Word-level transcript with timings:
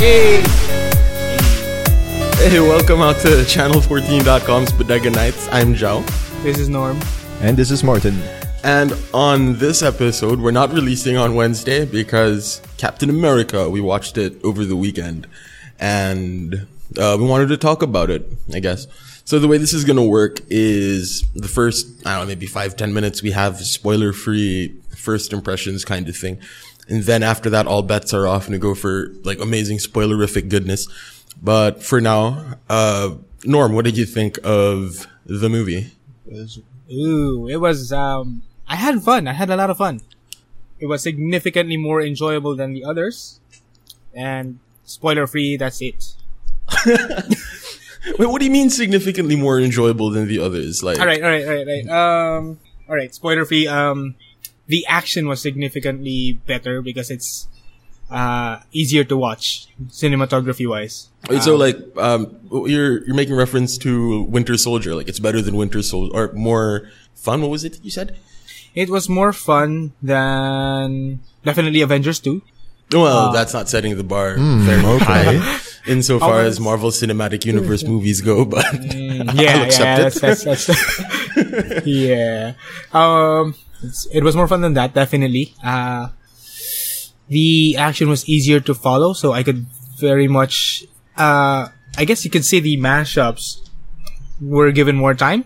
Hey! 0.00 0.40
Hey, 2.38 2.58
welcome 2.58 3.02
out 3.02 3.16
to 3.16 3.28
channel14.com's 3.44 4.72
Bodega 4.72 5.10
Nights. 5.10 5.46
I'm 5.52 5.74
Joao. 5.74 6.00
This 6.42 6.58
is 6.58 6.70
Norm. 6.70 6.98
And 7.42 7.54
this 7.54 7.70
is 7.70 7.84
Martin. 7.84 8.18
And 8.64 8.94
on 9.12 9.58
this 9.58 9.82
episode, 9.82 10.40
we're 10.40 10.52
not 10.52 10.72
releasing 10.72 11.18
on 11.18 11.34
Wednesday 11.34 11.84
because 11.84 12.62
Captain 12.78 13.10
America, 13.10 13.68
we 13.68 13.82
watched 13.82 14.16
it 14.16 14.42
over 14.42 14.64
the 14.64 14.74
weekend. 14.74 15.26
And 15.78 16.66
uh, 16.98 17.18
we 17.20 17.26
wanted 17.26 17.50
to 17.50 17.58
talk 17.58 17.82
about 17.82 18.08
it, 18.08 18.26
I 18.54 18.60
guess. 18.60 18.86
So 19.26 19.38
the 19.38 19.48
way 19.48 19.58
this 19.58 19.74
is 19.74 19.84
going 19.84 19.98
to 19.98 20.02
work 20.02 20.40
is 20.48 21.28
the 21.34 21.46
first, 21.46 21.86
I 22.06 22.16
don't 22.16 22.22
know, 22.22 22.28
maybe 22.28 22.46
five, 22.46 22.74
ten 22.74 22.94
minutes, 22.94 23.22
we 23.22 23.32
have 23.32 23.58
spoiler 23.58 24.14
free 24.14 24.80
first 24.96 25.34
impressions 25.34 25.84
kind 25.84 26.08
of 26.08 26.16
thing. 26.16 26.38
And 26.88 27.04
then 27.04 27.22
after 27.22 27.50
that, 27.50 27.66
all 27.66 27.82
bets 27.82 28.12
are 28.12 28.26
off 28.26 28.46
and 28.46 28.52
we 28.52 28.58
go 28.58 28.74
for 28.74 29.08
like 29.22 29.40
amazing 29.40 29.78
spoilerific 29.78 30.48
goodness. 30.48 30.88
But 31.42 31.82
for 31.82 32.00
now, 32.00 32.54
uh, 32.68 33.14
Norm, 33.44 33.72
what 33.72 33.84
did 33.84 33.96
you 33.96 34.04
think 34.06 34.38
of 34.44 35.06
the 35.24 35.48
movie? 35.48 35.92
Ooh, 36.92 37.48
it 37.48 37.56
was, 37.56 37.92
um, 37.92 38.42
I 38.68 38.76
had 38.76 39.02
fun. 39.02 39.28
I 39.28 39.32
had 39.32 39.50
a 39.50 39.56
lot 39.56 39.70
of 39.70 39.78
fun. 39.78 40.00
It 40.78 40.86
was 40.86 41.02
significantly 41.02 41.76
more 41.76 42.00
enjoyable 42.02 42.56
than 42.56 42.72
the 42.72 42.84
others. 42.84 43.40
And 44.14 44.58
spoiler 44.84 45.26
free, 45.26 45.56
that's 45.56 45.80
it. 45.80 46.14
Wait, 48.18 48.28
what 48.28 48.38
do 48.38 48.44
you 48.44 48.50
mean 48.50 48.70
significantly 48.70 49.36
more 49.36 49.60
enjoyable 49.60 50.10
than 50.10 50.26
the 50.26 50.38
others? 50.40 50.82
Like, 50.82 50.98
Alright, 50.98 51.22
alright, 51.22 51.44
alright, 51.46 51.68
alright. 51.68 51.88
Um, 51.88 52.58
alright, 52.88 53.14
spoiler 53.14 53.44
free. 53.44 53.68
Um, 53.68 54.14
the 54.70 54.86
action 54.86 55.26
was 55.26 55.42
significantly 55.42 56.38
better 56.46 56.80
because 56.80 57.10
it's, 57.10 57.50
uh, 58.10 58.58
easier 58.72 59.04
to 59.04 59.16
watch 59.16 59.68
cinematography 59.88 60.68
wise. 60.68 61.08
Wait, 61.28 61.42
so 61.42 61.54
like, 61.54 61.78
um, 61.96 62.34
you're 62.66 63.06
you're 63.06 63.14
making 63.14 63.34
reference 63.34 63.78
to 63.78 64.22
Winter 64.24 64.56
Soldier, 64.56 64.94
like 64.94 65.08
it's 65.08 65.20
better 65.20 65.40
than 65.40 65.54
Winter 65.54 65.82
Soldier, 65.82 66.10
or 66.14 66.32
more 66.32 66.90
fun. 67.14 67.40
What 67.40 67.50
was 67.50 67.62
it 67.62 67.78
you 67.84 67.90
said? 67.90 68.18
It 68.74 68.90
was 68.90 69.08
more 69.08 69.32
fun 69.32 69.92
than 70.02 71.20
definitely 71.44 71.82
Avengers 71.82 72.20
2. 72.20 72.42
Well, 72.92 73.32
that's 73.32 73.52
not 73.54 73.68
setting 73.68 73.96
the 73.96 74.04
bar 74.04 74.34
very 74.36 74.98
high 74.98 75.60
insofar 75.86 76.40
as 76.40 76.58
Marvel 76.58 76.90
Cinematic 76.90 77.44
Universe 77.44 77.84
movies 77.92 78.20
go, 78.20 78.44
but 78.44 78.66
yeah, 78.94 79.24
I'll 79.28 79.36
yeah, 79.36 79.62
accept 79.62 80.16
it. 80.16 80.20
that's, 80.20 80.44
that's, 80.44 80.66
that's 80.66 81.86
yeah. 81.86 82.54
Um, 82.92 83.54
it's, 83.82 84.06
it 84.06 84.22
was 84.22 84.36
more 84.36 84.48
fun 84.48 84.60
than 84.60 84.74
that, 84.74 84.94
definitely. 84.94 85.54
Uh, 85.62 86.08
the 87.28 87.76
action 87.76 88.08
was 88.08 88.28
easier 88.28 88.60
to 88.60 88.74
follow, 88.74 89.12
so 89.12 89.32
I 89.32 89.42
could 89.42 89.66
very 89.98 90.28
much, 90.28 90.84
uh, 91.16 91.68
I 91.96 92.04
guess 92.04 92.24
you 92.24 92.30
could 92.30 92.44
say 92.44 92.60
the 92.60 92.76
mashups 92.76 93.68
were 94.40 94.72
given 94.72 94.96
more 94.96 95.14
time. 95.14 95.44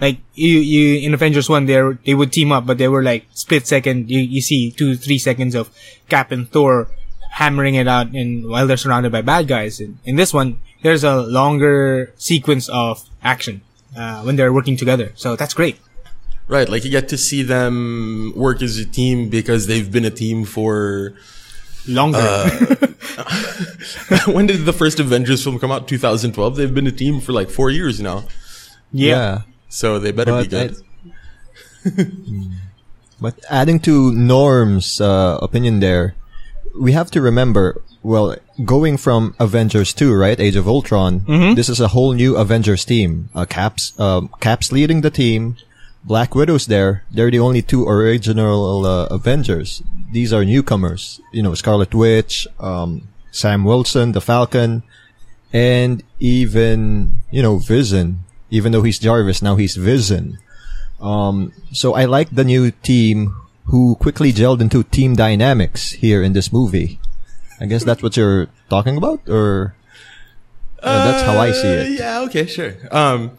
Like 0.00 0.18
you, 0.34 0.58
you 0.58 1.00
in 1.00 1.14
Avengers 1.14 1.48
One, 1.48 1.66
they 1.66 1.80
they 2.04 2.14
would 2.14 2.30
team 2.30 2.52
up, 2.52 2.66
but 2.66 2.78
they 2.78 2.86
were 2.86 3.02
like 3.02 3.26
split 3.32 3.66
second. 3.66 4.10
You 4.10 4.20
you 4.20 4.40
see 4.40 4.70
two 4.70 4.94
three 4.94 5.18
seconds 5.18 5.56
of 5.56 5.74
Cap 6.08 6.30
and 6.30 6.48
Thor 6.48 6.86
hammering 7.32 7.74
it 7.74 7.88
out, 7.88 8.14
and 8.14 8.48
while 8.48 8.66
they're 8.66 8.76
surrounded 8.76 9.10
by 9.10 9.22
bad 9.22 9.48
guys. 9.48 9.80
In, 9.80 9.98
in 10.04 10.14
this 10.14 10.32
one, 10.32 10.60
there's 10.82 11.02
a 11.02 11.16
longer 11.16 12.14
sequence 12.16 12.68
of 12.68 13.02
action 13.22 13.62
uh, 13.96 14.22
when 14.22 14.36
they're 14.36 14.52
working 14.52 14.76
together. 14.76 15.10
So 15.16 15.34
that's 15.34 15.54
great. 15.54 15.80
Right, 16.48 16.68
like 16.68 16.84
you 16.84 16.90
get 16.90 17.08
to 17.10 17.18
see 17.18 17.42
them 17.42 18.32
work 18.34 18.62
as 18.62 18.78
a 18.78 18.86
team 18.86 19.28
because 19.28 19.66
they've 19.66 19.90
been 19.90 20.04
a 20.04 20.10
team 20.10 20.44
for. 20.44 21.14
Longer. 21.86 22.18
when 24.26 24.46
did 24.46 24.66
the 24.66 24.74
first 24.76 25.00
Avengers 25.00 25.42
film 25.42 25.58
come 25.58 25.70
out? 25.70 25.88
2012. 25.88 26.56
They've 26.56 26.74
been 26.74 26.86
a 26.86 26.92
team 26.92 27.18
for 27.18 27.32
like 27.32 27.48
four 27.48 27.70
years 27.70 27.98
now, 27.98 28.24
yeah. 28.92 29.42
so 29.70 29.98
they 29.98 30.12
better 30.12 30.42
be 30.42 30.48
But 30.48 30.50
good. 30.50 30.76
But 33.20 33.34
adding 33.50 33.80
to 33.80 34.12
Norm's 34.12 35.00
uh, 35.00 35.38
opinion 35.42 35.80
there, 35.80 36.14
we 36.78 36.92
have 36.92 37.10
to 37.10 37.20
remember, 37.20 37.82
well, 38.02 38.36
going 38.64 38.96
from 38.96 39.34
Avengers 39.40 39.92
2, 39.92 40.14
right, 40.14 40.38
Age 40.38 40.54
of 40.54 40.68
Ultron, 40.68 41.24
this 41.56 41.68
is 41.68 41.80
a 41.80 41.88
whole 41.88 42.12
new 42.12 42.36
Avengers 42.36 42.84
team. 42.84 43.28
Uh, 43.34 43.44
Caps, 43.44 43.98
um, 43.98 44.30
Caps 44.40 44.70
leading 44.70 45.00
the 45.00 45.10
team. 45.10 45.56
Black 46.04 46.34
Widow's 46.34 46.66
there. 46.66 47.04
They're 47.10 47.30
the 47.30 47.38
only 47.40 47.62
two 47.62 47.86
original 47.86 48.86
uh, 48.86 49.06
Avengers. 49.06 49.82
These 50.12 50.32
are 50.32 50.44
newcomers. 50.44 51.20
You 51.32 51.42
know, 51.42 51.54
Scarlet 51.54 51.94
Witch, 51.94 52.46
um, 52.58 53.08
Sam 53.30 53.64
Wilson, 53.64 54.12
the 54.12 54.20
Falcon, 54.20 54.82
and 55.52 56.02
even, 56.18 57.20
you 57.30 57.42
know, 57.42 57.58
Vision. 57.58 58.20
Even 58.50 58.72
though 58.72 58.82
he's 58.82 58.98
Jarvis, 58.98 59.42
now 59.42 59.56
he's 59.56 59.76
Vision. 59.76 60.38
Um, 61.00 61.52
so 61.72 61.94
I 61.94 62.06
like 62.06 62.30
the 62.30 62.44
new 62.44 62.70
team 62.70 63.36
who 63.66 63.96
quickly 63.96 64.32
gelled 64.32 64.60
into 64.62 64.82
team 64.82 65.14
dynamics 65.14 65.92
here 65.92 66.22
in 66.22 66.32
this 66.32 66.50
movie. 66.52 66.98
I 67.60 67.66
guess 67.66 67.84
that's 67.84 68.02
what 68.02 68.16
you're 68.16 68.48
talking 68.70 68.96
about, 68.96 69.28
or 69.28 69.74
uh, 70.82 71.04
that's 71.10 71.22
how 71.24 71.38
I 71.38 71.52
see 71.52 71.68
Uh, 71.68 71.82
it. 71.82 71.98
Yeah, 71.98 72.20
okay, 72.22 72.46
sure. 72.46 72.74
Um, 72.90 73.32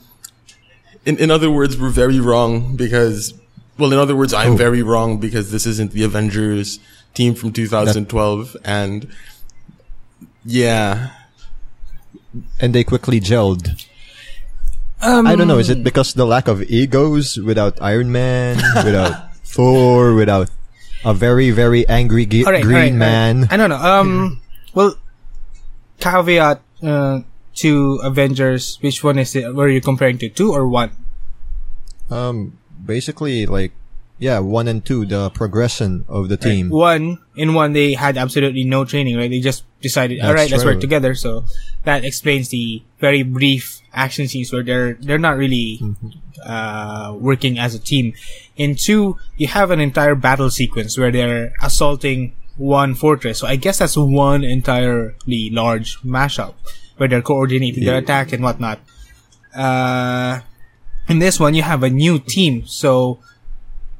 in, 1.09 1.17
in 1.17 1.29
other 1.31 1.49
words, 1.49 1.73
we're 1.77 1.89
very 1.89 2.19
wrong 2.19 2.75
because, 2.75 3.33
well, 3.77 3.91
in 3.91 3.97
other 3.99 4.15
words, 4.15 4.33
I'm 4.33 4.55
very 4.57 4.83
wrong 4.83 5.17
because 5.19 5.51
this 5.51 5.65
isn't 5.65 5.91
the 5.91 6.03
Avengers 6.03 6.79
team 7.13 7.33
from 7.35 7.51
2012. 7.51 8.55
and 8.63 9.07
yeah, 10.45 11.11
And 12.59 12.73
they 12.75 12.83
quickly 12.83 13.19
gelled. 13.19 13.85
Um, 15.01 15.25
I 15.27 15.35
don't 15.35 15.47
know. 15.47 15.57
Is 15.59 15.69
it 15.69 15.83
because 15.83 16.13
the 16.13 16.25
lack 16.25 16.47
of 16.47 16.61
egos 16.69 17.37
without 17.37 17.81
Iron 17.81 18.11
Man, 18.11 18.57
without 18.85 19.33
Thor, 19.45 20.13
without 20.13 20.49
a 21.05 21.13
very 21.13 21.51
very 21.51 21.87
angry 21.87 22.25
ge- 22.27 22.43
All 22.45 22.51
right, 22.51 22.61
green 22.61 22.75
all 22.75 22.81
right, 22.83 22.91
all 22.91 22.97
man? 22.97 23.41
right. 23.47 23.53
I 23.53 23.57
don't 23.57 23.69
know. 23.69 23.79
Um, 23.79 24.41
well, 24.75 24.95
caveat 26.03 26.59
uh, 26.83 27.21
to 27.59 27.99
Avengers. 28.03 28.77
Which 28.81 29.03
one 29.03 29.19
is 29.19 29.35
it? 29.35 29.53
Were 29.53 29.67
you 29.69 29.81
comparing 29.81 30.17
to 30.19 30.29
two 30.29 30.53
or 30.53 30.67
one? 30.67 30.91
Um, 32.09 32.57
basically 32.85 33.45
like, 33.45 33.71
yeah, 34.17 34.39
one 34.39 34.67
and 34.67 34.83
two, 34.83 35.05
the 35.05 35.29
progression 35.29 36.03
of 36.09 36.27
the 36.27 36.35
team. 36.35 36.69
One 36.69 37.19
in 37.35 37.53
one, 37.53 37.71
they 37.71 37.93
had 37.93 38.17
absolutely 38.17 38.65
no 38.65 38.83
training. 38.83 39.15
Right? 39.15 39.29
They 39.29 39.39
just 39.39 39.63
decided, 39.81 40.19
all 40.19 40.33
right, 40.33 40.51
let's 40.51 40.65
work 40.65 40.81
together. 40.81 41.15
So 41.15 41.45
that 41.85 42.03
explains 42.03 42.49
the 42.49 42.83
very 42.99 43.23
brief 43.23 43.79
action 43.93 44.27
scenes 44.27 44.51
where 44.51 44.63
they're 44.63 44.93
they're 44.95 45.19
not 45.19 45.37
really 45.37 45.79
uh, 46.43 47.15
working 47.17 47.59
as 47.59 47.75
a 47.75 47.79
team. 47.79 48.13
In 48.57 48.75
two, 48.75 49.17
you 49.37 49.47
have 49.47 49.71
an 49.71 49.79
entire 49.79 50.15
battle 50.15 50.49
sequence 50.49 50.97
where 50.97 51.11
they're 51.11 51.53
assaulting 51.61 52.35
one 52.57 52.95
fortress. 52.95 53.39
So 53.39 53.47
I 53.47 53.55
guess 53.55 53.79
that's 53.79 53.95
one 53.95 54.43
entirely 54.43 55.49
large 55.49 55.97
mashup 56.01 56.55
where 56.99 57.07
they're 57.07 57.21
coordinating 57.21 57.85
their 57.85 57.97
attack 57.97 58.33
and 58.33 58.43
whatnot. 58.43 58.79
Uh, 59.55 60.41
in 61.07 61.19
this 61.19 61.39
one, 61.39 61.53
you 61.53 61.63
have 61.63 61.81
a 61.81 61.89
new 61.89 62.19
team, 62.19 62.65
so 62.67 63.19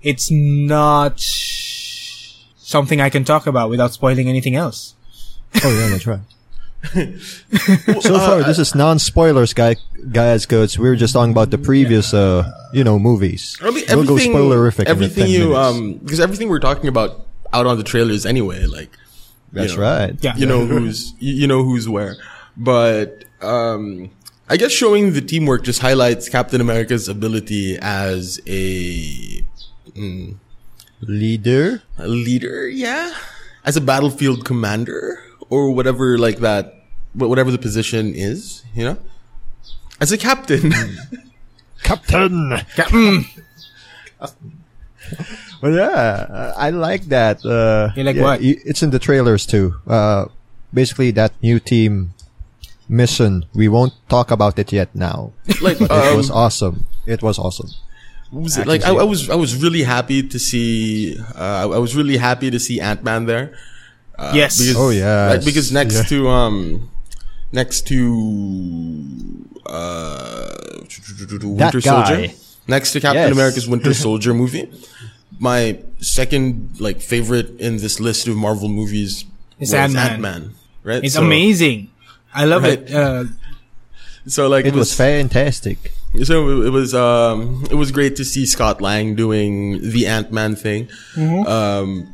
it's 0.02 0.30
not 0.30 1.20
something 1.20 3.00
I 3.02 3.09
can 3.09 3.24
talk 3.24 3.48
about 3.48 3.70
without 3.70 3.94
spoiling 3.94 4.28
anything 4.28 4.56
else. 4.56 4.96
Oh 5.64 5.72
yeah, 5.72 5.90
that's 5.90 6.06
right. 6.06 6.20
so 8.02 8.18
far, 8.20 8.44
this 8.44 8.59
is 8.59 8.76
non-spoilers, 8.76 9.54
guy, 9.54 9.76
guys. 10.12 10.46
Cause 10.46 10.78
we're 10.78 10.96
just 10.96 11.14
talking 11.14 11.32
about 11.32 11.52
the 11.52 11.58
previous, 11.58 12.14
uh, 12.14 12.52
you 12.74 12.84
know, 12.84 13.00
movies. 13.00 13.58
I 13.62 13.72
mean, 13.72 13.86
we'll 13.90 14.06
go 14.06 14.16
everything, 14.16 14.34
spoilerific. 14.34 14.86
everything 14.86 15.24
in 15.24 15.32
10 15.32 15.42
you, 15.42 15.50
minutes. 15.50 15.78
um, 15.78 15.94
because 15.96 16.20
everything 16.20 16.50
we're 16.50 16.59
talking 16.59 16.88
about 16.88 17.26
out 17.52 17.66
on 17.66 17.78
the 17.78 17.84
trailers 17.84 18.26
anyway, 18.26 18.66
like, 18.66 18.92
you 19.52 19.62
that's 19.62 19.76
know, 19.76 19.82
right. 19.82 20.16
Yeah. 20.22 20.36
you 20.38 20.46
know 20.46 20.66
who's 20.66 21.14
you 21.20 21.34
you 21.34 21.48
know 21.48 21.64
who's 21.64 21.90
where 21.90 22.16
but 22.59 23.23
um 23.41 24.11
i 24.50 24.58
guess 24.58 24.72
showing 24.72 25.14
the 25.14 25.22
teamwork 25.22 25.64
just 25.64 25.79
highlights 25.79 26.28
captain 26.28 26.59
america's 26.59 27.08
ability 27.08 27.78
as 27.82 28.40
a, 28.46 29.41
mm, 29.96 30.35
Leader. 31.02 31.82
a 31.97 32.08
leader 32.08 32.67
yeah 32.67 33.16
as 33.64 33.78
a 33.78 33.82
battlefield 33.82 34.44
commander 34.44 35.23
or 35.50 35.72
whatever 35.72 36.17
like 36.17 36.40
that 36.40 36.84
wh- 37.14 37.29
whatever 37.32 37.50
the 37.52 37.58
position 37.58 38.14
is 38.14 38.64
you 38.76 38.84
know 38.84 38.97
as 40.02 40.11
a 40.11 40.17
captain 40.17 40.73
Captain. 41.84 42.52
Yeah, 42.52 42.59
mm, 42.91 43.23
Well, 45.61 45.73
yeah, 45.73 45.88
uh, 46.29 46.53
I 46.58 46.70
like 46.72 47.03
that. 47.06 47.44
Uh, 47.44 47.91
You 47.96 48.03
like 48.03 48.16
yeah, 48.17 48.22
what? 48.23 48.40
It's 48.44 48.84
in 48.84 48.91
the 48.91 49.00
trailers 49.00 49.46
too. 49.46 49.76
Uh, 49.88 50.26
basically, 50.73 51.11
that 51.11 51.32
new 51.41 51.59
team 51.59 52.14
mission. 52.90 53.46
We 53.53 53.68
won't 53.70 53.94
talk 54.09 54.32
about 54.32 54.58
it 54.59 54.74
yet 54.74 54.90
now. 54.96 55.32
like 55.62 55.80
It 55.80 55.90
um, 55.91 56.18
was 56.18 56.30
awesome. 56.32 56.86
It 57.06 57.22
was 57.22 57.38
awesome. 57.40 57.70
what 58.32 58.44
was 58.44 58.58
it? 58.58 58.68
like 58.68 58.84
I, 58.84 58.90
I 58.94 59.03
was 59.03 59.30
I 59.30 59.36
was 59.36 59.56
really 59.56 59.84
happy 59.84 60.22
to 60.24 60.38
see 60.40 61.16
uh, 61.36 61.70
I 61.72 61.78
was 61.80 61.96
really 61.96 62.18
happy 62.18 62.50
to 62.52 62.59
see 62.59 62.82
Ant 62.82 63.03
Man 63.03 63.26
there. 63.26 63.53
Uh, 64.18 64.34
Yes. 64.36 64.58
Because, 64.59 64.76
Oh, 64.76 64.90
yes. 64.90 65.32
Like, 65.38 65.46
because 65.46 65.72
next 65.72 65.96
Yeah. 65.96 66.03
to 66.14 66.28
um, 66.28 66.90
next 67.52 67.88
to 67.88 67.97
uh, 69.66 70.50
Winter 71.44 71.82
Soldier, 71.82 72.28
guy. 72.28 72.34
next 72.68 72.92
to 72.94 73.00
Captain 73.00 73.24
Yes. 73.24 73.32
America's 73.32 73.68
Winter 73.68 73.94
Soldier 74.06 74.34
movie, 74.34 74.70
my 75.40 75.80
second 76.00 76.80
like 76.80 77.02
favorite 77.02 77.59
in 77.59 77.78
this 77.78 78.00
list 78.00 78.28
of 78.28 78.35
Marvel 78.35 78.70
movies 78.70 79.26
It's 79.59 79.72
was 79.72 79.74
Ant-Man. 79.74 80.12
Ant-Man. 80.12 80.53
Right? 80.84 81.03
It's 81.03 81.16
So- 81.16 81.24
amazing. 81.24 81.90
I 82.34 82.46
love 82.46 82.64
Right. 82.64 82.79
it. 82.79 82.93
Uh, 82.93 83.26
So 84.28 84.47
like 84.47 84.66
It 84.66 84.76
was 84.76 84.93
fantastic. 84.93 85.93
So 86.23 86.61
it 86.61 86.70
was 86.70 86.93
um 86.93 87.66
it 87.72 87.76
was 87.76 87.91
great 87.91 88.16
to 88.17 88.26
see 88.26 88.46
Scott 88.46 88.81
Lang 88.81 89.16
doing 89.16 89.79
the 89.81 90.05
Ant 90.05 90.31
Man 90.31 90.55
thing. 90.55 90.87
Um, 91.17 92.14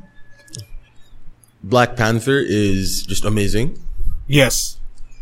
Black 1.63 1.95
Panther 1.95 2.37
is 2.39 3.03
just 3.03 3.25
amazing. 3.25 3.79
yes, 4.27 4.77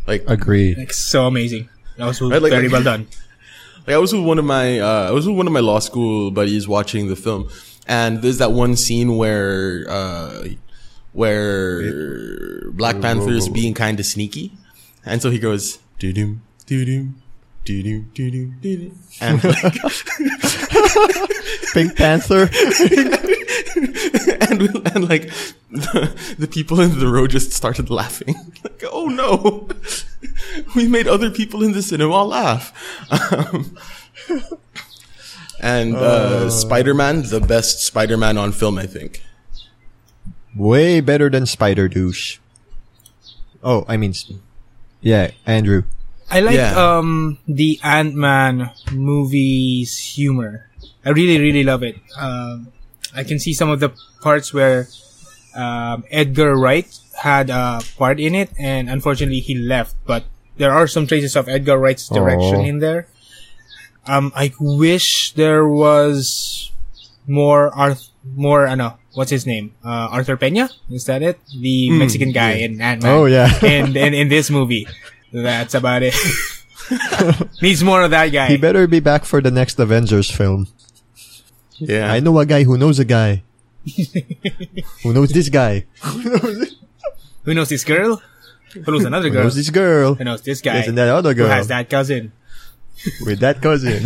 Like 0.07 0.24
Agreed. 0.28 0.78
like 0.78 0.94
so 0.94 1.25
amazing. 1.28 1.69
That 1.98 2.06
was 2.06 2.19
Right, 2.22 2.42
like- 2.42 2.51
very 2.51 2.63
like- 2.68 2.74
well 2.74 2.84
done. 2.84 3.07
like 3.88 3.96
I 3.96 3.98
was 4.00 4.12
with 4.13 4.24
one 4.24 4.38
of 4.39 4.46
my 4.46 4.80
uh, 4.80 5.07
I 5.10 5.12
was 5.12 5.25
with 5.28 5.38
one 5.38 5.48
of 5.48 5.54
my 5.54 5.62
law 5.62 5.80
school 5.80 6.31
buddies 6.31 6.68
watching 6.68 7.07
the 7.07 7.16
film, 7.16 7.48
and 7.88 8.22
there's 8.22 8.38
that 8.39 8.51
one 8.51 8.75
scene 8.75 9.16
where 9.18 9.86
uh, 9.89 10.48
where 11.13 12.69
Black 12.72 13.00
Panther 13.01 13.31
is 13.31 13.48
being 13.50 13.74
kind 13.74 14.00
of 14.00 14.06
sneaky, 14.06 14.51
and 15.06 15.22
so 15.22 15.30
he 15.30 15.40
goes, 15.40 15.80
doo 16.00 16.14
doo, 16.14 16.40
doo 16.66 16.86
doo, 16.86 17.10
doo 17.66 17.84
doo, 17.84 18.06
doo-doo. 18.14 18.92
And 19.22 19.44
like, 19.44 19.74
Pink 21.74 21.96
Panther. 21.96 22.44
and, 24.50 24.62
and 24.88 25.10
like, 25.10 25.30
the, 25.72 26.36
the 26.38 26.48
people 26.48 26.80
in 26.80 27.00
the 27.00 27.08
row 27.08 27.28
just 27.28 27.52
started 27.52 27.90
laughing. 27.90 28.36
Like, 28.64 28.84
oh 28.94 29.08
no, 29.08 29.68
we 30.74 30.88
made 30.88 31.06
other 31.06 31.30
people 31.30 31.64
in 31.64 31.74
the 31.74 31.82
cinema 31.82 32.24
laugh. 32.24 32.72
Um, 33.12 33.76
and 35.60 35.96
uh, 35.96 36.00
uh, 36.00 36.50
Spider 36.50 36.94
Man, 36.94 37.24
the 37.24 37.42
best 37.42 37.84
Spider 37.84 38.16
Man 38.16 38.38
on 38.38 38.54
film, 38.54 38.78
I 38.78 38.86
think. 38.86 39.22
Way 40.56 41.02
better 41.02 41.30
than 41.30 41.46
Spider 41.46 41.90
Douche. 41.90 42.38
Oh, 43.62 43.84
I 43.88 43.98
mean, 43.98 44.14
yeah, 45.04 45.32
Andrew. 45.46 45.84
I 46.32 46.40
like 46.40 46.56
Yeah. 46.58 46.74
um 46.74 47.38
the 47.48 47.78
Ant 47.84 48.16
Man 48.16 48.72
movie's 48.92 49.98
humor. 50.18 50.70
I 51.06 51.12
really 51.12 51.38
really 51.38 51.64
love 51.64 51.84
it. 51.84 52.00
Um, 52.18 52.72
I 53.14 53.24
can 53.24 53.38
see 53.38 53.54
some 53.54 53.70
of 53.70 53.80
the 53.80 53.92
parts 54.24 54.50
where 54.54 54.88
um, 55.54 56.04
Edgar 56.10 56.56
Wright 56.58 56.90
had 57.22 57.52
a 57.52 57.82
part 58.00 58.20
in 58.20 58.34
it, 58.34 58.50
and 58.58 58.90
unfortunately 58.90 59.40
he 59.44 59.54
left. 59.54 59.94
But 60.08 60.24
there 60.58 60.72
are 60.74 60.88
some 60.88 61.06
traces 61.06 61.36
of 61.36 61.46
Edgar 61.48 61.78
Wright's 61.78 62.10
direction 62.10 62.66
Aw. 62.66 62.72
in 62.72 62.80
there. 62.80 63.06
Um, 64.08 64.32
I 64.36 64.52
wish 64.60 65.34
there 65.38 65.68
was 65.68 66.72
more 67.28 67.70
Arth 67.76 68.10
more 68.26 68.66
ano 68.66 68.98
what's 69.13 69.31
his 69.31 69.45
name 69.45 69.74
uh, 69.86 70.10
Arthur 70.12 70.38
Peña 70.38 70.69
is 70.89 71.06
that 71.06 71.21
it 71.21 71.39
the 71.62 71.89
Mexican 71.92 72.31
guy 72.31 72.54
in 72.65 72.81
Ant 72.81 73.04
Man 73.04 73.12
Oh, 73.13 73.25
yeah. 73.25 73.50
and 73.63 73.95
and 73.98 74.13
in 74.15 74.27
this 74.30 74.50
movie 74.50 74.88
that's 75.31 75.74
about 75.74 76.01
it 76.04 76.13
needs 77.62 77.83
more 77.83 78.01
of 78.04 78.12
that 78.12 78.27
guy 78.31 78.48
He 78.48 78.57
better 78.57 78.88
be 78.88 79.00
back 79.00 79.25
for 79.25 79.42
the 79.42 79.51
next 79.51 79.80
Avengers 79.80 80.30
film. 80.30 80.68
Yeah. 81.80 82.12
I 82.12 82.19
know 82.19 82.38
a 82.39 82.45
guy 82.45 82.63
who 82.63 82.77
knows 82.77 83.00
a 83.00 83.06
guy. 83.06 83.44
who 85.04 85.12
knows 85.13 85.30
this 85.31 85.50
guy? 85.50 85.86
who 87.44 87.54
knows 87.54 87.69
this 87.69 87.83
girl 87.83 88.21
who 88.74 88.92
knows 88.92 89.06
another 89.06 89.30
girl? 89.30 89.31
Who 89.31 89.38
girl 89.38 89.44
knows 89.45 89.56
this 89.56 89.69
girl? 89.69 90.13
who 90.15 90.24
knows 90.24 90.42
this 90.42 90.62
guy 90.62 90.75
Yes, 90.75 90.88
and 90.88 90.98
that 90.98 91.10
other 91.10 91.33
girl 91.33 91.48
who 91.48 91.54
has 91.54 91.68
that 91.68 91.89
cousin 91.89 92.31
With 93.25 93.39
that 93.39 93.62
cousin. 93.62 94.00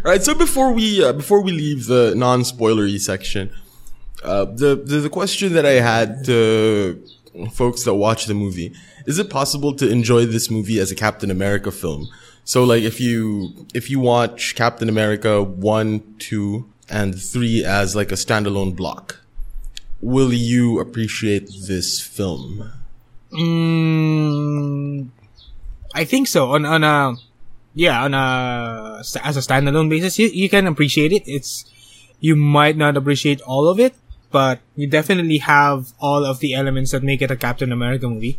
Right. 0.04 0.22
So 0.22 0.32
before 0.34 0.72
we 0.72 1.04
uh, 1.04 1.12
before 1.12 1.42
we 1.42 1.52
leave 1.52 1.86
the 1.86 2.14
non-spoilery 2.16 2.98
section, 3.00 3.50
uh, 4.22 4.44
the, 4.46 4.76
the 4.76 5.00
the 5.00 5.10
question 5.10 5.52
that 5.52 5.64
I 5.64 5.80
had 5.80 6.24
to 6.26 7.02
folks 7.52 7.84
that 7.84 7.94
watch 7.94 8.26
the 8.26 8.34
movie 8.34 8.74
is: 9.06 9.18
it 9.18 9.30
possible 9.30 9.74
to 9.74 9.88
enjoy 9.88 10.26
this 10.26 10.50
movie 10.50 10.78
as 10.78 10.90
a 10.90 10.94
Captain 10.94 11.30
America 11.30 11.70
film? 11.70 12.08
So, 12.44 12.64
like, 12.64 12.82
if 12.82 13.00
you 13.00 13.66
if 13.74 13.90
you 13.90 14.00
watch 14.00 14.54
Captain 14.54 14.88
America 14.88 15.42
one, 15.42 16.02
two, 16.18 16.70
and 16.88 17.20
three 17.20 17.64
as 17.64 17.94
like 17.94 18.10
a 18.10 18.16
standalone 18.16 18.74
block, 18.74 19.20
will 20.00 20.32
you 20.32 20.80
appreciate 20.80 21.50
this 21.66 22.00
film? 22.00 22.72
mm, 23.32 25.08
I 25.94 26.04
think 26.04 26.28
so 26.28 26.52
on 26.52 26.64
on 26.64 26.84
a 26.84 27.16
yeah 27.74 28.02
on 28.02 28.14
a 28.14 28.98
as 29.22 29.36
a 29.36 29.40
standalone 29.40 29.88
basis 29.88 30.18
you, 30.18 30.28
you 30.28 30.48
can 30.48 30.66
appreciate 30.66 31.12
it 31.12 31.22
it's 31.26 31.64
you 32.20 32.34
might 32.34 32.76
not 32.76 32.96
appreciate 32.96 33.40
all 33.42 33.68
of 33.68 33.78
it 33.78 33.94
but 34.30 34.60
you 34.76 34.86
definitely 34.86 35.38
have 35.38 35.92
all 36.00 36.24
of 36.24 36.40
the 36.40 36.54
elements 36.54 36.90
that 36.92 37.02
make 37.02 37.22
it 37.22 37.30
a 37.30 37.36
Captain 37.36 37.72
America 37.72 38.08
movie 38.08 38.38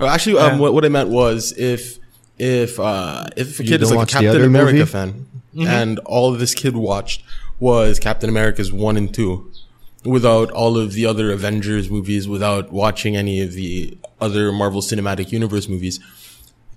Oh, 0.00 0.06
actually, 0.06 0.38
um, 0.38 0.52
Yeah. 0.54 0.58
what, 0.58 0.74
what 0.74 0.84
I 0.84 0.88
meant 0.88 1.10
was 1.10 1.52
if 1.56 1.98
if 2.38 2.80
uh, 2.80 3.26
if 3.36 3.60
a 3.60 3.62
kid 3.62 3.82
is 3.82 3.90
like 3.92 4.08
a 4.08 4.12
Captain 4.12 4.42
America 4.42 4.78
movie? 4.78 4.90
fan, 4.90 5.26
and 5.58 5.98
all 6.00 6.32
this 6.32 6.54
kid 6.54 6.74
watched 6.76 7.22
was 7.60 7.98
Captain 8.00 8.28
America's 8.28 8.72
one 8.72 8.96
and 8.96 9.12
two, 9.14 9.52
without 10.04 10.50
all 10.50 10.76
of 10.78 10.94
the 10.94 11.06
other 11.06 11.30
Avengers 11.30 11.90
movies, 11.90 12.26
without 12.26 12.72
watching 12.72 13.16
any 13.16 13.40
of 13.42 13.52
the 13.52 13.96
other 14.20 14.50
Marvel 14.50 14.80
Cinematic 14.80 15.30
Universe 15.30 15.68
movies, 15.68 16.00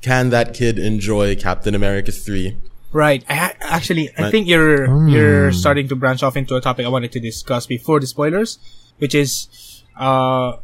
can 0.01 0.29
that 0.29 0.53
kid 0.53 0.77
enjoy 0.77 1.35
Captain 1.35 1.73
America 1.73 2.11
three? 2.11 2.57
Right. 2.95 3.27
I 3.27 3.35
ha- 3.35 3.57
actually, 3.59 4.07
I 4.15 4.23
Right. 4.23 4.31
think 4.31 4.47
you're 4.47 4.87
you're 5.11 5.51
starting 5.51 5.91
to 5.91 5.99
branch 5.99 6.23
off 6.23 6.39
into 6.39 6.55
a 6.55 6.61
topic 6.63 6.87
I 6.87 6.89
wanted 6.89 7.11
to 7.11 7.19
discuss 7.19 7.67
before 7.67 7.99
the 7.99 8.07
spoilers, 8.07 8.55
which 9.03 9.11
is 9.11 9.51
uh 9.99 10.63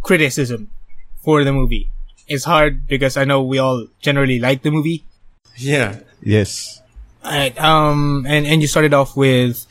criticism 0.00 0.72
for 1.20 1.44
the 1.44 1.52
movie. 1.52 1.92
It's 2.24 2.48
hard 2.48 2.88
because 2.88 3.20
I 3.20 3.28
know 3.28 3.42
we 3.44 3.58
all 3.60 3.92
generally 4.00 4.40
like 4.40 4.62
the 4.64 4.70
movie. 4.72 5.04
Yeah, 5.60 6.00
yes. 6.24 6.80
Alright, 7.20 7.60
um, 7.60 8.24
and 8.24 8.48
and 8.48 8.64
you 8.64 8.68
started 8.68 8.94
off 8.96 9.12
with, 9.12 9.68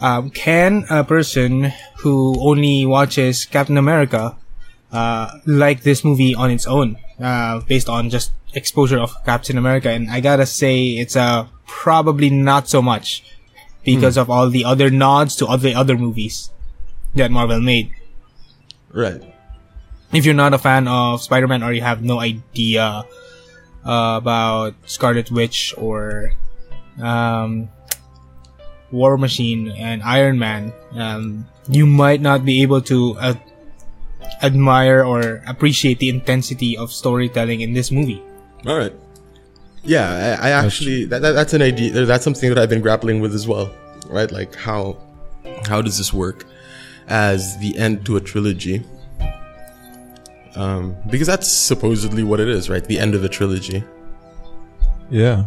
um, 0.00 0.32
can 0.32 0.88
a 0.88 1.04
person 1.04 1.76
who 2.00 2.40
only 2.40 2.86
watches 2.88 3.44
Captain 3.44 3.76
America, 3.76 4.32
uh, 4.92 5.38
like 5.46 5.82
this 5.82 6.04
movie 6.04 6.34
on 6.34 6.50
its 6.50 6.66
own, 6.66 6.96
uh, 7.20 7.60
based 7.66 7.88
on 7.88 8.10
just 8.10 8.32
exposure 8.54 8.98
of 8.98 9.12
Captain 9.24 9.56
America? 9.58 9.90
And 9.90 10.10
I 10.10 10.20
gotta 10.20 10.46
say, 10.46 11.00
it's 11.00 11.16
uh 11.16 11.46
probably 11.66 12.30
not 12.30 12.68
so 12.68 12.82
much 12.82 13.24
because 13.84 14.16
of 14.16 14.30
all 14.30 14.48
the 14.50 14.64
other 14.64 14.90
nods 14.90 15.34
to 15.36 15.46
other 15.46 15.72
other 15.74 15.96
movies 15.96 16.50
that 17.14 17.30
Marvel 17.30 17.60
made. 17.60 17.90
right. 18.92 19.22
If 20.12 20.26
you're 20.26 20.36
not 20.36 20.52
a 20.52 20.58
fan 20.58 20.86
of 20.88 21.22
Spider-Man 21.22 21.62
or 21.62 21.72
you 21.72 21.80
have 21.80 22.04
no 22.04 22.20
idea 22.20 23.04
uh, 23.84 24.14
about 24.20 24.74
Scarlet 24.84 25.30
Witch 25.32 25.72
or 25.78 26.32
um, 27.00 27.70
War 28.92 29.16
Machine 29.16 29.72
and 29.72 30.02
Iron 30.02 30.38
Man, 30.38 30.72
um, 30.92 31.48
you 31.66 31.86
might 31.86 32.20
not 32.20 32.44
be 32.44 32.60
able 32.60 32.82
to 32.82 33.16
uh, 33.18 33.34
admire 34.42 35.04
or 35.04 35.42
appreciate 35.46 35.98
the 35.98 36.08
intensity 36.08 36.76
of 36.76 36.92
storytelling 36.92 37.60
in 37.60 37.72
this 37.72 37.90
movie. 37.90 38.22
All 38.66 38.78
right. 38.78 38.92
Yeah, 39.84 40.38
I, 40.40 40.48
I 40.48 40.50
actually 40.50 41.06
that, 41.06 41.22
that 41.22 41.32
that's 41.32 41.54
an 41.54 41.62
idea. 41.62 42.04
That's 42.06 42.24
something 42.24 42.48
that 42.48 42.58
I've 42.58 42.70
been 42.70 42.82
grappling 42.82 43.20
with 43.20 43.34
as 43.34 43.48
well. 43.48 43.74
Right, 44.08 44.30
like 44.30 44.54
how 44.54 44.96
how 45.66 45.82
does 45.82 45.98
this 45.98 46.12
work 46.12 46.44
as 47.08 47.58
the 47.58 47.76
end 47.76 48.06
to 48.06 48.16
a 48.16 48.20
trilogy? 48.20 48.84
Um, 50.54 50.96
because 51.10 51.26
that's 51.26 51.50
supposedly 51.50 52.22
what 52.22 52.38
it 52.38 52.48
is, 52.48 52.68
right? 52.68 52.84
The 52.84 52.98
end 52.98 53.14
of 53.14 53.24
a 53.24 53.28
trilogy. 53.28 53.82
Yeah. 55.10 55.46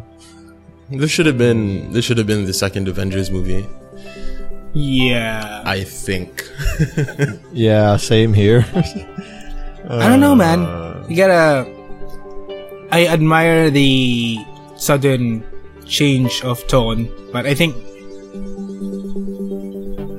This 0.90 1.12
should 1.12 1.26
have 1.26 1.38
been 1.38 1.92
this 1.94 2.06
should 2.06 2.18
have 2.18 2.28
been 2.28 2.46
the 2.46 2.54
second 2.54 2.88
Avengers 2.88 3.32
movie. 3.32 3.66
Yeah, 4.76 5.64
I 5.64 5.84
think. 5.88 6.44
Yeah, 7.56 7.96
same 7.96 8.34
here. 8.34 8.68
I 9.88 10.10
don't 10.12 10.20
know, 10.20 10.36
man. 10.36 10.68
You 11.08 11.16
gotta. 11.16 11.64
I 12.92 13.08
admire 13.08 13.72
the 13.72 14.38
sudden 14.76 15.48
change 15.88 16.44
of 16.44 16.60
tone, 16.68 17.08
but 17.32 17.48
I 17.48 17.56
think 17.56 17.72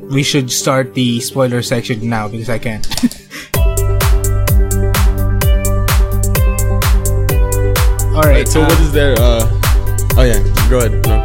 we 0.08 0.22
should 0.22 0.50
start 0.50 0.94
the 0.94 1.20
spoiler 1.20 1.60
section 1.60 2.08
now 2.08 2.26
because 2.26 2.48
I 2.48 2.58
can't. 2.58 2.88
All 8.16 8.24
right, 8.24 8.48
so 8.48 8.62
uh, 8.62 8.64
what 8.64 8.80
is 8.80 8.92
there? 8.96 9.12
Uh, 9.20 9.44
oh 10.16 10.24
yeah, 10.24 10.40
go 10.72 10.80
ahead. 10.80 11.04
No. 11.04 11.20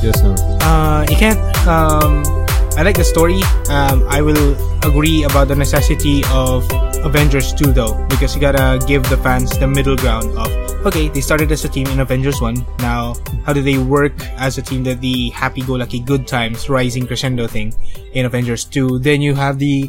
yes, 0.00 0.16
no. 0.24 0.32
uh, 0.64 1.04
you 1.10 1.16
can't. 1.20 1.36
Um, 1.68 2.41
I 2.82 2.84
like 2.84 2.98
the 2.98 3.06
story. 3.06 3.38
Um, 3.70 4.02
I 4.10 4.18
will 4.18 4.58
agree 4.82 5.22
about 5.22 5.46
the 5.46 5.54
necessity 5.54 6.26
of 6.34 6.66
Avengers 7.06 7.54
2 7.54 7.70
though, 7.70 7.94
because 8.10 8.34
you 8.34 8.40
gotta 8.40 8.84
give 8.90 9.08
the 9.08 9.16
fans 9.18 9.56
the 9.56 9.68
middle 9.68 9.94
ground 9.94 10.36
of 10.36 10.50
okay, 10.82 11.06
they 11.06 11.20
started 11.20 11.52
as 11.52 11.64
a 11.64 11.68
team 11.68 11.86
in 11.94 12.00
Avengers 12.00 12.42
1. 12.42 12.58
Now, 12.80 13.14
how 13.46 13.52
do 13.52 13.62
they 13.62 13.78
work 13.78 14.18
as 14.34 14.58
a 14.58 14.62
team 14.62 14.82
that 14.82 15.00
the 15.00 15.30
happy-go-lucky 15.30 16.00
good 16.00 16.26
times 16.26 16.68
rising 16.68 17.06
crescendo 17.06 17.46
thing 17.46 17.72
in 18.14 18.26
Avengers 18.26 18.64
2? 18.64 18.98
Then 18.98 19.22
you 19.22 19.36
have 19.36 19.60
the 19.60 19.88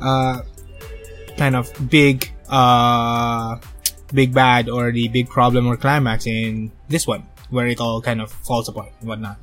uh, 0.00 0.40
kind 1.36 1.54
of 1.54 1.68
big 1.90 2.32
uh, 2.48 3.60
big 4.14 4.32
bad 4.32 4.70
or 4.70 4.92
the 4.92 5.08
big 5.08 5.28
problem 5.28 5.66
or 5.66 5.76
climax 5.76 6.24
in 6.24 6.72
this 6.88 7.06
one, 7.06 7.28
where 7.50 7.66
it 7.66 7.84
all 7.84 8.00
kind 8.00 8.22
of 8.22 8.32
falls 8.32 8.66
apart 8.66 8.96
and 9.00 9.10
whatnot. 9.10 9.36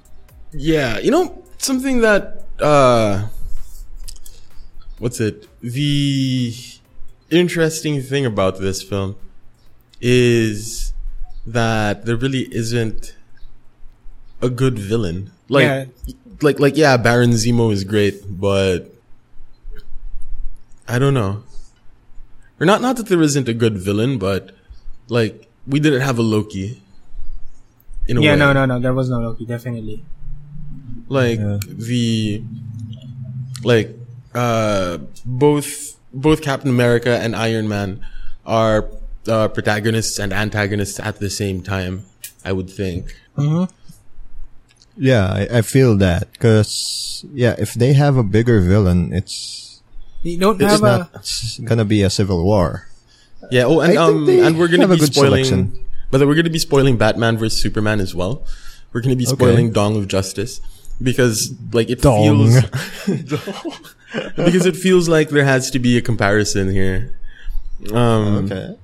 Yeah, 0.51 0.97
you 0.97 1.11
know 1.11 1.45
something 1.59 2.01
that 2.01 2.46
uh, 2.61 3.27
what's 4.99 5.19
it? 5.19 5.47
The 5.61 6.53
interesting 7.29 8.01
thing 8.01 8.25
about 8.25 8.59
this 8.59 8.81
film 8.81 9.15
is 10.01 10.93
that 11.45 12.05
there 12.05 12.15
really 12.15 12.47
isn't 12.53 13.15
a 14.41 14.49
good 14.49 14.77
villain. 14.77 15.31
Like, 15.49 15.63
Yeah. 15.63 15.85
like, 16.41 16.59
like, 16.59 16.77
yeah, 16.77 16.97
Baron 16.97 17.31
Zemo 17.31 17.71
is 17.71 17.83
great, 17.83 18.21
but 18.39 18.93
I 20.87 20.99
don't 20.99 21.13
know. 21.13 21.43
Or 22.59 22.65
not, 22.65 22.81
not 22.81 22.97
that 22.97 23.07
there 23.07 23.21
isn't 23.21 23.47
a 23.47 23.53
good 23.53 23.77
villain, 23.77 24.17
but 24.17 24.51
like 25.09 25.47
we 25.67 25.79
didn't 25.79 26.01
have 26.01 26.17
a 26.17 26.21
Loki. 26.23 26.81
In 28.07 28.17
a 28.17 28.21
Yeah, 28.21 28.31
way. 28.33 28.39
no, 28.39 28.53
no, 28.53 28.65
no, 28.65 28.79
there 28.79 28.93
was 28.93 29.09
no 29.09 29.19
Loki, 29.19 29.45
definitely. 29.45 30.03
Like 31.09 31.39
Yeah. 31.39 31.59
the 31.67 32.43
like 33.63 33.95
uh 34.35 34.97
both 35.25 35.97
both 36.13 36.41
Captain 36.41 36.69
America 36.69 37.17
and 37.17 37.35
Iron 37.35 37.67
Man 37.67 38.01
are 38.45 38.87
uh, 39.27 39.47
protagonists 39.49 40.19
and 40.19 40.31
antagonists 40.31 40.99
at 40.99 41.19
the 41.19 41.29
same 41.29 41.61
time. 41.61 42.05
I 42.45 42.53
would 42.53 42.69
think. 42.69 43.13
Mm-hmm. 43.37 43.65
Yeah, 44.97 45.27
I, 45.27 45.59
I 45.59 45.61
feel 45.61 45.97
that 45.97 46.31
because 46.31 47.23
yeah, 47.33 47.55
if 47.59 47.73
they 47.73 47.93
have 47.93 48.15
a 48.17 48.23
bigger 48.23 48.61
villain, 48.61 49.13
it's 49.13 49.81
You 50.23 50.37
don't 50.39 50.61
it's 50.61 50.71
have 50.71 50.81
not 50.81 51.09
it's 51.15 51.59
gonna 51.59 51.85
be 51.85 52.01
a 52.03 52.09
civil 52.09 52.43
war. 52.43 52.87
Yeah. 53.51 53.65
Oh, 53.65 53.79
and 53.81 53.93
I 53.97 54.01
um, 54.01 54.27
and 54.29 54.57
we're 54.57 54.67
gonna 54.67 54.83
have 54.83 54.91
a 54.91 54.95
be 54.95 55.01
good 55.01 55.13
spoiling. 55.13 55.43
selection. 55.45 55.85
But 56.09 56.21
we're 56.25 56.35
gonna 56.35 56.49
be 56.49 56.57
spoiling 56.59 56.97
Batman 56.97 57.37
versus 57.37 57.61
Superman 57.61 57.99
as 57.99 58.15
well. 58.15 58.43
We're 58.93 59.01
gonna 59.01 59.15
be 59.19 59.27
Okay. 59.27 59.35
spoiling 59.35 59.71
Dong 59.71 59.95
of 59.97 60.07
Justice 60.07 60.61
because 61.01 61.53
like 61.73 61.89
it 61.89 62.01
Dong. 62.01 62.23
feels 62.23 62.61
because 64.35 64.65
it 64.65 64.75
feels 64.75 65.07
like 65.09 65.29
there 65.29 65.45
has 65.45 65.69
to 65.71 65.79
be 65.79 65.97
a 65.97 66.01
comparison 66.01 66.71
here. 66.71 67.13
Um, 67.93 68.45
Okay. 68.45 68.75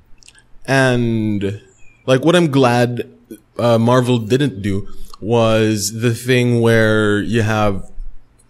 And 0.66 1.62
like 2.06 2.24
what 2.24 2.36
I'm 2.36 2.50
glad 2.52 3.10
uh, 3.58 3.78
Marvel 3.78 4.18
didn't 4.18 4.62
do 4.62 4.88
was 5.20 6.00
the 6.02 6.14
thing 6.14 6.62
where 6.62 7.22
you 7.22 7.42
have 7.42 7.90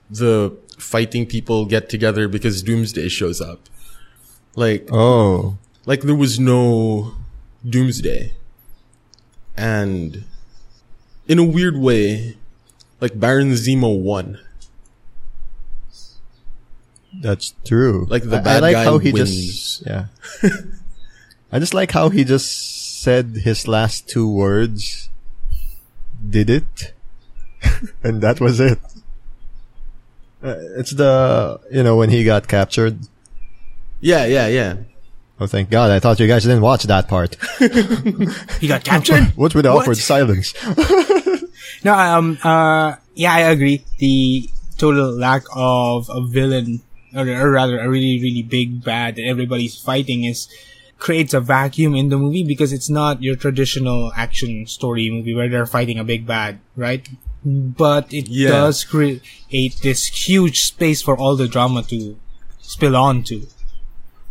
the 0.09 0.55
fighting 0.77 1.25
people 1.25 1.65
get 1.65 1.89
together 1.89 2.27
because 2.27 2.61
Doomsday 2.61 3.07
shows 3.09 3.41
up. 3.41 3.59
Like 4.55 4.87
Oh, 4.91 5.57
like 5.85 6.01
there 6.01 6.15
was 6.15 6.39
no 6.39 7.13
Doomsday. 7.67 8.33
And 9.55 10.23
in 11.27 11.39
a 11.39 11.43
weird 11.43 11.77
way, 11.77 12.37
like 13.03 13.19
Baron 13.19 13.51
Zemo 13.51 13.91
won. 13.99 14.39
that's 17.21 17.53
true. 17.65 18.07
Like 18.09 18.23
the 18.23 18.37
I- 18.37 18.39
I, 18.39 18.43
bad 18.43 18.61
like 18.63 18.73
guy 18.73 18.83
how 18.85 18.97
he 18.97 19.11
wins. 19.11 19.29
just 19.29 19.85
yeah. 19.85 20.05
I 21.51 21.59
just 21.59 21.73
like 21.73 21.91
how 21.91 22.09
he 22.09 22.23
just 22.23 23.01
said 23.03 23.43
his 23.43 23.67
last 23.67 24.07
two 24.09 24.27
words. 24.31 25.09
Did 26.27 26.49
it, 26.49 26.93
and 28.03 28.21
that 28.23 28.39
was 28.39 28.59
it. 28.61 28.79
Uh, 30.41 30.55
it's 30.79 30.91
the 30.91 31.59
you 31.71 31.83
know 31.83 31.97
when 31.97 32.09
he 32.09 32.23
got 32.23 32.47
captured. 32.47 32.97
Yeah, 33.99 34.25
yeah, 34.25 34.47
yeah. 34.47 34.77
Oh, 35.39 35.47
thank 35.47 35.69
God! 35.69 35.91
I 35.91 35.99
thought 35.99 36.19
you 36.21 36.27
guys 36.27 36.43
didn't 36.43 36.61
watch 36.61 36.83
that 36.83 37.07
part. 37.09 37.35
he 38.61 38.67
got 38.67 38.83
captured. 38.85 39.33
What's 39.35 39.53
with 39.53 39.65
the 39.65 39.73
What? 39.73 39.81
awkward 39.83 39.97
silence? 39.97 40.53
No, 41.83 41.93
um, 41.93 42.37
uh, 42.43 42.95
yeah, 43.15 43.33
I 43.33 43.39
agree. 43.51 43.83
The 43.97 44.49
total 44.77 45.11
lack 45.11 45.43
of 45.55 46.09
a 46.09 46.25
villain, 46.25 46.81
or, 47.15 47.27
or 47.27 47.51
rather, 47.51 47.79
a 47.79 47.89
really, 47.89 48.19
really 48.21 48.41
big 48.43 48.83
bad 48.83 49.15
that 49.17 49.23
everybody's 49.23 49.79
fighting 49.79 50.23
is 50.23 50.47
creates 50.99 51.33
a 51.33 51.41
vacuum 51.41 51.95
in 51.95 52.07
the 52.07 52.17
movie 52.17 52.45
because 52.45 52.71
it's 52.71 52.89
not 52.89 53.21
your 53.21 53.35
traditional 53.35 54.13
action 54.15 54.65
story 54.65 55.09
movie 55.09 55.33
where 55.35 55.49
they're 55.49 55.65
fighting 55.65 55.99
a 55.99 56.03
big 56.03 56.25
bad, 56.25 56.59
right? 56.77 57.07
But 57.43 58.13
it 58.13 58.29
Yeah. 58.29 58.51
does 58.51 58.85
create 58.85 59.21
this 59.81 60.05
huge 60.05 60.61
space 60.63 61.01
for 61.01 61.17
all 61.17 61.35
the 61.35 61.47
drama 61.49 61.83
to 61.83 62.15
spill 62.61 62.95
onto. 62.95 63.47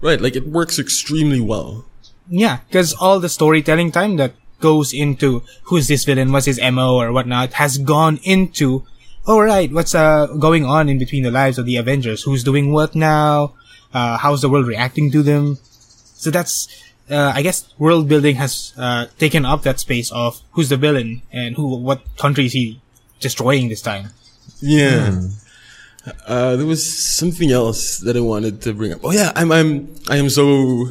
Right, 0.01 0.19
like 0.21 0.35
it 0.35 0.49
works 0.49 0.79
extremely 0.79 1.41
well. 1.41 1.85
Yeah, 2.31 2.61
because 2.67 2.95
all 2.95 3.21
the 3.21 3.29
storytelling 3.29 3.93
time 3.93 4.17
that 4.17 4.33
goes 4.63 4.95
into 4.95 5.43
who's 5.65 5.89
this 5.89 6.05
villain, 6.05 6.33
what's 6.33 6.47
his 6.47 6.61
MO 6.73 6.97
or 6.97 7.13
whatnot, 7.13 7.53
has 7.61 7.77
gone 7.77 8.19
into, 8.23 8.87
all 9.27 9.43
right, 9.43 9.71
what's 9.71 9.95
uh 9.95 10.27
going 10.39 10.65
on 10.65 10.89
in 10.89 10.97
between 10.97 11.25
the 11.25 11.31
lives 11.31 11.59
of 11.59 11.67
the 11.67 11.77
Avengers? 11.77 12.23
Who's 12.23 12.43
doing 12.45 12.73
what 12.73 12.95
now? 12.95 13.53
Uh, 13.93 14.17
how's 14.17 14.41
the 14.41 14.49
world 14.49 14.67
reacting 14.67 15.11
to 15.13 15.23
them? 15.23 15.59
So 16.23 16.31
that's, 16.31 16.69
uh, 17.11 17.33
I 17.35 17.43
guess, 17.43 17.69
world 17.79 18.09
building 18.09 18.37
has 18.37 18.73
uh, 18.79 19.07
taken 19.19 19.45
up 19.45 19.63
that 19.65 19.81
space 19.81 20.11
of 20.13 20.41
who's 20.53 20.71
the 20.71 20.79
villain 20.79 21.23
and 21.33 21.57
who, 21.57 21.77
what 21.77 22.01
country 22.17 22.47
is 22.47 22.53
he 22.53 22.81
destroying 23.21 23.69
this 23.69 23.83
time. 23.83 24.11
Yeah. 24.61 25.21
Uh, 26.27 26.57
there 26.57 26.67
was 26.67 26.83
something 26.83 27.51
else 27.51 27.99
that 27.99 28.17
I 28.17 28.21
wanted 28.21 28.63
to 28.63 28.73
bring 28.73 28.93
up. 28.93 29.01
Oh 29.05 29.13
yeah, 29.13 29.33
I'm, 29.37 29.53
I'm, 29.53 29.95
I 30.09 30.17
am 30.17 30.31
so 30.31 30.89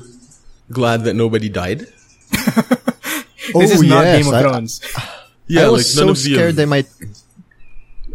glad 0.72 1.04
that 1.06 1.16
nobody 1.16 1.50
died. 1.50 1.88
this 3.60 3.72
is 3.72 3.82
oh, 3.84 3.86
not 3.86 4.06
yes, 4.06 4.24
Game 4.24 4.34
of 4.34 4.40
I- 4.40 4.42
Thrones. 4.42 4.82
Yeah, 5.48 5.66
I 5.66 5.70
was 5.70 5.94
so 5.94 6.08
the- 6.08 6.16
scared 6.16 6.56
they 6.56 6.66
might. 6.66 6.88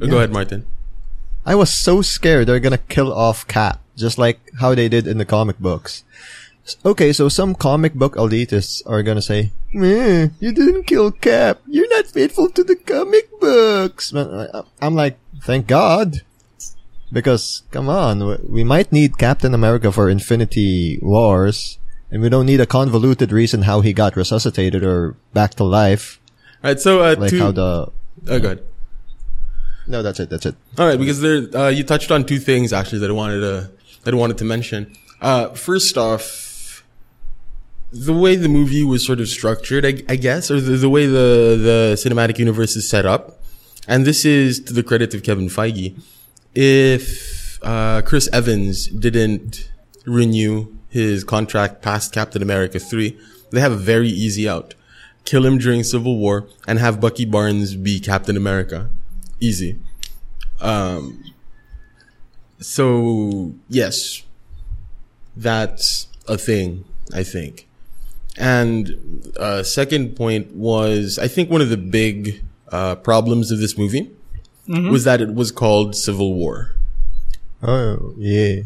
Oh, 0.00 0.07
Go 0.07 0.19
ahead, 0.19 0.33
Martin. 0.33 0.66
I 1.45 1.55
was 1.55 1.71
so 1.71 2.02
scared 2.02 2.47
they're 2.49 2.61
gonna 2.61 2.78
kill 2.78 3.12
off 3.12 3.47
Cap, 3.47 3.81
just 3.97 4.19
like 4.19 4.40
how 4.61 4.75
they 4.75 4.88
did 4.88 5.07
in 5.07 5.19
the 5.19 5.25
comic 5.25 5.59
books. 5.59 6.02
Okay, 6.85 7.12
so 7.12 7.28
some 7.28 7.55
comic 7.55 7.95
book 7.95 8.16
elitists 8.16 8.83
are 8.87 9.02
gonna 9.02 9.23
say, 9.23 9.52
"Meh, 9.73 10.28
you 10.40 10.50
didn't 10.52 10.85
kill 10.85 11.12
Cap. 11.12 11.61
You're 11.69 11.88
not 11.90 12.07
faithful 12.09 12.50
to 12.50 12.64
the 12.64 12.75
comic 12.75 13.31
books." 13.40 14.12
I- 14.12 14.21
uh, 14.50 14.62
I'm 14.83 14.95
like, 14.97 15.19
thank 15.45 15.66
God. 15.69 16.23
Because, 17.12 17.62
come 17.71 17.88
on, 17.88 18.19
we 18.50 18.64
might 18.64 18.90
need 18.90 19.16
Captain 19.16 19.55
America 19.55 19.93
for 19.93 20.11
Infinity 20.11 20.99
Wars, 21.00 21.78
and 22.11 22.23
we 22.23 22.29
don't 22.29 22.47
need 22.47 22.61
a 22.61 22.67
convoluted 22.67 23.33
reason 23.33 23.63
how 23.63 23.81
he 23.81 23.93
got 23.93 24.17
resuscitated 24.17 24.85
or 24.85 25.17
back 25.33 25.55
to 25.55 25.65
life, 25.65 26.21
All 26.63 26.71
right, 26.71 26.81
so 26.81 27.03
uh, 27.03 27.17
like 27.19 27.31
two, 27.31 27.39
how 27.39 27.53
the. 27.53 27.91
oh, 28.29 28.39
go 28.41 28.47
ahead. 28.47 28.63
No, 29.87 30.03
that's 30.03 30.19
it, 30.21 30.31
that's 30.31 30.47
it. 30.47 30.57
All 30.79 30.87
right, 30.87 30.99
because 30.99 31.21
there, 31.21 31.49
uh, 31.57 31.69
you 31.69 31.85
touched 31.85 32.11
on 32.11 32.25
two 32.25 32.39
things 32.39 32.73
actually 32.73 32.99
that 33.01 33.11
I 33.11 33.13
wanted 33.13 33.41
to 33.41 33.71
that 34.05 34.15
I 34.15 34.17
wanted 34.17 34.39
to 34.39 34.45
mention. 34.45 34.93
Uh, 35.21 35.49
first 35.51 35.97
off, 35.97 36.85
the 37.93 38.13
way 38.13 38.37
the 38.37 38.49
movie 38.49 38.83
was 38.85 39.07
sort 39.07 39.21
of 39.21 39.29
structured, 39.29 39.87
I, 39.87 40.03
I 40.09 40.17
guess, 40.17 40.51
or 40.51 40.61
the, 40.61 40.77
the 40.77 40.91
way 40.91 41.07
the 41.07 41.57
the 41.61 41.95
cinematic 41.97 42.39
universe 42.39 42.77
is 42.77 42.89
set 42.89 43.07
up, 43.07 43.41
and 43.87 44.05
this 44.05 44.25
is 44.25 44.61
to 44.65 44.73
the 44.73 44.83
credit 44.83 45.15
of 45.15 45.23
Kevin 45.23 45.49
Feige. 45.49 46.01
If 46.55 47.59
uh, 47.63 48.03
Chris 48.03 48.29
Evans 48.33 48.89
didn't 48.89 49.71
renew 50.05 50.75
his 50.97 51.25
contract 51.25 51.83
past 51.83 52.12
Captain 52.12 52.43
America 52.43 52.79
three, 52.79 53.19
they 53.50 53.61
have 53.61 53.73
a 53.73 53.76
very 53.76 54.09
easy 54.09 54.49
out: 54.49 54.75
kill 55.25 55.47
him 55.47 55.59
during 55.59 55.85
Civil 55.85 56.19
War 56.19 56.49
and 56.67 56.79
have 56.79 57.00
Bucky 57.00 57.25
Barnes 57.25 57.76
be 57.76 58.00
Captain 58.00 58.37
America. 58.37 58.88
Easy. 59.41 59.79
Um, 60.61 61.23
so 62.59 63.53
yes, 63.69 64.23
that's 65.37 66.09
a 66.26 66.38
thing, 66.38 66.85
I 67.15 67.23
think. 67.23 67.69
And, 68.38 69.33
uh, 69.38 69.62
second 69.62 70.17
point 70.17 70.55
was, 70.55 71.19
I 71.19 71.29
think 71.29 71.50
one 71.50 71.62
of 71.62 71.71
the 71.71 71.76
big, 71.76 72.43
uh, 72.71 72.97
problems 72.97 73.50
of 73.50 73.59
this 73.61 73.79
movie 73.79 74.11
was 74.69 75.05
that 75.05 75.21
it 75.21 75.33
was 75.33 75.53
called 75.53 75.95
Civil 75.95 76.35
War. 76.35 76.73
Oh, 77.62 78.15
yeah. 78.19 78.62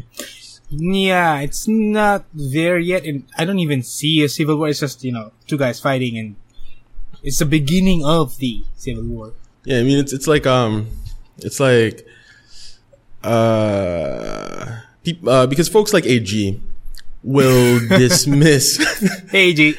Yeah, 0.73 1.39
it's 1.41 1.67
not 1.67 2.23
there 2.33 2.79
yet, 2.79 3.03
and 3.05 3.25
I 3.37 3.43
don't 3.43 3.59
even 3.59 3.83
see 3.83 4.23
a 4.23 4.29
civil 4.29 4.55
war. 4.55 4.69
It's 4.69 4.79
just 4.79 5.03
you 5.03 5.11
know 5.11 5.33
two 5.45 5.57
guys 5.57 5.79
fighting, 5.81 6.17
and 6.17 6.35
it's 7.21 7.39
the 7.39 7.45
beginning 7.45 8.05
of 8.05 8.37
the 8.37 8.63
civil 8.77 9.03
war. 9.03 9.33
Yeah, 9.65 9.79
I 9.79 9.83
mean, 9.83 9.99
it's, 9.99 10.13
it's 10.13 10.27
like, 10.27 10.47
um, 10.47 10.87
it's 11.37 11.59
like, 11.59 12.07
uh, 13.23 14.79
peop- 15.03 15.27
uh, 15.27 15.45
because 15.47 15.69
folks 15.69 15.93
like 15.93 16.05
AG 16.05 16.59
will 17.23 17.79
dismiss. 17.89 18.79
AG. 19.33 19.75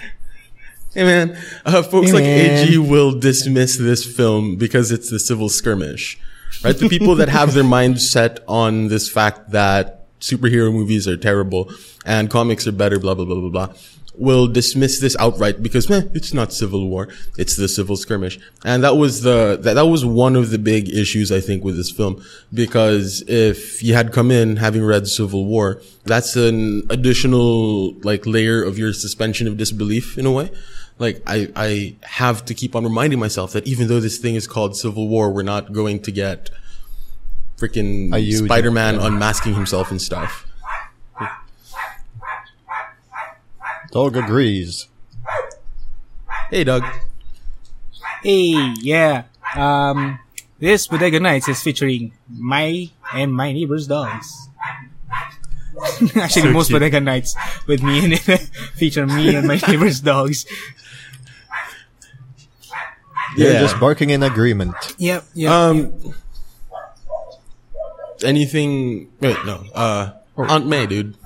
Hey 0.95 1.05
man, 1.05 1.39
uh, 1.65 1.83
folks 1.83 2.09
Hey, 2.09 2.13
like 2.13 2.25
man. 2.25 2.69
AG 2.69 2.79
will 2.79 3.19
dismiss 3.19 3.79
this 3.79 4.05
film 4.05 4.57
because 4.57 4.93
it's 4.93 5.09
the 5.09 5.19
civil 5.19 5.49
skirmish, 5.49 6.21
right? 6.63 6.77
The 6.77 6.89
people 6.91 7.15
that 7.17 7.31
have 7.31 7.55
their 7.55 7.65
mind 7.65 7.99
set 8.01 8.41
on 8.47 8.89
this 8.89 9.09
fact 9.09 9.53
that 9.53 10.02
superhero 10.23 10.73
movies 10.73 11.07
are 11.07 11.17
terrible 11.17 11.71
and 12.07 12.31
comics 12.31 12.67
are 12.67 12.73
better, 12.73 12.99
blah 12.99 13.15
blah 13.15 13.25
blah 13.25 13.41
blah 13.41 13.51
blah, 13.51 13.75
will 14.15 14.47
dismiss 14.47 15.01
this 15.01 15.17
outright 15.19 15.63
because 15.63 15.89
meh, 15.89 16.03
it's 16.15 16.33
not 16.33 16.53
civil 16.53 16.89
war, 16.89 17.09
it's 17.39 17.57
the 17.57 17.69
civil 17.69 17.97
skirmish, 17.97 18.39
and 18.65 18.85
that 18.85 18.97
was 18.97 19.23
the 19.23 19.59
that, 19.61 19.75
that 19.75 19.87
was 19.87 20.05
one 20.05 20.37
of 20.37 20.51
the 20.51 20.59
big 20.59 20.89
issues 20.89 21.33
I 21.33 21.41
think 21.41 21.65
with 21.65 21.77
this 21.77 21.91
film. 21.91 22.23
Because 22.53 23.23
if 23.27 23.83
you 23.83 23.95
had 23.95 24.13
come 24.13 24.31
in 24.31 24.57
having 24.57 24.85
read 24.85 25.07
Civil 25.09 25.47
War, 25.47 25.81
that's 26.05 26.37
an 26.37 26.83
additional 26.91 27.93
like 28.01 28.27
layer 28.27 28.63
of 28.63 28.79
your 28.79 28.93
suspension 28.93 29.47
of 29.49 29.57
disbelief 29.57 30.19
in 30.19 30.27
a 30.27 30.33
way. 30.33 30.51
Like 30.99 31.23
I 31.27 31.49
I 31.57 31.97
have 32.03 32.45
to 32.45 32.55
keep 32.55 32.77
on 32.77 32.85
reminding 32.85 33.19
myself 33.19 33.53
that 33.55 33.67
even 33.67 33.89
though 33.89 34.01
this 34.01 34.19
thing 34.19 34.35
is 34.35 34.47
called 34.47 34.77
Civil 34.77 35.09
War, 35.09 35.31
we're 35.31 35.43
not 35.43 35.73
going 35.73 36.01
to 36.03 36.13
get 36.13 36.51
freaking 37.63 38.45
Spider-Man 38.45 38.97
unmasking 38.99 39.55
himself 39.55 39.91
and 39.91 40.03
stuff. 40.03 40.47
Dog 43.93 44.17
agrees. 44.17 44.89
Hey, 46.51 46.65
Doug. 46.65 46.83
Hey, 48.23 48.75
yeah. 48.81 49.25
Um, 49.55 50.19
this 50.59 50.87
Bodega 50.87 51.21
Nights 51.21 51.49
is 51.49 51.63
featuring 51.63 52.13
my 52.31 52.89
and 53.15 53.35
my 53.35 53.53
neighbor's 53.53 53.87
dogs. 53.87 54.49
Actually, 56.17 56.29
So 56.29 56.53
most 56.53 56.69
cute. 56.69 56.77
Bodega 56.81 57.01
Nights 57.01 57.37
with 57.67 57.83
me 57.83 58.05
in 58.05 58.13
it 58.13 58.21
feature 58.77 59.07
me 59.07 59.35
and 59.35 59.47
my 59.47 59.57
neighbor's 59.69 60.01
dogs. 60.13 60.47
They're 63.37 63.55
Yeah. 63.55 63.61
just 63.61 63.79
barking 63.81 64.11
in 64.11 64.23
agreement. 64.23 64.75
Yep, 64.99 65.25
yep. 65.35 65.51
Um, 65.51 66.15
anything? 68.25 69.11
Wait, 69.21 69.37
no. 69.45 69.65
Uh, 69.75 70.13
Aunt 70.37 70.67
May, 70.67 70.87
dude. 70.87 71.17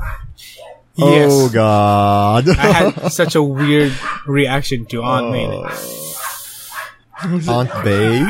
yes. 0.96 1.30
Oh 1.32 1.48
God. 1.48 2.48
I 2.48 2.52
had 2.72 3.12
such 3.12 3.34
a 3.34 3.42
weird 3.42 3.92
reaction 4.26 4.86
to 4.86 5.02
Aunt 5.02 5.30
May. 5.30 5.46
Oh. 5.48 6.02
Aunt 7.48 7.72
Bay. 7.84 8.20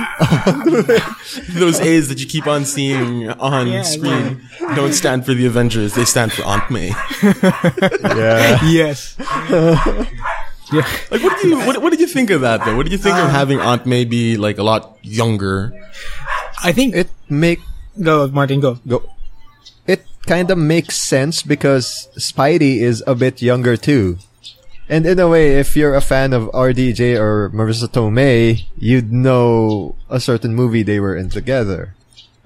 Those 1.59 1.81
A's 1.81 2.09
that 2.09 2.21
you 2.21 2.27
keep 2.27 2.47
on 2.47 2.65
seeing 2.65 3.29
on 3.29 3.67
Yeah, 3.67 3.83
screen 3.83 4.49
don't 4.77 4.93
stand 4.93 5.27
for 5.27 5.35
the 5.35 5.47
Avengers. 5.47 5.95
They 5.95 6.05
stand 6.05 6.33
for 6.33 6.45
Aunt 6.45 6.71
May. 6.71 6.89
yeah. 7.23 8.63
Yes. 8.65 9.17
yeah. 10.73 10.87
Like, 11.11 11.23
what 11.23 11.43
did 11.43 11.51
you 11.51 11.59
what, 11.67 11.83
what 11.83 11.91
did 11.91 12.01
you 12.01 12.07
think 12.07 12.31
of 12.31 12.43
that 12.43 12.65
though? 12.65 12.77
What 12.77 12.85
did 12.85 12.93
you 12.93 12.99
think 12.99 13.17
of 13.17 13.29
having 13.31 13.59
Aunt 13.61 13.87
May 13.87 14.05
be 14.05 14.37
like 14.37 14.59
a 14.59 14.63
lot 14.63 14.97
younger? 15.03 15.73
I 16.63 16.71
think 16.73 16.95
It 16.95 17.11
make 17.29 17.59
go 18.01 18.29
Martin 18.29 18.61
go. 18.61 18.79
go. 18.87 19.03
It 19.87 20.05
kind 20.27 20.51
of 20.51 20.59
makes 20.59 20.97
sense 20.99 21.43
because 21.43 22.09
Spidey 22.19 22.81
is 22.81 23.03
a 23.07 23.15
bit 23.15 23.43
younger 23.43 23.77
too. 23.77 24.19
And 24.89 25.05
in 25.05 25.19
a 25.19 25.27
way, 25.27 25.59
if 25.59 25.75
you're 25.77 25.95
a 25.95 26.01
fan 26.01 26.33
of 26.33 26.47
RDJ 26.55 27.19
or 27.19 27.51
Marisa 27.51 27.89
Tomei, 27.91 28.67
you'd 28.79 29.13
know 29.13 29.97
a 30.09 30.21
certain 30.21 30.55
movie 30.55 30.85
they 30.85 31.01
were 31.01 31.17
in 31.17 31.29
together. 31.29 31.95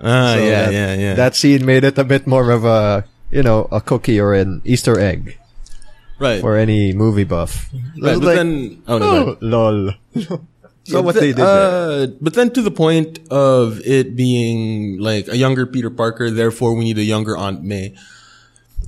Ah, 0.00 0.34
So 0.34 0.40
yeah, 0.40 0.64
that, 0.64 0.72
yeah, 0.72 0.94
yeah. 0.94 1.14
That 1.14 1.36
scene 1.36 1.66
made 1.66 1.84
it 1.84 1.98
a 1.98 2.04
bit 2.04 2.26
more 2.26 2.50
of 2.50 2.64
a, 2.64 3.04
you 3.30 3.42
know, 3.42 3.68
a 3.70 3.80
cookie 3.82 4.18
or 4.18 4.32
an 4.32 4.62
Easter 4.64 4.98
egg 4.98 5.36
right. 6.18 6.40
for 6.40 6.56
any 6.56 6.94
movie 6.94 7.24
buff. 7.24 7.68
right. 8.00 8.16
It's 8.16 8.20
But 8.20 8.24
like, 8.24 8.36
then, 8.36 8.82
oh 8.88 8.98
no, 8.98 9.12
oh, 9.12 9.38
lol. 9.44 9.92
So 10.84 10.98
Yeah, 10.98 11.04
what 11.04 11.14
but 11.14 11.20
they 11.20 11.32
did 11.32 11.40
uh, 11.40 12.06
but 12.20 12.34
then 12.34 12.50
to 12.52 12.62
the 12.62 12.70
point 12.70 13.20
of 13.30 13.80
it 13.86 14.16
being 14.16 14.98
like 14.98 15.28
a 15.28 15.36
younger 15.36 15.66
Peter 15.66 15.90
Parker, 15.90 16.30
therefore 16.30 16.74
we 16.74 16.84
need 16.84 16.98
a 16.98 17.04
younger 17.04 17.36
Aunt 17.36 17.62
May. 17.62 17.94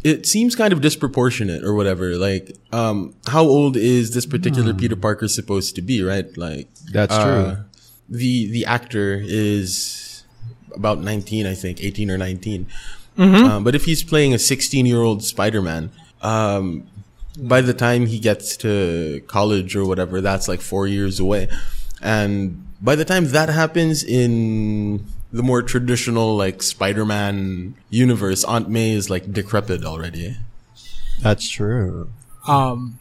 It 0.05 0.27
seems 0.27 0.57
kind 0.57 0.73
of 0.73 0.81
disproportionate 0.81 1.62
or 1.62 1.75
whatever. 1.75 2.17
Like, 2.17 2.57
um, 2.73 3.14
how 3.29 3.45
old 3.45 3.77
is 3.77 4.14
this 4.14 4.27
particular 4.27 4.75
Peter 4.75 4.97
Parker 4.97 5.29
supposed 5.29 5.77
to 5.77 5.83
be, 5.83 6.03
right? 6.03 6.27
Like, 6.37 6.67
Hmm. 6.67 6.93
That's 6.93 7.14
uh, 7.14 7.25
true. 7.25 7.64
The, 8.09 8.51
the 8.51 8.67
actor 8.67 9.21
is 9.23 10.25
about 10.75 10.99
19, 10.99 11.47
I 11.47 11.55
think, 11.55 11.83
18 11.83 12.11
or 12.11 12.19
19. 12.19 12.67
Mm-hmm. 13.19 13.45
Um, 13.45 13.64
but 13.64 13.75
if 13.75 13.85
he's 13.85 14.03
playing 14.03 14.35
a 14.35 14.38
16 14.38 14.87
year 14.87 15.01
old 15.01 15.23
Spider-Man, 15.23 15.90
um, 16.23 16.87
by 17.38 17.61
the 17.61 17.75
time 17.75 18.07
he 18.07 18.19
gets 18.19 18.57
to 18.59 19.23
college 19.27 19.75
or 19.77 19.87
whatever, 19.87 20.21
that's 20.21 20.49
like 20.49 20.61
four 20.61 20.87
years 20.87 21.21
away. 21.21 21.49
And 22.03 22.67
by 22.81 22.97
the 22.97 23.05
time 23.05 23.29
that 23.29 23.49
happens 23.49 24.03
in 24.03 25.07
the 25.33 25.43
more 25.43 25.62
traditional 25.62 26.37
like 26.37 26.62
Spider-Man 26.62 27.75
universe, 27.91 28.45
Aunt 28.45 28.69
May 28.69 28.91
is 28.93 29.09
like 29.09 29.33
decrepit 29.33 29.85
already. 29.85 30.37
That's 31.21 31.49
true. 31.49 32.11
Um, 32.47 32.99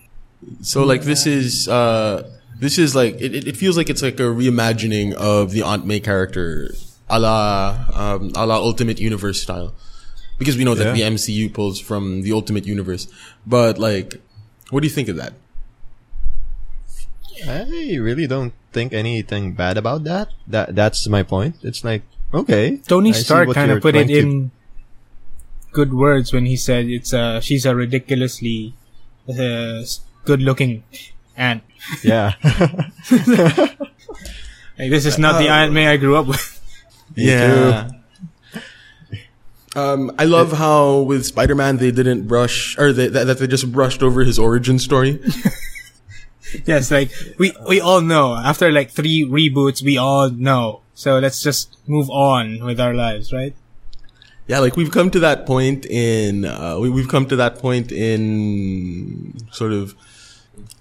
So 0.62 0.84
like 0.86 1.04
this 1.04 1.26
is 1.26 1.68
uh 1.68 2.30
this 2.60 2.78
is 2.78 2.96
like 2.96 3.16
it, 3.20 3.34
it 3.36 3.48
it 3.48 3.58
feels 3.58 3.76
like 3.78 3.90
it's 3.90 4.02
like 4.02 4.20
a 4.20 4.30
reimagining 4.30 5.14
of 5.14 5.52
the 5.52 5.62
Aunt 5.64 5.86
May 5.86 6.00
character 6.00 6.74
a 7.10 7.20
la 7.20 7.86
um 7.94 8.32
a 8.36 8.46
la 8.46 8.56
Ultimate 8.58 9.00
Universe 9.00 9.42
style. 9.42 9.74
Because 10.40 10.58
we 10.58 10.64
know 10.64 10.74
that 10.74 10.86
Yeah. 10.98 11.10
the 11.10 11.16
MCU 11.16 11.54
pulls 11.54 11.80
from 11.80 12.22
the 12.24 12.32
Ultimate 12.34 12.66
Universe. 12.66 13.08
But 13.46 13.78
like 13.78 14.22
what 14.70 14.82
do 14.82 14.88
you 14.88 14.94
think 14.94 15.10
of 15.10 15.18
that? 15.18 15.34
I 17.48 17.98
really 17.98 18.28
don't 18.28 18.54
think 18.72 18.94
anything 18.94 19.54
bad 19.54 19.78
about 19.78 20.04
that. 20.06 20.30
That 20.48 20.76
that's 20.76 21.08
my 21.08 21.24
point. 21.24 21.56
It's 21.64 21.84
like 21.84 22.04
okay, 22.34 22.78
Tony 22.88 23.10
I 23.10 23.14
Stark 23.14 23.54
kind 23.54 23.72
of 23.72 23.82
put 23.82 23.96
it 23.96 24.08
trying 24.08 24.08
to- 24.08 24.20
in 24.20 24.52
good 25.72 25.94
words 25.94 26.34
when 26.34 26.46
he 26.46 26.58
said 26.58 26.86
it's 26.86 27.14
uh 27.14 27.40
she's 27.40 27.66
a 27.66 27.74
ridiculously 27.76 28.74
uh, 29.30 29.82
good 30.26 30.42
looking 30.42 30.84
ant. 31.38 31.64
Yeah, 32.04 32.34
Like, 34.78 34.90
this 34.90 35.06
is 35.06 35.18
not 35.18 35.40
the 35.40 35.50
Uh, 35.50 35.54
Aunt 35.66 35.74
May 35.74 35.88
I 35.88 35.98
grew 35.98 36.16
up 36.16 36.28
with. 36.28 36.42
Yeah. 37.16 37.90
Um, 39.76 40.12
I 40.20 40.26
love 40.26 40.52
how 40.54 41.02
with 41.02 41.26
Spider-Man 41.26 41.78
they 41.78 41.92
didn't 41.92 42.28
brush, 42.28 42.78
or 42.78 42.92
they, 42.92 43.08
that, 43.08 43.26
that 43.26 43.38
they 43.40 43.48
just 43.48 43.72
brushed 43.72 44.04
over 44.04 44.22
his 44.24 44.38
origin 44.38 44.80
story. 44.80 45.20
yes, 46.66 46.92
like 46.92 47.12
we 47.38 47.54
we 47.68 47.80
all 47.80 48.02
know 48.02 48.36
after 48.36 48.72
like 48.72 48.92
three 48.92 49.26
reboots, 49.26 49.82
we 49.82 49.98
all 49.98 50.30
know. 50.30 50.82
So 50.94 51.20
let's 51.20 51.42
just 51.42 51.78
move 51.88 52.10
on 52.10 52.64
with 52.64 52.80
our 52.80 52.94
lives, 52.94 53.34
right? 53.34 53.56
Yeah, 54.48 54.60
like 54.60 54.76
we've 54.76 54.92
come 54.92 55.10
to 55.12 55.20
that 55.20 55.46
point 55.46 55.86
in 55.86 56.46
uh, 56.46 56.78
we, 56.80 56.90
we've 56.90 57.08
come 57.08 57.26
to 57.28 57.36
that 57.38 57.60
point 57.60 57.92
in 57.92 59.34
sort 59.52 59.72
of 59.72 59.96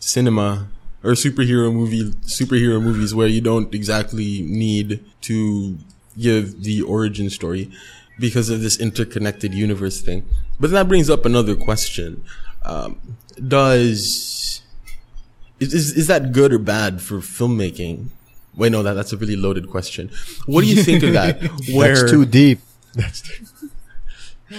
cinema 0.00 0.68
or 1.04 1.12
superhero 1.12 1.72
movie 1.72 2.10
superhero 2.26 2.82
movies 2.82 3.14
where 3.14 3.28
you 3.28 3.40
don't 3.40 3.74
exactly 3.74 4.42
need 4.42 5.04
to 5.22 5.78
give 6.18 6.62
the 6.62 6.82
origin 6.82 7.30
story 7.30 7.70
because 8.18 8.50
of 8.50 8.60
this 8.60 8.78
interconnected 8.78 9.54
universe 9.54 10.00
thing. 10.00 10.26
But 10.58 10.70
that 10.70 10.88
brings 10.88 11.08
up 11.08 11.24
another 11.24 11.54
question: 11.54 12.22
um, 12.64 13.00
Does 13.46 14.59
is, 15.60 15.74
is 15.74 15.92
is 15.96 16.06
that 16.08 16.32
good 16.32 16.52
or 16.52 16.58
bad 16.58 17.00
for 17.00 17.16
filmmaking? 17.16 18.08
Wait, 18.56 18.72
no, 18.72 18.82
that 18.82 18.94
that's 18.94 19.12
a 19.12 19.16
really 19.16 19.36
loaded 19.36 19.70
question. 19.70 20.10
What 20.46 20.62
do 20.62 20.66
you 20.66 20.82
think 20.82 21.02
of 21.02 21.12
that? 21.12 21.40
Where 21.72 21.94
that's 21.94 22.10
too 22.10 22.24
deep. 22.26 22.60
That's 22.94 23.22
too, 23.22 23.44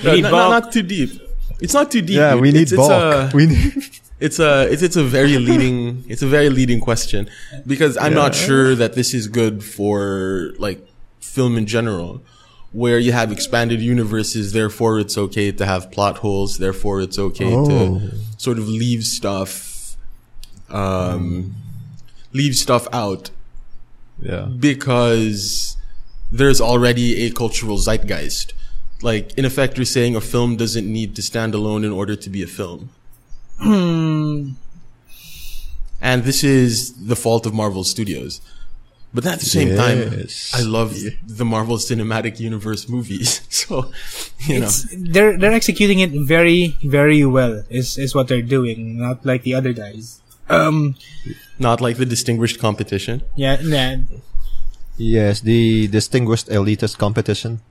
no, 0.04 0.16
not, 0.16 0.32
not, 0.32 0.50
not 0.64 0.72
too 0.72 0.84
deep. 0.84 1.22
It's 1.60 1.74
not 1.74 1.92
too 1.92 2.02
deep. 2.02 2.18
yeah, 2.18 2.34
dude. 2.34 2.42
we 2.42 2.52
need 2.52 2.62
it's, 2.62 2.76
bulk. 2.76 2.92
It's 2.92 3.34
a, 3.34 3.38
we 3.38 3.46
need. 3.48 3.74
it's 4.20 4.40
a 4.40 4.72
it's 4.72 4.82
it's 4.82 4.96
a 4.96 5.04
very 5.04 5.38
leading 5.38 6.04
it's 6.08 6.22
a 6.22 6.28
very 6.28 6.50
leading 6.50 6.80
question 6.80 7.30
because 7.66 7.98
I'm 7.98 8.14
not 8.14 8.34
sure 8.36 8.76
that 8.76 8.94
this 8.94 9.14
is 9.14 9.28
good 9.28 9.64
for 9.64 10.54
like 10.58 10.80
film 11.20 11.58
in 11.58 11.66
general, 11.66 12.22
where 12.72 13.00
you 13.00 13.12
have 13.12 13.32
expanded 13.32 13.82
universes. 13.82 14.54
Therefore, 14.54 15.00
it's 15.00 15.18
okay 15.18 15.52
to 15.52 15.66
have 15.66 15.92
plot 15.92 16.18
holes. 16.20 16.58
Therefore, 16.58 17.02
it's 17.02 17.20
okay 17.20 17.54
Oh. 17.54 17.66
to 17.68 18.12
sort 18.38 18.58
of 18.58 18.68
leave 18.68 19.04
stuff, 19.06 19.52
um, 20.74 21.54
leave 22.34 22.56
stuff 22.56 22.88
out 22.94 23.30
Yeah. 24.22 24.46
because 24.46 25.78
there's 26.32 26.62
already 26.62 27.24
a 27.26 27.32
cultural 27.32 27.78
zeitgeist. 27.78 28.54
Like, 29.02 29.34
in 29.38 29.46
effect, 29.46 29.78
you're 29.78 29.86
saying 29.86 30.16
a 30.16 30.22
film 30.22 30.56
doesn't 30.58 30.86
need 30.92 31.16
to 31.16 31.22
stand 31.22 31.54
alone 31.56 31.84
in 31.84 31.92
order 31.92 32.16
to 32.16 32.30
be 32.30 32.44
a 32.44 32.48
film. 32.48 32.90
Hmm. 33.58 34.52
And 36.02 36.24
this 36.24 36.44
is 36.44 36.94
the 36.94 37.16
fault 37.16 37.46
of 37.46 37.54
Marvel 37.54 37.84
Studios. 37.84 38.42
But 39.14 39.26
at 39.26 39.40
the 39.40 39.46
same 39.46 39.76
time, 39.76 40.26
I 40.54 40.62
love 40.62 40.96
the 41.28 41.44
Marvel 41.44 41.76
Cinematic 41.78 42.40
Universe 42.40 42.88
movies. 42.88 43.42
So, 43.62 43.92
you 44.48 44.62
know, 44.62 44.70
they're 44.98 45.38
they're 45.38 45.54
executing 45.54 46.00
it 46.00 46.10
very 46.12 46.76
very 46.84 47.24
well. 47.26 47.64
Is 47.70 47.98
is 47.98 48.16
what 48.16 48.28
they're 48.28 48.42
doing, 48.42 48.98
not 48.98 49.24
like 49.26 49.44
the 49.44 49.54
other 49.54 49.72
guys. 49.72 50.21
Um. 50.52 50.96
not 51.60 51.80
like 51.82 51.98
the 51.98 52.06
distinguished 52.06 52.60
competition. 52.60 53.22
Yeah. 53.36 53.58
Nah, 53.62 53.98
Yes, 54.98 55.42
the 55.42 55.88
distinguished 55.88 56.48
elitist 56.50 56.98
competition. 56.98 57.62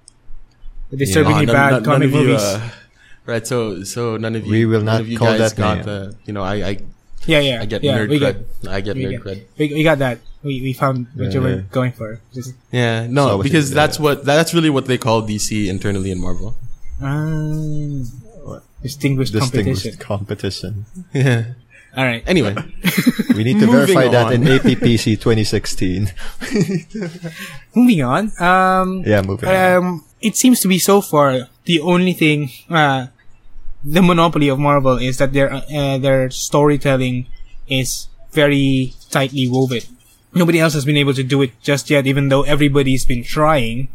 disturbingly 0.90 1.46
Ah, 1.46 1.52
none- 1.52 1.56
bad 1.60 1.70
none- 1.72 1.82
none 1.82 1.92
comic 1.92 2.08
of 2.08 2.14
you, 2.14 2.20
movies. 2.26 2.42
uh, 2.42 2.60
right. 3.26 3.46
So, 3.46 3.84
so 3.84 4.16
none 4.16 4.34
of 4.36 4.44
you, 4.46 4.50
We 4.50 4.64
will 4.66 4.82
none 4.82 4.86
not 4.86 5.00
of 5.02 5.08
you 5.08 5.18
call 5.18 5.36
guys 5.38 5.52
that 5.52 5.56
got 5.56 5.76
name. 5.76 5.86
the, 5.86 5.98
you 6.26 6.32
know, 6.32 6.42
I, 6.42 6.54
I, 6.54 6.72
yeah. 7.26 7.40
Yeah. 7.40 7.62
I 7.62 7.66
get 7.66 7.82
yeah, 7.84 7.98
nerd 7.98 8.08
we 8.08 8.18
cred. 8.18 8.36
Got, 8.64 8.72
I 8.72 8.80
get 8.80 8.96
we 8.96 9.04
nerd 9.04 9.20
cred. 9.22 9.38
we, 9.58 9.74
we 9.74 9.82
got 9.84 9.98
that. 9.98 10.18
We 10.42 10.62
we 10.62 10.72
found 10.72 11.06
what 11.14 11.32
you 11.34 11.40
were 11.42 11.56
yeah. 11.62 11.70
going 11.70 11.92
for. 11.92 12.18
Just, 12.34 12.54
Yeah, 12.72 13.04
So 13.06 13.12
no, 13.12 13.36
what 13.36 13.42
because 13.44 13.68
you- 13.70 13.74
that's 13.80 14.00
what 14.00 14.24
that's 14.24 14.54
really 14.54 14.70
what 14.70 14.86
they 14.86 14.98
call 14.98 15.22
DC 15.22 15.68
internally 15.68 16.10
in 16.10 16.18
Marvel. 16.20 16.56
um, 17.02 18.06
distinguished, 18.82 19.32
Distinguished 19.32 19.98
competition. 20.00 20.82
competition. 20.82 20.86
Yeah. 21.14 21.44
All 21.96 22.04
right. 22.04 22.22
Anyway, 22.26 22.54
We 23.34 23.42
need 23.44 23.58
to 23.60 23.66
verify 23.66 24.06
that 24.08 24.32
in 24.32 24.46
on. 24.46 24.58
APPC 24.58 25.18
2016. 25.20 26.12
Moving 27.74 28.02
on. 28.02 28.30
Um. 28.40 29.02
yeah, 29.06 29.22
moving 29.22 29.48
on. 29.48 29.54
Um. 29.54 30.04
It 30.20 30.36
seems 30.36 30.60
to 30.60 30.68
be 30.68 30.78
so 30.78 31.00
far 31.00 31.48
the 31.64 31.80
only 31.80 32.12
thing. 32.12 32.50
Uh, 32.68 33.06
the 33.82 34.02
monopoly 34.02 34.48
of 34.48 34.58
Marvel 34.58 34.98
is 34.98 35.16
that 35.18 35.32
their 35.32 35.50
uh, 35.52 35.98
their 35.98 36.30
storytelling 36.30 37.26
is 37.66 38.08
very 38.32 38.92
tightly 39.10 39.48
woven. 39.48 39.80
Nobody 40.34 40.60
else 40.60 40.74
has 40.74 40.84
been 40.84 40.98
able 40.98 41.14
to 41.14 41.24
do 41.24 41.42
it 41.42 41.52
just 41.62 41.90
yet, 41.90 42.06
even 42.06 42.28
though 42.28 42.42
everybody's 42.42 43.04
been 43.04 43.24
trying. 43.24 43.88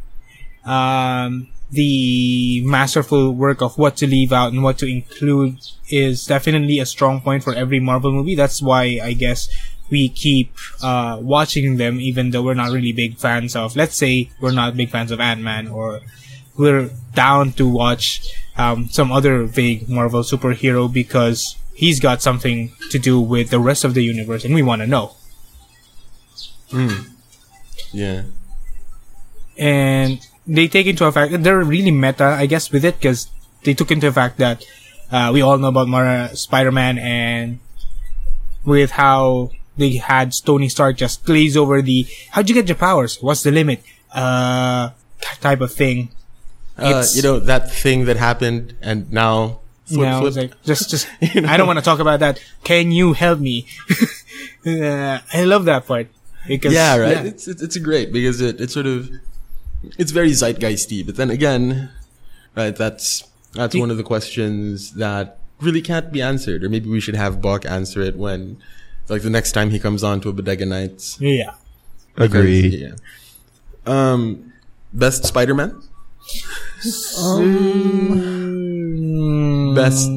Um, 0.66 1.48
the 1.72 2.62
masterful 2.66 3.34
work 3.34 3.62
of 3.62 3.78
what 3.78 3.98
to 3.98 4.08
leave 4.08 4.32
out 4.32 4.54
and 4.54 4.64
what 4.64 4.78
to 4.80 4.86
include 4.86 5.58
is 5.90 6.26
definitely 6.26 6.80
a 6.80 6.86
strong 6.86 7.22
point 7.22 7.44
for 7.44 7.54
every 7.54 7.80
Marvel 7.80 8.12
movie. 8.12 8.36
That's 8.36 8.62
why 8.62 9.00
I 9.04 9.14
guess 9.14 9.50
we 9.90 10.10
keep 10.10 10.54
uh, 10.82 11.20
watching 11.22 11.78
them, 11.78 12.00
even 12.00 12.32
though 12.32 12.42
we're 12.42 12.54
not 12.54 12.72
really 12.72 12.92
big 12.92 13.18
fans 13.18 13.56
of. 13.56 13.76
Let's 13.76 13.96
say 13.96 14.32
we're 14.40 14.52
not 14.52 14.78
big 14.78 14.90
fans 14.90 15.12
of 15.12 15.20
Ant 15.20 15.42
Man, 15.42 15.68
or 15.68 16.02
we're 16.58 16.90
down 17.14 17.54
to 17.54 17.68
watch 17.68 18.34
um, 18.58 18.88
some 18.90 19.12
other 19.12 19.44
vague 19.44 19.90
Marvel 19.90 20.22
superhero 20.22 20.92
because 20.92 21.56
he's 21.74 22.00
got 22.00 22.22
something 22.22 22.72
to 22.90 23.00
do 23.00 23.20
with 23.20 23.50
the 23.50 23.60
rest 23.60 23.84
of 23.84 23.94
the 23.94 24.04
universe, 24.04 24.46
and 24.46 24.56
we 24.56 24.62
want 24.62 24.82
to 24.82 24.88
know. 24.88 25.16
yeah. 27.92 28.24
and 29.58 30.20
they 30.48 30.68
take 30.68 30.88
into 30.88 31.06
effect 31.06 31.44
they're 31.44 31.64
really 31.64 31.92
meta 31.92 32.24
i 32.24 32.46
guess 32.46 32.72
with 32.72 32.86
it 32.86 32.96
because 32.98 33.28
they 33.64 33.74
took 33.74 33.92
into 33.92 34.08
effect 34.08 34.38
that 34.38 34.64
uh, 35.12 35.30
we 35.32 35.40
all 35.42 35.58
know 35.58 35.68
about 35.68 35.88
Mara, 35.88 36.36
spider-man 36.36 36.98
and 36.98 37.60
with 38.64 38.92
how 38.92 39.52
they 39.78 39.98
had 39.98 40.34
tony 40.46 40.70
stark 40.70 40.98
just 40.98 41.24
glaze 41.26 41.58
over 41.58 41.82
the 41.82 42.06
how'd 42.32 42.50
you 42.50 42.56
get 42.56 42.68
your 42.68 42.78
powers 42.78 43.18
what's 43.22 43.44
the 43.44 43.52
limit 43.52 43.82
uh 44.14 44.90
type 45.42 45.62
of 45.62 45.74
thing 45.74 46.10
Uh, 46.78 47.06
you 47.16 47.24
know 47.24 47.40
that 47.40 47.72
thing 47.72 48.04
that 48.04 48.20
happened, 48.20 48.76
and 48.84 49.08
now 49.08 49.64
flip, 49.88 50.04
know, 50.04 50.20
flip. 50.20 50.36
like 50.36 50.64
just 50.68 50.90
just 50.92 51.08
You 51.34 51.40
know? 51.40 51.48
i 51.48 51.56
don't 51.56 51.68
want 51.72 51.80
to 51.80 51.86
talk 51.86 52.00
about 52.04 52.20
that 52.20 52.36
can 52.68 52.92
you 52.92 53.14
help 53.16 53.40
me 53.40 53.64
uh, 54.68 55.24
i 55.32 55.44
love 55.48 55.64
that 55.72 55.88
part 55.88 56.08
because 56.48 56.74
yeah, 56.74 56.98
right. 56.98 57.26
It's, 57.26 57.48
it's 57.48 57.62
it's 57.62 57.78
great 57.78 58.12
because 58.12 58.42
it 58.42 58.60
it 58.60 58.70
sort 58.72 58.86
of 58.86 59.10
it's 59.98 60.12
very 60.12 60.32
zeitgeisty, 60.32 61.06
but 61.06 61.16
then 61.16 61.30
again, 61.30 61.90
right? 62.56 62.76
That's 62.76 63.24
that's 63.54 63.74
Do- 63.74 63.80
one 63.80 63.92
of 63.92 63.98
the 63.98 64.04
questions 64.04 64.94
that 64.94 65.38
really 65.62 65.82
can't 65.82 66.12
be 66.12 66.22
answered, 66.22 66.64
or 66.64 66.70
maybe 66.70 66.90
we 66.90 67.00
should 67.00 67.16
have 67.16 67.42
Buck 67.42 67.66
answer 67.66 68.02
it 68.02 68.16
when, 68.18 68.58
like, 69.08 69.22
the 69.22 69.30
next 69.30 69.54
time 69.54 69.70
he 69.70 69.80
comes 69.80 70.04
on 70.04 70.20
to 70.22 70.30
a 70.30 70.34
Bodega 70.34 70.66
Nights. 70.66 71.18
yeah 71.22 71.54
Agree. 72.18 72.68
Yeah. 72.68 72.96
Um, 73.86 74.52
best 74.94 75.24
Spider-Man, 75.26 75.82
Mm, 78.36 79.76
best 79.76 80.10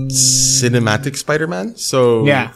cinematic 0.62 1.16
Spider-Man. 1.16 1.76
So 1.76 2.24
yeah 2.26 2.52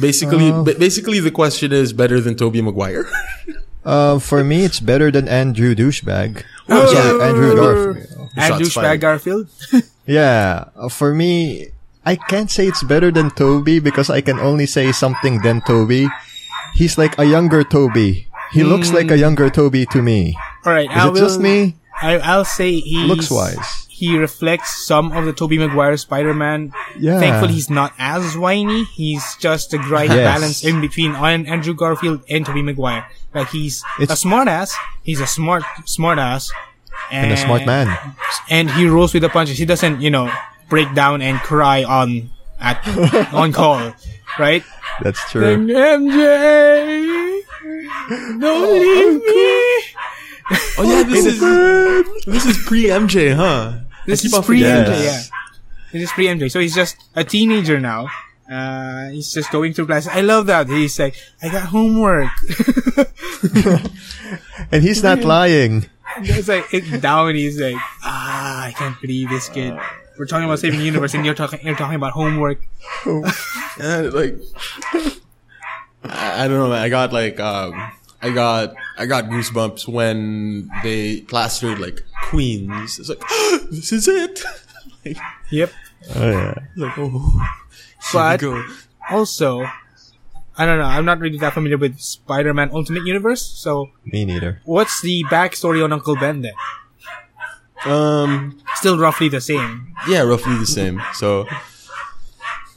basically, 0.00 0.50
Uh, 0.52 0.62
basically 0.62 1.20
the 1.20 1.30
question 1.30 1.72
is 1.72 1.92
better 1.92 2.20
than 2.20 2.34
Tobey 2.36 2.62
Maguire. 2.62 3.06
Uh, 3.84 4.18
for 4.18 4.44
me, 4.44 4.64
it's 4.64 4.78
better 4.80 5.10
than 5.10 5.26
Andrew 5.28 5.74
Douchebag. 5.74 6.44
Oh, 6.68 6.86
Sorry, 6.92 7.18
yeah. 7.18 7.26
Andrew 7.26 7.54
Garfield. 7.56 8.30
and 8.36 8.48
Shots 8.48 8.62
douchebag 8.62 9.00
garfield 9.00 9.48
Yeah, 10.06 10.70
uh, 10.76 10.88
for 10.88 11.12
me, 11.14 11.68
I 12.06 12.16
can't 12.16 12.50
say 12.50 12.66
it's 12.66 12.82
better 12.82 13.10
than 13.10 13.30
Tobey 13.30 13.78
because 13.78 14.08
I 14.10 14.20
can 14.20 14.38
only 14.38 14.66
say 14.66 14.90
something 14.92 15.42
than 15.42 15.60
Tobey. 15.62 16.08
He's 16.74 16.96
like 16.98 17.18
a 17.18 17.24
younger 17.26 17.62
Tobey. 17.64 18.26
He 18.52 18.62
looks 18.64 18.92
like 18.92 19.10
a 19.10 19.18
younger 19.18 19.48
Tobey 19.50 19.86
to 19.86 20.02
me. 20.02 20.36
All 20.64 20.72
right, 20.72 20.90
Is 20.90 20.96
I 20.96 21.08
it 21.10 21.14
just 21.16 21.40
me? 21.40 21.76
I, 22.00 22.18
I'll 22.18 22.44
say 22.44 22.80
he 22.80 23.04
Looks-wise. 23.04 23.86
he 23.88 24.16
reflects 24.18 24.84
some 24.86 25.12
of 25.12 25.24
the 25.24 25.32
Tobey 25.32 25.58
Maguire 25.58 25.96
Spider-Man. 25.96 26.72
Yeah. 26.98 27.18
Thankfully, 27.20 27.54
he's 27.54 27.70
not 27.70 27.92
as 27.98 28.36
whiny. 28.36 28.84
He's 28.84 29.22
just 29.36 29.72
a 29.74 29.78
right 29.78 30.08
Yes. 30.10 30.18
balance 30.26 30.64
in 30.64 30.80
between 30.80 31.14
An- 31.14 31.46
Andrew 31.46 31.74
Garfield 31.74 32.24
and 32.28 32.44
Tobey 32.44 32.62
Maguire. 32.62 33.06
Like 33.34 33.48
he's 33.48 33.82
It's- 34.00 34.18
a 34.18 34.20
smart 34.20 34.48
ass. 34.48 34.74
He's 35.02 35.20
a 35.20 35.26
smart 35.26 35.64
smart 35.86 36.18
ass, 36.18 36.50
And 37.10 37.32
a 37.32 37.36
smart 37.36 37.66
man. 37.66 37.88
And 38.48 38.70
he 38.70 38.86
rolls 38.86 39.12
with 39.12 39.22
the 39.22 39.28
punches. 39.28 39.58
He 39.58 39.64
doesn't, 39.64 40.00
you 40.00 40.10
know, 40.10 40.30
break 40.68 40.94
down 40.94 41.20
and 41.20 41.38
cry 41.40 41.84
on 41.84 42.30
at 42.60 42.80
on 43.34 43.52
call, 43.52 43.92
right? 44.38 44.64
That's 45.02 45.20
true. 45.30 45.66
MJ, 45.66 47.42
don't 48.08 48.44
oh, 48.44 48.72
leave 48.72 49.20
oh, 49.20 49.28
me. 49.28 49.82
oh 50.78 50.82
yeah, 50.84 51.02
this 51.02 51.42
oh, 51.42 52.04
is 52.16 52.24
this 52.24 52.46
is 52.46 52.58
pre 52.66 52.84
MJ, 52.84 53.34
huh? 53.34 53.78
This 54.06 54.24
is 54.24 54.32
pre 54.32 54.60
MJ, 54.60 54.84
forgetting 54.84 54.92
yeah. 54.92 54.98
this. 54.98 55.30
This 55.92 56.02
is 56.02 56.12
pre 56.12 56.26
MJ. 56.26 56.50
So 56.50 56.60
he's 56.60 56.74
just 56.74 56.96
a 57.14 57.24
teenager 57.24 57.80
now. 57.80 58.08
Uh, 58.52 59.08
he's 59.10 59.32
just 59.32 59.50
going 59.50 59.72
through 59.72 59.86
class. 59.86 60.06
I 60.06 60.20
love 60.20 60.46
that. 60.46 60.68
He's 60.68 60.98
like, 60.98 61.16
I 61.42 61.48
got 61.48 61.64
homework. 61.68 62.28
And 64.70 64.82
he's 64.82 65.02
not 65.02 65.20
lying. 65.24 65.86
it's 66.18 66.48
like, 66.48 66.66
it's 66.72 66.90
down. 67.00 67.34
He's 67.34 67.60
like, 67.60 67.76
ah, 68.02 68.64
I 68.64 68.72
can't 68.72 69.00
believe 69.00 69.28
this 69.28 69.48
kid. 69.48 69.76
We're 70.18 70.26
talking 70.26 70.44
about 70.44 70.58
saving 70.58 70.78
the 70.78 70.84
universe, 70.84 71.14
and 71.14 71.24
you're 71.24 71.34
talking, 71.34 71.60
you're 71.62 71.74
talking 71.76 71.96
about 71.96 72.12
homework. 72.12 72.58
And, 73.80 74.12
like 74.12 74.36
I, 76.04 76.44
I 76.44 76.48
don't 76.48 76.58
know. 76.68 76.72
I 76.72 76.90
got 76.90 77.10
like 77.12 77.40
um 77.40 77.72
I 78.20 78.28
got 78.30 78.74
I 78.98 79.06
got 79.06 79.24
goosebumps 79.24 79.88
when 79.88 80.68
they 80.82 81.22
plastered 81.22 81.78
like 81.78 82.02
Queens. 82.24 82.98
It's 82.98 83.08
like 83.08 83.22
this 83.70 83.92
is 83.92 84.06
it. 84.08 84.44
like, 85.06 85.16
Yep. 85.50 85.70
Oh 86.14 86.30
yeah. 86.30 86.54
like 86.76 86.98
oh 86.98 87.40
But 88.12 88.40
here 88.40 88.50
we 88.54 88.60
go. 88.62 88.68
also, 89.10 89.62
I 90.56 90.66
don't 90.66 90.78
know. 90.78 90.84
I'm 90.84 91.04
not 91.04 91.18
really 91.20 91.38
that 91.38 91.52
familiar 91.54 91.78
with 91.78 92.00
Spider-Man 92.00 92.70
Ultimate 92.72 93.04
Universe. 93.06 93.42
So, 93.42 93.90
Me 94.04 94.24
neither. 94.24 94.60
what's 94.64 95.00
the 95.02 95.24
backstory 95.30 95.82
on 95.84 95.92
Uncle 95.92 96.16
Ben 96.16 96.42
then? 96.42 96.54
Um 97.84 98.60
Still 98.76 98.98
roughly 98.98 99.28
the 99.28 99.40
same. 99.40 99.94
yeah, 100.08 100.20
roughly 100.22 100.56
the 100.56 100.66
same. 100.66 101.02
So 101.14 101.46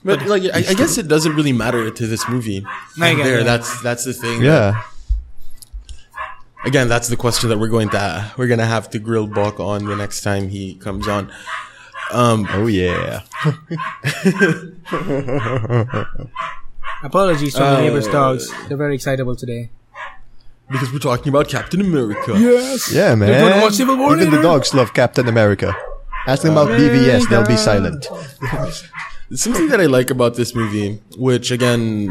but 0.03 0.25
like 0.27 0.43
I, 0.53 0.59
I 0.69 0.73
guess 0.73 0.97
it 0.97 1.07
doesn't 1.07 1.35
really 1.35 1.53
matter 1.53 1.89
to 1.91 2.07
this 2.07 2.27
movie. 2.29 2.65
I 2.99 3.13
get 3.13 3.23
there, 3.23 3.39
it. 3.41 3.43
that's 3.43 3.81
that's 3.81 4.03
the 4.05 4.13
thing. 4.13 4.41
Yeah. 4.41 4.81
Again, 6.63 6.87
that's 6.89 7.07
the 7.09 7.15
question 7.17 7.49
that 7.49 7.59
we're 7.59 7.69
going 7.69 7.89
to 7.89 8.31
we're 8.37 8.47
gonna 8.47 8.65
have 8.65 8.89
to 8.91 8.99
grill 8.99 9.27
Buck 9.27 9.59
on 9.59 9.85
the 9.85 9.95
next 9.95 10.21
time 10.21 10.49
he 10.49 10.73
comes 10.75 11.07
on. 11.07 11.31
Um, 12.11 12.47
Oh 12.51 12.67
yeah. 12.67 13.21
Apologies 17.03 17.55
from 17.55 17.63
the 17.65 17.77
Uh, 17.77 17.81
neighbor's 17.81 18.07
dogs. 18.07 18.51
They're 18.67 18.77
very 18.77 18.95
excitable 18.95 19.35
today. 19.35 19.69
because 20.71 20.91
we're 20.91 20.97
talking 20.99 21.29
about 21.29 21.47
Captain 21.47 21.79
America. 21.79 22.33
Yes. 22.39 22.91
Yeah, 22.91 23.13
man. 23.15 23.29
They're 23.29 23.49
gonna 23.49 23.61
watch 23.61 23.73
Civil 23.75 23.97
War 23.97 24.13
Even 24.15 24.31
the 24.31 24.37
later. 24.37 24.41
dogs 24.41 24.73
love 24.73 24.93
Captain 24.93 25.27
America. 25.27 25.75
Ask 26.27 26.41
them 26.41 26.53
about 26.53 26.69
BVS, 26.69 27.29
they'll 27.29 27.45
be 27.45 27.55
silent. 27.57 28.07
Something 29.33 29.67
that 29.69 29.79
I 29.79 29.85
like 29.85 30.09
about 30.09 30.35
this 30.35 30.55
movie, 30.55 30.99
which 31.17 31.51
again, 31.51 32.09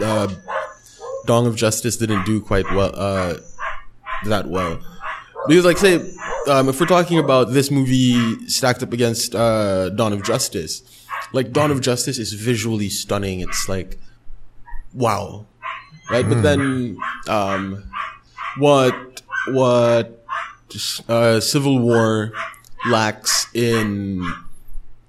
uh, 0.00 0.28
Dong 1.26 1.46
of 1.48 1.56
Justice 1.56 1.96
didn't 1.96 2.24
do 2.24 2.40
quite 2.40 2.70
well, 2.72 2.92
uh, 2.94 3.34
that 4.26 4.46
well. 4.46 4.78
Because, 5.48 5.64
like, 5.64 5.78
say, 5.78 5.96
um, 6.48 6.68
if 6.68 6.80
we're 6.80 6.86
talking 6.86 7.18
about 7.18 7.50
this 7.52 7.70
movie 7.70 8.46
stacked 8.48 8.82
up 8.82 8.92
against 8.92 9.34
uh, 9.34 9.90
Dawn 9.90 10.12
of 10.12 10.22
Justice, 10.22 10.82
like 11.32 11.52
Dawn 11.52 11.70
of 11.70 11.80
Justice 11.80 12.18
is 12.18 12.32
visually 12.32 12.88
stunning. 12.88 13.40
It's 13.40 13.68
like, 13.68 13.98
wow, 14.94 15.46
right? 16.10 16.28
But 16.28 16.42
then, 16.42 16.98
um, 17.28 17.84
what 18.58 19.22
what 19.48 20.24
uh, 21.08 21.40
Civil 21.40 21.78
War 21.78 22.32
lacks 22.86 23.48
in 23.54 24.24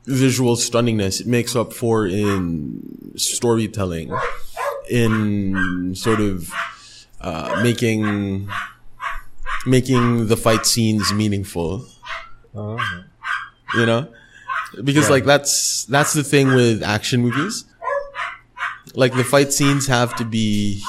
visual 0.05 0.55
stunningness, 0.55 1.19
it 1.21 1.27
makes 1.27 1.55
up 1.55 1.73
for 1.73 2.07
in 2.07 3.13
storytelling, 3.15 4.11
in 4.89 5.93
sort 5.95 6.21
of 6.21 6.51
uh, 7.21 7.59
making 7.63 8.49
making 9.65 10.27
the 10.27 10.37
fight 10.37 10.65
scenes 10.65 11.13
meaningful. 11.13 11.85
You 12.53 13.85
know, 13.85 14.07
because 14.83 15.09
like 15.09 15.25
that's 15.25 15.85
that's 15.85 16.13
the 16.13 16.23
thing 16.23 16.47
with 16.49 16.83
action 16.83 17.21
movies. 17.21 17.65
Like 18.95 19.13
the 19.13 19.23
fight 19.23 19.53
scenes 19.53 19.87
have 19.87 20.15
to 20.15 20.25
be 20.25 20.81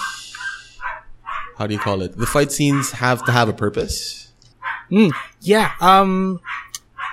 how 1.59 1.66
do 1.66 1.74
you 1.74 1.81
call 1.81 2.02
it? 2.02 2.16
The 2.16 2.26
fight 2.26 2.52
scenes 2.52 2.92
have 2.92 3.24
to 3.24 3.33
have 3.33 3.48
a 3.48 3.52
purpose. 3.52 4.33
Mm, 4.90 5.12
yeah. 5.40 5.72
Um, 5.81 6.40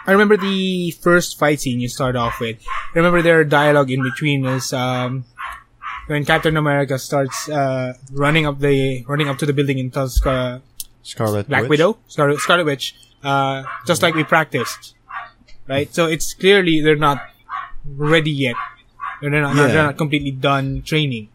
I 0.06 0.12
remember 0.12 0.38
the 0.38 0.92
first 0.92 1.40
fight 1.40 1.60
scene 1.60 1.80
you 1.80 1.90
start 1.90 2.16
off 2.16 2.40
with. 2.40 2.62
I 2.94 3.00
remember 3.00 3.24
their 3.24 3.44
dialogue 3.44 3.90
in 3.90 4.04
between 4.04 4.46
is 4.46 4.72
um, 4.72 5.26
when 6.06 6.24
Captain 6.26 6.56
America 6.58 7.00
starts 7.00 7.50
uh, 7.50 7.94
running 8.12 8.46
up 8.46 8.60
the 8.60 9.04
running 9.08 9.28
up 9.28 9.40
to 9.40 9.48
the 9.48 9.54
building 9.54 9.90
tells 9.90 10.24
uh, 10.26 10.60
Scarlet 11.06 11.48
Black 11.48 11.62
Witch? 11.64 11.70
Widow, 11.70 11.98
Scarlet, 12.08 12.40
Scarlet 12.40 12.66
Witch, 12.66 12.96
uh, 13.24 13.62
just 13.86 14.02
like 14.02 14.16
we 14.16 14.24
practiced, 14.24 14.96
right? 15.70 15.94
So 15.94 16.08
it's 16.08 16.34
clearly 16.34 16.82
they're 16.82 16.96
not 16.98 17.22
ready 17.86 18.32
yet. 18.32 18.56
They're 19.22 19.30
not, 19.30 19.56
Yeah. 19.56 19.68
they're 19.68 19.84
not 19.86 19.98
completely 19.98 20.32
done 20.32 20.82
training. 20.82 21.30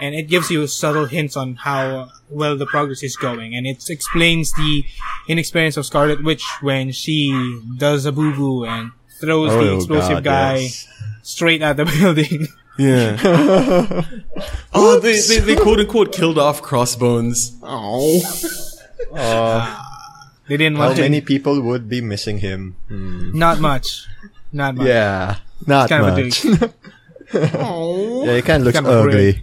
And 0.00 0.14
it 0.14 0.28
gives 0.28 0.50
you 0.50 0.66
subtle 0.66 1.06
hints 1.06 1.36
on 1.36 1.56
how 1.56 2.10
well 2.30 2.56
the 2.56 2.66
progress 2.66 3.02
is 3.02 3.16
going. 3.16 3.54
And 3.56 3.66
it 3.66 3.88
explains 3.90 4.52
the 4.52 4.84
inexperience 5.26 5.76
of 5.76 5.86
Scarlet 5.86 6.22
Witch 6.22 6.44
when 6.60 6.92
she 6.92 7.32
does 7.78 8.04
a 8.06 8.12
boo-boo 8.12 8.64
and 8.66 8.92
throws 9.20 9.50
the 9.52 9.70
Oh, 9.70 9.76
explosive 9.76 10.22
God, 10.22 10.24
guy 10.24 10.56
yes. 10.68 10.86
straight 11.22 11.62
at 11.62 11.76
the 11.78 11.84
building. 11.98 12.46
Yeah. 12.78 13.16
oh, 14.74 15.00
they, 15.00 15.18
they 15.18 15.38
they 15.40 15.56
quote 15.56 15.80
unquote 15.80 16.12
killed 16.12 16.38
off 16.38 16.60
Crossbones. 16.60 17.56
Oh. 17.62 18.20
they 19.12 20.56
didn't 20.56 20.76
How 20.76 20.86
want 20.86 20.96
to. 20.96 21.02
many 21.02 21.20
people 21.20 21.60
would 21.60 21.88
be 21.88 22.00
missing 22.00 22.38
him? 22.38 22.76
Hmm. 22.88 23.36
Not 23.36 23.60
much. 23.60 24.06
Not 24.52 24.74
much. 24.76 24.86
Yeah, 24.86 25.36
not 25.66 25.88
kind 25.88 26.04
of 26.06 26.18
a 26.18 26.24
much. 26.24 26.44
yeah, 27.34 28.36
he 28.36 28.42
kind 28.42 28.60
of 28.62 28.66
looks 28.66 28.78
Kind 28.78 28.86
of 28.86 29.06
ugly. 29.06 29.42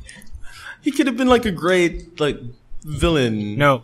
He 0.81 0.91
could 0.91 1.07
have 1.07 1.17
been 1.17 1.27
like 1.27 1.45
a 1.45 1.51
great 1.51 2.19
like 2.19 2.39
villain. 2.83 3.57
No. 3.57 3.83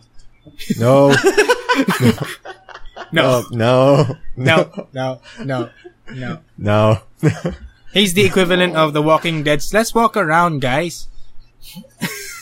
No, 0.78 1.14
No. 3.12 3.44
no, 3.50 3.50
no, 3.50 4.16
No. 4.36 4.86
No. 4.92 5.20
No. 5.44 5.70
No. 6.12 6.38
no. 6.58 6.98
He's 7.92 8.14
the 8.14 8.24
equivalent 8.24 8.76
of 8.76 8.92
the 8.92 9.02
Walking 9.02 9.42
Dead's. 9.42 9.72
Let's 9.74 9.94
walk 9.94 10.16
around, 10.16 10.60
guys. 10.60 11.08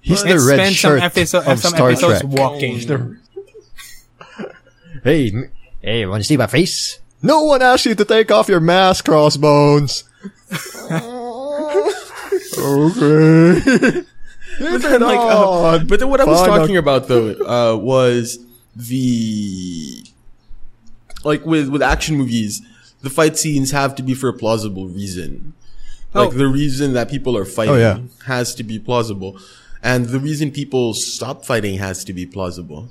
He's 0.00 0.22
the 0.22 0.30
Let's 0.30 0.46
red 0.46 0.54
spend 0.56 0.74
some, 0.76 0.90
shirt 0.92 1.02
episode, 1.02 1.46
of 1.46 1.58
some 1.60 1.74
Star 1.74 1.90
episodes 1.90 2.20
Trek. 2.20 2.32
walking. 2.38 3.18
Hey, 5.02 5.30
m- 5.30 5.50
hey, 5.80 6.04
want 6.04 6.22
to 6.22 6.26
see 6.28 6.36
my 6.36 6.46
face? 6.46 7.00
No 7.22 7.44
one 7.44 7.62
asked 7.62 7.86
you 7.86 7.94
to 7.94 8.04
take 8.04 8.30
off 8.30 8.48
your 8.50 8.60
mask, 8.60 9.06
Crossbones. 9.06 10.04
okay. 12.58 14.04
But 14.58 14.82
then, 14.82 15.00
like, 15.00 15.18
uh, 15.18 15.78
but 15.84 16.00
then 16.00 16.08
what 16.10 16.20
I 16.20 16.24
was 16.24 16.40
Fine, 16.40 16.58
talking 16.58 16.76
about 16.76 17.08
though 17.08 17.30
uh, 17.30 17.76
was 17.76 18.38
the 18.76 20.04
like 21.24 21.46
with 21.46 21.68
with 21.70 21.82
action 21.82 22.16
movies, 22.16 22.60
the 23.00 23.08
fight 23.10 23.38
scenes 23.38 23.70
have 23.70 23.94
to 23.96 24.02
be 24.02 24.14
for 24.14 24.28
a 24.28 24.34
plausible 24.34 24.86
reason. 24.88 25.54
Like 26.12 26.28
Oh. 26.28 26.32
the 26.32 26.48
reason 26.48 26.92
that 26.94 27.08
people 27.08 27.36
are 27.36 27.44
fighting 27.44 27.74
Oh, 27.76 27.78
yeah. 27.78 28.00
has 28.26 28.54
to 28.56 28.64
be 28.64 28.78
plausible, 28.78 29.38
and 29.82 30.06
the 30.06 30.18
reason 30.20 30.50
people 30.50 30.94
stop 30.94 31.44
fighting 31.44 31.78
has 31.78 32.04
to 32.04 32.12
be 32.12 32.26
plausible. 32.26 32.88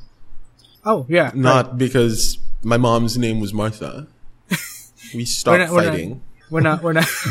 Oh, 0.85 1.05
yeah. 1.09 1.31
Not 1.35 1.77
because 1.77 2.37
my 2.63 2.77
mom's 2.77 3.17
name 3.17 3.39
was 3.39 3.53
Martha. 3.53 4.07
We 5.13 5.25
stopped 5.25 5.53
we're 5.59 5.65
not- 5.65 5.85
fighting. 5.85 6.21
We're 6.51 6.61
not, 6.61 6.81
we're 6.83 6.93
not. 6.93 7.05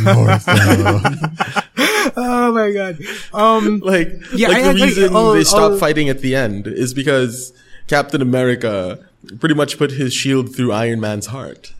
oh 2.16 2.52
my 2.52 2.70
god. 2.72 2.98
Um, 3.32 3.80
Like, 3.80 4.12
Yeah, 4.34 4.48
like 4.48 4.58
I- 4.58 4.72
the 4.72 4.82
I- 4.82 4.84
reason 4.86 5.16
I'll- 5.16 5.32
they 5.32 5.44
stopped 5.44 5.72
I'll- 5.74 5.78
fighting 5.78 6.08
at 6.08 6.20
the 6.20 6.34
end 6.34 6.66
is 6.66 6.94
because 6.94 7.52
Captain 7.88 8.22
America 8.22 8.98
pretty 9.40 9.54
much 9.54 9.76
put 9.78 9.92
his 9.92 10.12
shield 10.12 10.54
through 10.54 10.72
Iron 10.72 11.00
Man's 11.00 11.26
heart. 11.26 11.72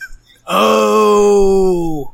oh. 0.48 2.12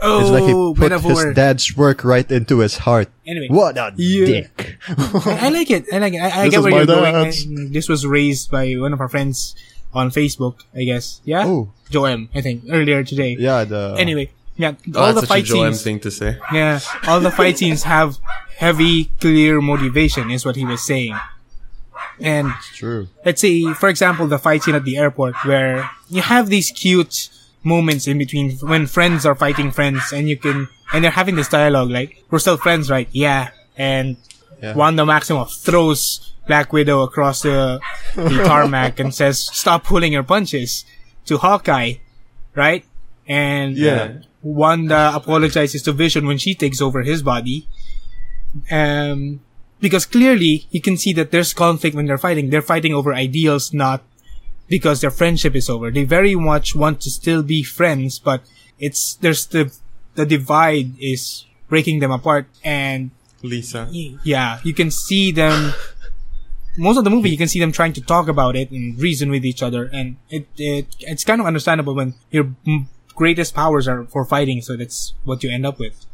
Oh, 0.00 0.20
It's 0.20 0.30
like 0.30 0.44
he 0.44 0.52
oh, 0.52 0.74
put 0.74 0.92
his 0.92 1.34
dad's 1.34 1.76
work 1.76 2.04
right 2.04 2.30
into 2.30 2.58
his 2.58 2.76
heart. 2.78 3.08
Anyway. 3.26 3.48
What 3.48 3.78
a 3.78 3.92
Yeah. 3.96 4.26
dick. 4.26 4.76
I, 4.88 5.38
I 5.46 5.48
like 5.48 5.70
it. 5.70 5.86
I 5.92 5.98
like 5.98 6.12
it. 6.14 6.18
I, 6.20 6.40
I 6.40 6.44
This 6.44 6.54
get 6.54 6.62
where 6.62 6.72
you're 6.72 6.86
going. 6.86 7.14
dad's. 7.14 7.44
And 7.44 7.72
this 7.72 7.88
was 7.88 8.04
raised 8.06 8.50
by 8.50 8.74
one 8.74 8.92
of 8.92 9.00
our 9.00 9.08
friends 9.08 9.56
on 9.94 10.10
Facebook, 10.10 10.60
I 10.74 10.84
guess. 10.84 11.20
Yeah? 11.24 11.44
Oh. 11.46 11.72
Joem, 11.90 12.28
I 12.34 12.40
think, 12.42 12.64
earlier 12.68 13.04
today. 13.04 13.36
Yeah, 13.38 13.64
the 13.64 13.96
Anyway, 13.98 14.30
yeah, 14.56 14.74
Oh, 14.94 15.00
all 15.00 15.14
the 15.14 15.20
that's 15.22 15.28
fight 15.28 15.46
such 15.46 15.56
a 15.56 15.62
scenes. 15.72 15.82
thing 15.82 16.00
to 16.00 16.10
say. 16.10 16.36
Yeah, 16.52 16.80
all 17.06 17.20
the 17.20 17.30
fight 17.30 17.56
scenes 17.58 17.84
have 17.84 18.18
heavy, 18.58 19.06
clear 19.20 19.60
motivation, 19.62 20.30
is 20.30 20.44
what 20.44 20.56
he 20.56 20.64
was 20.66 20.84
saying. 20.84 21.16
And 22.20 22.48
it's 22.58 22.76
true. 22.76 23.08
let's 23.24 23.40
say, 23.40 23.72
for 23.74 23.88
example, 23.88 24.26
the 24.26 24.38
fight 24.38 24.62
scene 24.62 24.74
at 24.74 24.84
the 24.84 24.96
airport 24.96 25.34
where 25.44 25.88
you 26.10 26.22
have 26.22 26.48
these 26.48 26.70
cute 26.70 27.28
moments 27.66 28.06
in 28.06 28.16
between 28.18 28.52
when 28.62 28.86
friends 28.86 29.26
are 29.26 29.34
fighting 29.34 29.72
friends 29.72 30.12
and 30.12 30.28
you 30.28 30.36
can, 30.38 30.68
and 30.92 31.02
they're 31.02 31.10
having 31.10 31.34
this 31.34 31.48
dialogue 31.48 31.90
like, 31.90 32.22
we're 32.30 32.38
still 32.38 32.56
friends, 32.56 32.88
right? 32.88 33.08
Yeah. 33.10 33.50
And 33.76 34.16
Yeah. 34.62 34.74
Wanda 34.74 35.02
Maximoff 35.02 35.50
throws 35.66 36.32
Black 36.46 36.72
Widow 36.72 37.02
across 37.02 37.42
the, 37.42 37.80
the 38.14 38.42
tarmac 38.46 39.00
and 39.00 39.12
says, 39.12 39.38
stop 39.52 39.84
pulling 39.84 40.12
your 40.14 40.22
punches 40.22 40.84
to 41.26 41.36
Hawkeye, 41.38 41.94
right? 42.54 42.84
And 43.26 43.76
Yeah. 43.76 44.22
Wanda 44.42 45.10
apologizes 45.12 45.82
to 45.82 45.92
Vision 45.92 46.26
when 46.26 46.38
she 46.38 46.54
takes 46.54 46.80
over 46.80 47.02
his 47.02 47.20
body. 47.22 47.66
Um, 48.70 49.40
because 49.80 50.06
clearly 50.06 50.66
you 50.70 50.80
can 50.80 50.96
see 50.96 51.12
that 51.14 51.30
there's 51.32 51.52
conflict 51.52 51.94
when 51.96 52.06
they're 52.06 52.16
fighting. 52.16 52.48
They're 52.50 52.62
fighting 52.62 52.94
over 52.94 53.12
ideals, 53.12 53.74
not 53.74 54.02
because 54.68 55.00
their 55.00 55.10
friendship 55.10 55.54
is 55.54 55.68
over. 55.70 55.90
They 55.90 56.04
very 56.04 56.34
much 56.34 56.74
want 56.74 57.00
to 57.02 57.10
still 57.10 57.42
be 57.42 57.62
friends, 57.62 58.18
but 58.18 58.42
it's, 58.78 59.14
there's 59.14 59.46
the, 59.46 59.72
the 60.14 60.26
divide 60.26 60.92
is 61.00 61.44
breaking 61.68 62.00
them 62.00 62.10
apart 62.10 62.46
and 62.64 63.10
Lisa. 63.42 63.88
y- 63.92 64.16
yeah, 64.24 64.58
you 64.64 64.74
can 64.74 64.90
see 64.90 65.30
them. 65.32 65.72
Most 66.78 66.98
of 66.98 67.04
the 67.04 67.10
movie, 67.10 67.30
you 67.30 67.38
can 67.38 67.48
see 67.48 67.58
them 67.60 67.72
trying 67.72 67.92
to 67.94 68.00
talk 68.02 68.28
about 68.28 68.54
it 68.54 68.70
and 68.70 68.98
reason 69.00 69.30
with 69.30 69.44
each 69.46 69.62
other, 69.62 69.88
and 69.92 70.16
it, 70.28 70.46
it 70.58 70.86
it's 71.00 71.24
kind 71.24 71.40
of 71.40 71.46
understandable 71.46 71.94
when 71.94 72.14
your 72.30 72.52
greatest 73.14 73.54
powers 73.54 73.88
are 73.88 74.04
for 74.06 74.26
fighting, 74.26 74.60
so 74.60 74.76
that's 74.76 75.14
what 75.24 75.42
you 75.42 75.50
end 75.50 75.64
up 75.64 75.78
with. 75.78 76.04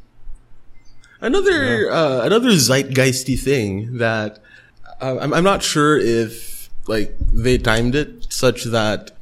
Another 1.21 1.91
uh, 1.91 2.23
another 2.27 2.51
zeitgeisty 2.51 3.38
thing 3.38 3.99
that 3.99 4.38
uh, 5.01 5.19
I'm, 5.21 5.33
I'm 5.35 5.45
not 5.45 5.62
sure 5.62 5.99
if 5.99 6.62
like 6.87 7.16
they 7.18 7.59
timed 7.59 7.95
it 7.95 8.27
such 8.33 8.64
that 8.64 9.12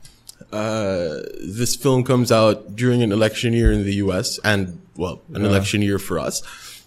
uh, 0.52 1.20
this 1.40 1.76
film 1.76 2.04
comes 2.04 2.32
out 2.32 2.74
during 2.74 3.02
an 3.02 3.12
election 3.12 3.52
year 3.52 3.70
in 3.72 3.84
the 3.84 3.94
U.S. 3.96 4.38
and 4.44 4.80
well, 4.96 5.20
an 5.34 5.44
election 5.44 5.82
year 5.82 5.98
for 5.98 6.18
us. 6.18 6.42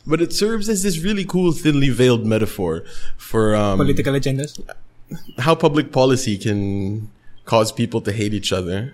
But 0.05 0.21
it 0.21 0.33
serves 0.33 0.67
as 0.67 0.83
this 0.83 0.99
really 0.99 1.23
cool, 1.23 1.53
thinly 1.53 1.89
veiled 1.89 2.25
metaphor 2.25 2.83
for 3.15 3.55
um, 3.55 3.77
Political 3.77 4.13
agendas. 4.15 4.59
how 5.39 5.55
public 5.55 5.91
policy 5.93 6.37
can 6.37 7.09
cause 7.45 7.71
people 7.71 8.01
to 8.01 8.11
hate 8.11 8.33
each 8.33 8.51
other 8.51 8.93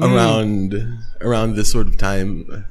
around 0.00 0.74
around 1.20 1.54
this 1.54 1.70
sort 1.70 1.86
of 1.86 1.96
time. 1.96 2.66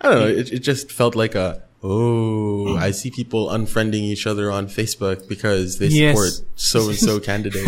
I 0.00 0.08
don't 0.08 0.18
know. 0.20 0.26
It, 0.26 0.52
it 0.52 0.58
just 0.60 0.90
felt 0.90 1.14
like 1.14 1.34
a 1.34 1.62
oh, 1.82 2.76
I 2.76 2.90
see 2.92 3.10
people 3.10 3.48
unfriending 3.48 4.02
each 4.04 4.26
other 4.26 4.50
on 4.50 4.66
Facebook 4.68 5.28
because 5.28 5.78
they 5.78 5.88
Yes. 5.88 6.14
support 6.16 6.32
so 6.56 6.88
and 6.88 6.98
so 6.98 7.20
candidate. 7.20 7.66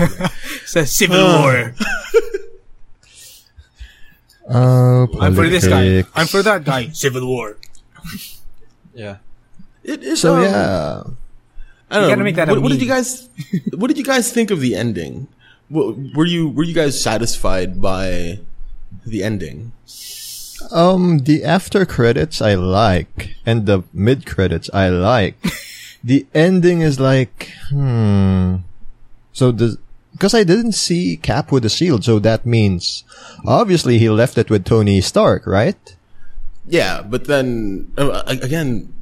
It's 0.62 0.76
a 0.76 0.86
civil 0.86 1.16
war. 1.22 1.74
Oh, 4.48 5.08
I'm 5.20 5.34
for 5.34 5.48
this 5.48 5.66
guy. 5.66 6.04
I'm 6.14 6.26
for 6.26 6.42
that 6.42 6.64
guy. 6.64 6.88
Civil 6.92 7.26
war. 7.26 7.56
Yeah. 8.94 9.18
It, 9.84 10.02
it, 10.04 10.16
So 10.16 10.36
um, 10.36 10.42
yeah, 10.42 11.02
I 11.90 11.94
don't 11.94 11.94
You 11.94 12.00
know. 12.00 12.08
gotta 12.08 12.24
make 12.24 12.36
that 12.36 12.48
what, 12.48 12.62
what 12.62 12.72
did 12.72 12.80
you 12.82 12.88
guys? 12.88 13.28
What 13.74 13.88
did 13.88 13.98
you 13.98 14.04
guys 14.04 14.32
think 14.32 14.50
of 14.50 14.60
the 14.60 14.74
ending? 14.74 15.28
What, 15.68 15.96
were 16.14 16.26
you 16.26 16.48
were 16.48 16.64
you 16.64 16.74
guys 16.74 17.00
satisfied 17.00 17.80
by 17.80 18.40
the 19.06 19.22
ending? 19.22 19.72
Um, 20.70 21.18
the 21.20 21.44
after 21.44 21.84
credits 21.84 22.40
I 22.40 22.54
like, 22.54 23.34
and 23.46 23.66
the 23.66 23.82
mid 23.92 24.26
credits 24.26 24.70
I 24.72 24.88
like. 24.88 25.36
the 26.04 26.26
ending 26.34 26.80
is 26.80 27.00
like, 27.00 27.50
hmm, 27.70 28.56
So 29.32 29.52
the 29.52 29.78
because 30.12 30.34
I 30.34 30.44
didn't 30.44 30.72
see 30.72 31.16
Cap 31.16 31.50
with 31.50 31.62
the 31.62 31.68
shield, 31.68 32.04
so 32.04 32.18
that 32.20 32.44
means 32.46 33.04
obviously 33.46 33.98
he 33.98 34.08
left 34.10 34.36
it 34.38 34.50
with 34.50 34.64
Tony 34.64 35.00
Stark, 35.00 35.46
right? 35.46 35.80
Yeah, 36.66 37.02
but 37.02 37.26
then 37.26 37.90
uh, 37.96 38.22
again, 38.26 38.92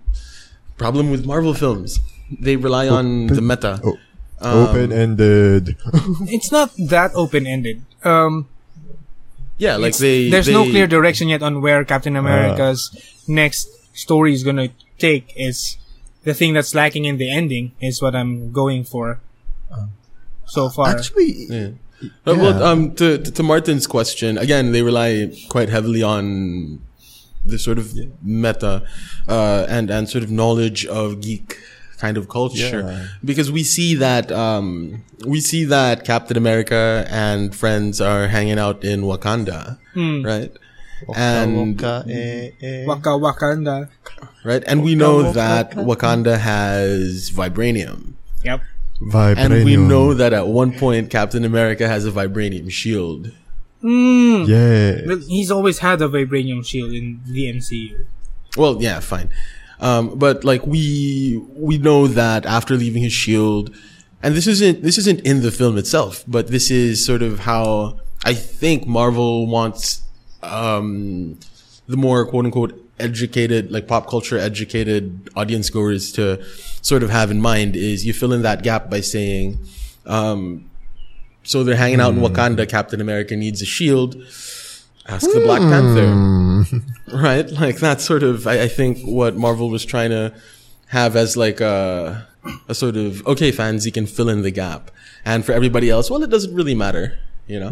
problem 0.79 1.11
with 1.11 1.27
Marvel 1.27 1.53
films. 1.53 2.01
They 2.31 2.57
rely 2.57 2.89
on 2.89 3.27
the 3.27 3.43
meta. 3.43 3.81
Oh, 3.83 3.99
Open 4.41 4.93
ended. 4.93 5.77
It's 6.33 6.51
not 6.51 6.73
that 6.79 7.13
open 7.15 7.47
ended. 7.47 7.85
Um, 8.05 8.49
Yeah, 9.61 9.77
like 9.77 9.97
they. 9.97 10.31
there's 10.31 10.47
they, 10.47 10.53
no 10.53 10.65
clear 10.65 10.87
direction 10.87 11.29
yet 11.29 11.43
on 11.43 11.61
where 11.61 11.85
Captain 11.85 12.17
America's 12.17 12.91
next 13.29 13.69
story 13.95 14.33
is 14.33 14.43
gonna 14.43 14.71
take. 14.99 15.33
Is 15.37 15.79
the 16.25 16.35
thing 16.35 16.55
that's 16.55 16.75
lacking 16.75 17.05
in 17.05 17.19
the 17.19 17.31
ending 17.31 17.73
is 17.81 18.03
what 18.03 18.17
I'm 18.17 18.53
going 18.53 18.85
for 18.85 19.21
so 20.51 20.69
far. 20.69 20.89
Actually, 20.89 21.47
Yeah. 21.49 21.71
Uh, 22.27 22.35
Well, 22.35 22.63
um, 22.63 22.95
to, 22.97 23.19
to 23.19 23.31
to 23.31 23.43
Martin's 23.43 23.87
question 23.87 24.39
again, 24.39 24.73
they 24.73 24.83
rely 24.83 25.31
quite 25.49 25.69
heavily 25.69 26.03
on 26.03 26.81
the 27.45 27.59
sort 27.59 27.79
of 27.79 27.93
meta 28.23 28.83
uh, 29.29 29.67
and 29.69 29.91
and 29.91 30.09
sort 30.09 30.25
of 30.25 30.31
knowledge 30.31 30.87
of 30.87 31.21
geek 31.21 31.57
kind 32.01 32.17
of 32.17 32.29
culture 32.29 32.81
Yeah. 32.81 33.07
because 33.25 33.53
we 33.53 33.63
see 33.63 33.95
that 34.07 34.33
um, 34.33 35.05
we 35.27 35.41
see 35.41 35.65
that 35.77 36.05
Captain 36.05 36.37
America 36.37 37.07
and 37.11 37.55
friends 37.55 38.01
are 38.01 38.29
hanging 38.29 38.59
out 38.59 38.83
in 38.85 39.03
Wakanda, 39.03 39.79
right? 40.25 40.51
And 41.17 41.81
Waka, 41.81 42.05
eh, 42.09 42.51
eh. 42.61 42.85
Waka 42.87 43.11
Wakanda. 43.11 43.89
right, 44.45 44.63
and 44.67 44.83
we 44.83 44.95
know 44.95 45.33
that 45.33 45.73
Wakanda 45.73 46.39
has 46.39 47.31
vibranium. 47.31 48.15
Yep. 48.45 48.61
Vibranium. 49.01 49.37
And 49.39 49.65
we 49.65 49.77
know 49.77 50.13
that 50.13 50.33
at 50.35 50.47
one 50.49 50.73
point 50.77 51.09
Captain 51.11 51.45
America 51.45 51.89
has 51.89 52.05
a 52.05 52.11
vibranium 52.13 52.71
shield. 52.71 53.33
Mm. 53.83 54.47
Yeah. 54.47 55.07
Well, 55.09 55.19
he's 55.27 55.51
always 55.51 55.79
had 55.79 56.03
a 56.03 56.09
vibranium 56.09 56.61
shield 56.67 56.93
in 56.93 57.21
the 57.27 57.47
MCU. 57.47 58.05
Well, 58.59 58.77
yeah, 58.83 59.01
fine. 59.01 59.31
Um, 59.81 60.19
but 60.19 60.45
like 60.45 60.67
we 60.67 61.43
we 61.55 61.79
know 61.79 62.07
that 62.07 62.47
after 62.47 62.77
leaving 62.77 63.03
his 63.03 63.13
shield, 63.13 63.75
and 64.23 64.35
this 64.35 64.47
isn't 64.47 64.83
this 64.83 64.99
isn't 64.99 65.21
in 65.21 65.43
the 65.43 65.51
film 65.51 65.79
itself, 65.79 66.23
but 66.29 66.49
this 66.49 66.71
is 66.71 67.05
sort 67.05 67.23
of 67.23 67.41
how 67.41 67.99
I 68.25 68.35
think 68.35 68.87
Marvel 68.87 69.47
wants 69.47 70.03
um, 70.43 71.39
the 71.89 71.97
more 71.97 72.27
quote 72.27 72.45
unquote 72.45 72.91
educated, 72.99 73.73
like 73.73 73.89
pop 73.89 74.09
culture 74.09 74.39
educated 74.39 75.31
audience 75.35 75.71
goers 75.71 76.13
to 76.13 76.45
sort 76.83 77.03
of 77.03 77.11
have 77.11 77.31
in 77.31 77.41
mind 77.41 77.75
is 77.75 78.05
you 78.05 78.13
fill 78.13 78.33
in 78.33 78.43
that 78.43 78.63
gap 78.63 78.91
by 78.91 79.01
saying, 79.01 79.59
um, 80.07 80.71
so 81.43 81.65
they're 81.65 81.77
hanging 81.77 82.01
out 82.01 82.13
in 82.13 82.21
Wakanda. 82.21 82.69
Captain 82.69 83.01
America 83.01 83.35
needs 83.35 83.63
a 83.63 83.65
shield. 83.65 84.23
Ask 85.11 85.31
the 85.33 85.41
Black 85.41 85.61
Panther 85.61 86.07
hmm. 86.07 87.17
right? 87.17 87.51
Like 87.51 87.79
that's 87.79 88.05
sort 88.05 88.23
of 88.23 88.47
I, 88.47 88.63
I 88.63 88.69
think 88.69 89.01
what 89.03 89.37
Marvel 89.37 89.69
was 89.69 89.85
trying 89.85 90.11
to 90.11 90.33
have 90.89 91.17
as 91.17 91.37
like 91.37 91.61
a 91.61 92.27
a 92.69 92.75
sort 92.75 92.97
of 92.97 93.27
okay, 93.27 93.51
fans, 93.51 93.85
you 93.87 93.93
can 93.93 94.07
fill 94.07 94.29
in 94.29 94.43
the 94.43 94.51
gap, 94.51 94.91
and 95.25 95.45
for 95.45 95.53
everybody 95.53 95.91
else, 95.91 96.11
well, 96.11 96.23
it 96.23 96.31
doesn't 96.31 96.55
really 96.55 96.75
matter, 96.75 97.19
you 97.47 97.61
know. 97.61 97.71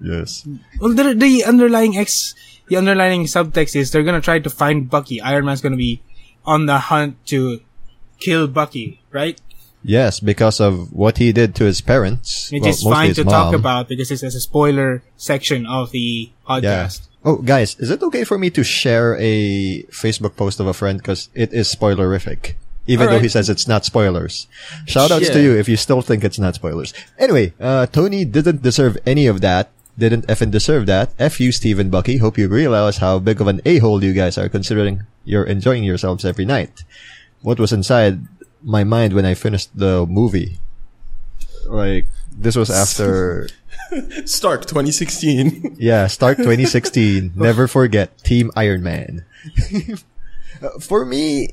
Yes. 0.00 0.46
Well, 0.80 0.94
the, 0.94 1.14
the 1.14 1.44
underlying 1.44 1.96
ex, 1.96 2.34
the 2.68 2.76
underlying 2.76 3.24
subtext 3.24 3.76
is 3.76 3.90
they're 3.90 4.02
gonna 4.02 4.20
try 4.20 4.38
to 4.38 4.50
find 4.50 4.88
Bucky. 4.88 5.20
Iron 5.20 5.44
Man's 5.44 5.60
gonna 5.60 5.76
be 5.76 6.02
on 6.44 6.66
the 6.66 6.78
hunt 6.78 7.24
to 7.26 7.60
kill 8.18 8.48
Bucky, 8.48 9.00
right? 9.10 9.40
Yes, 9.82 10.20
because 10.20 10.60
of 10.60 10.92
what 10.92 11.18
he 11.18 11.32
did 11.32 11.54
to 11.56 11.64
his 11.64 11.80
parents. 11.80 12.50
Which 12.52 12.62
Well, 12.62 12.70
is 12.70 12.82
fine 12.82 13.14
to 13.14 13.24
talk 13.24 13.54
about 13.54 13.88
because 13.88 14.10
it's 14.10 14.22
a 14.22 14.40
spoiler 14.40 15.02
section 15.16 15.64
of 15.66 15.90
the 15.90 16.30
Yeah. 16.48 16.60
podcast. 16.60 17.00
Oh, 17.24 17.36
guys, 17.36 17.76
is 17.78 17.90
it 17.90 18.02
okay 18.02 18.24
for 18.24 18.38
me 18.38 18.48
to 18.50 18.64
share 18.64 19.16
a 19.20 19.82
Facebook 19.92 20.36
post 20.36 20.60
of 20.60 20.66
a 20.66 20.72
friend 20.72 20.98
because 20.98 21.28
it 21.34 21.52
is 21.52 21.68
spoilerific, 21.74 22.54
even 22.86 23.08
though 23.08 23.18
he 23.20 23.28
says 23.28 23.48
it's 23.48 23.68
not 23.68 23.84
spoilers. 23.84 24.46
Shoutouts 24.86 25.32
to 25.32 25.38
Yeah. 25.40 25.52
you 25.52 25.58
if 25.58 25.68
you 25.68 25.76
still 25.76 26.00
think 26.02 26.24
it's 26.24 26.38
not 26.38 26.54
spoilers. 26.56 26.92
Anyway, 27.18 27.52
uh, 27.60 27.86
Tony 27.86 28.24
didn't 28.24 28.62
deserve 28.62 28.96
any 29.06 29.26
of 29.26 29.40
that. 29.40 29.68
Didn't 29.98 30.26
effing 30.28 30.50
deserve 30.50 30.86
that. 30.86 31.12
F 31.18 31.40
you, 31.40 31.52
Stephen 31.52 31.90
Bucky. 31.90 32.16
Hope 32.18 32.38
you 32.38 32.48
realize 32.48 32.98
how 33.04 33.18
big 33.18 33.40
of 33.40 33.48
an 33.48 33.60
a-hole 33.66 34.02
you 34.02 34.14
guys 34.14 34.38
are 34.38 34.48
considering 34.48 35.04
you're 35.24 35.44
enjoying 35.44 35.84
yourselves 35.84 36.24
every 36.24 36.46
night. 36.46 36.84
What 37.42 37.58
was 37.60 37.72
inside 37.72 38.20
my 38.62 38.84
mind 38.84 39.12
when 39.12 39.24
I 39.24 39.34
finished 39.34 39.70
the 39.76 40.06
movie? 40.06 40.58
Like, 41.66 42.06
this 42.32 42.56
was 42.56 42.70
after 42.70 43.48
Stark 44.24 44.62
2016. 44.66 45.76
yeah, 45.78 46.06
Stark 46.06 46.38
2016. 46.38 47.32
Never 47.36 47.68
forget 47.68 48.16
Team 48.24 48.50
Iron 48.56 48.82
Man. 48.82 49.24
For 50.80 51.04
me, 51.06 51.50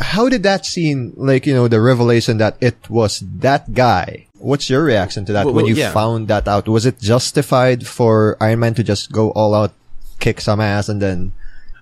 how 0.00 0.28
did 0.28 0.42
that 0.44 0.64
scene, 0.66 1.12
like, 1.16 1.46
you 1.46 1.54
know, 1.54 1.66
the 1.66 1.80
revelation 1.80 2.38
that 2.38 2.56
it 2.60 2.76
was 2.88 3.20
that 3.38 3.74
guy? 3.74 4.26
What's 4.38 4.70
your 4.70 4.84
reaction 4.84 5.24
to 5.26 5.32
that 5.32 5.46
Well, 5.46 5.54
when 5.54 5.64
well, 5.64 5.74
you 5.74 5.80
yeah. 5.80 5.92
found 5.92 6.28
that 6.28 6.46
out? 6.46 6.68
Was 6.68 6.86
it 6.86 7.00
justified 7.00 7.86
for 7.86 8.36
Iron 8.40 8.60
Man 8.60 8.74
to 8.74 8.84
just 8.84 9.10
go 9.10 9.30
all 9.30 9.54
out, 9.54 9.72
kick 10.20 10.40
some 10.40 10.60
ass, 10.60 10.88
and 10.88 11.02
then, 11.02 11.32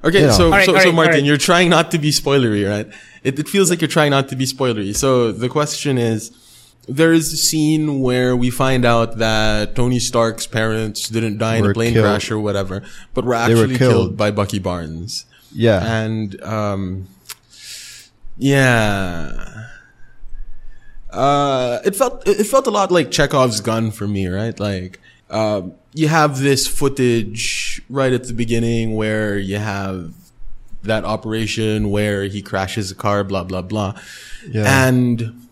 Okay, 0.04 0.20
You 0.20 0.26
know. 0.28 0.32
so 0.32 0.44
Alright, 0.46 0.66
so, 0.66 0.78
so 0.78 0.92
Martin, 0.92 1.14
alright. 1.14 1.24
you're 1.24 1.36
trying 1.36 1.68
not 1.68 1.90
to 1.90 1.98
be 1.98 2.10
spoilery, 2.10 2.68
right? 2.68 2.86
It, 3.26 3.38
it 3.42 3.48
feels 3.48 3.68
like 3.70 3.80
you're 3.82 3.88
trying 3.98 4.12
not 4.16 4.28
to 4.30 4.36
be 4.36 4.46
spoilery. 4.46 4.94
So 4.94 5.32
the 5.32 5.48
question 5.48 5.98
is, 5.98 6.30
there 6.88 7.12
is 7.12 7.32
a 7.32 7.36
scene 7.36 8.00
where 8.00 8.36
we 8.36 8.48
find 8.50 8.84
out 8.84 9.18
that 9.18 9.74
Tony 9.74 9.98
Stark's 9.98 10.46
parents 10.46 11.08
didn't 11.08 11.38
die 11.38 11.56
in 11.56 11.64
Were 11.64 11.72
a 11.72 11.74
plane 11.74 11.92
killed. 11.94 12.04
crash 12.06 12.30
or 12.30 12.38
whatever, 12.38 12.76
but 13.14 13.24
were 13.24 13.34
They 13.48 13.54
were 13.54 13.62
actually 13.62 13.78
killed. 13.78 13.92
killed 13.92 14.16
by 14.16 14.30
Bucky 14.30 14.60
Barnes. 14.60 15.26
yeah. 15.52 15.80
and 16.04 16.28
um 16.42 17.08
yeah 18.38 19.32
uh 21.10 21.78
it 21.84 21.94
felt 21.96 22.26
it 22.28 22.44
felt 22.44 22.66
a 22.66 22.70
lot 22.70 22.90
like 22.90 23.10
chekhov's 23.10 23.60
gun 23.60 23.90
for 23.90 24.06
me 24.06 24.26
right 24.26 24.60
like 24.60 25.00
um 25.30 25.72
you 25.94 26.08
have 26.08 26.40
this 26.40 26.66
footage 26.66 27.80
right 27.88 28.12
at 28.12 28.24
the 28.24 28.34
beginning 28.34 28.94
where 28.94 29.38
you 29.38 29.56
have 29.56 30.12
that 30.86 31.04
operation 31.04 31.90
where 31.90 32.24
he 32.24 32.42
crashes 32.42 32.90
a 32.90 32.94
car 32.94 33.24
blah 33.24 33.44
blah 33.44 33.62
blah. 33.62 33.94
Yeah. 34.48 34.86
and 34.86 35.48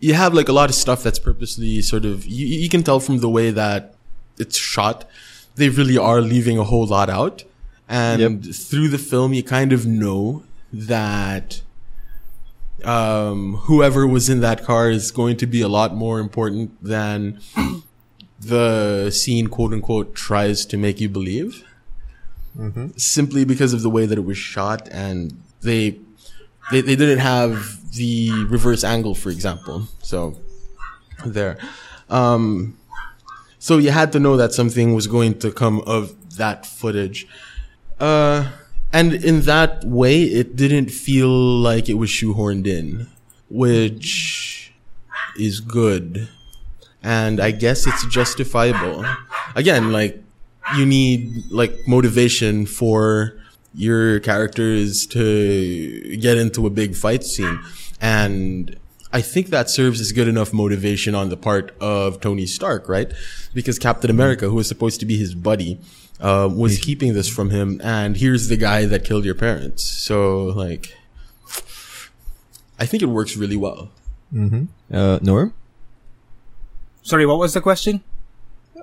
you 0.00 0.14
have 0.14 0.34
like 0.34 0.48
a 0.48 0.52
lot 0.52 0.68
of 0.68 0.74
stuff 0.74 1.02
that's 1.02 1.18
purposely 1.18 1.80
sort 1.82 2.04
of 2.04 2.26
you, 2.26 2.46
you 2.46 2.68
can 2.68 2.82
tell 2.82 3.00
from 3.00 3.18
the 3.18 3.28
way 3.28 3.50
that 3.50 3.94
it's 4.38 4.56
shot 4.56 5.08
they 5.54 5.68
really 5.68 5.98
are 5.98 6.20
leaving 6.20 6.58
a 6.58 6.64
whole 6.64 6.86
lot 6.86 7.10
out. 7.10 7.44
And 7.88 8.56
through 8.56 8.88
the 8.88 8.98
film 8.98 9.34
you 9.34 9.42
kind 9.42 9.72
of 9.72 9.86
know 9.86 10.44
that 10.72 11.60
um, 12.84 13.56
whoever 13.68 14.06
was 14.06 14.28
in 14.28 14.40
that 14.40 14.64
car 14.64 14.90
is 14.90 15.10
going 15.10 15.36
to 15.36 15.46
be 15.46 15.60
a 15.60 15.68
lot 15.68 15.94
more 15.94 16.18
important 16.18 16.82
than 16.82 17.40
the 18.40 19.10
scene 19.10 19.46
quote 19.46 19.72
unquote 19.72 20.14
tries 20.14 20.66
to 20.66 20.76
make 20.76 21.00
you 21.00 21.08
believe 21.08 21.64
simply 22.96 23.44
because 23.44 23.72
of 23.72 23.82
the 23.82 23.90
way 23.90 24.06
that 24.06 24.18
it 24.18 24.24
was 24.24 24.38
shot 24.38 24.88
and 24.90 25.32
they 25.62 25.98
they, 26.70 26.80
they 26.80 26.96
didn't 26.96 27.18
have 27.18 27.92
the 27.94 28.30
reverse 28.48 28.84
angle 28.84 29.14
for 29.14 29.30
example. 29.30 29.88
So 30.02 30.36
there. 31.24 31.58
Um 32.08 32.76
so 33.58 33.78
you 33.78 33.90
had 33.90 34.12
to 34.12 34.20
know 34.20 34.36
that 34.36 34.52
something 34.52 34.94
was 34.94 35.06
going 35.06 35.38
to 35.40 35.52
come 35.52 35.80
of 35.86 36.36
that 36.36 36.66
footage. 36.66 37.26
Uh 37.98 38.50
and 38.92 39.14
in 39.14 39.42
that 39.42 39.84
way 39.84 40.22
it 40.22 40.56
didn't 40.56 40.90
feel 40.90 41.30
like 41.30 41.88
it 41.88 41.94
was 41.94 42.10
shoehorned 42.10 42.66
in 42.66 43.06
which 43.48 44.72
is 45.36 45.60
good. 45.60 46.28
And 47.02 47.40
i 47.40 47.50
guess 47.50 47.86
it's 47.86 48.06
justifiable. 48.06 49.04
Again 49.54 49.92
like 49.92 50.21
you 50.76 50.86
need 50.86 51.50
like 51.50 51.86
motivation 51.86 52.66
for 52.66 53.38
your 53.74 54.20
characters 54.20 55.06
to 55.06 56.16
get 56.18 56.36
into 56.38 56.66
a 56.66 56.70
big 56.70 56.94
fight 56.94 57.24
scene 57.24 57.58
and 58.00 58.76
I 59.12 59.20
think 59.20 59.48
that 59.48 59.68
serves 59.68 60.00
as 60.00 60.10
good 60.12 60.26
enough 60.26 60.52
motivation 60.54 61.14
on 61.14 61.28
the 61.28 61.36
part 61.36 61.76
of 61.80 62.20
Tony 62.20 62.46
Stark, 62.46 62.88
right? 62.88 63.12
Because 63.52 63.78
Captain 63.78 64.08
America, 64.08 64.48
who 64.48 64.54
was 64.54 64.66
supposed 64.66 65.00
to 65.00 65.06
be 65.06 65.18
his 65.18 65.34
buddy, 65.34 65.78
uh, 66.18 66.48
was 66.50 66.78
keeping 66.78 67.12
this 67.12 67.28
from 67.28 67.50
him, 67.50 67.78
and 67.84 68.16
here's 68.16 68.48
the 68.48 68.56
guy 68.56 68.86
that 68.86 69.04
killed 69.04 69.24
your 69.26 69.34
parents. 69.34 69.84
So, 69.84 70.44
like, 70.44 70.96
I 72.78 72.86
think 72.86 73.02
it 73.02 73.06
works 73.06 73.36
really 73.36 73.56
well. 73.56 73.90
Uh, 74.90 75.18
Norm? 75.20 75.52
Sorry, 77.02 77.26
what 77.26 77.38
was 77.38 77.52
the 77.52 77.60
question? 77.60 78.02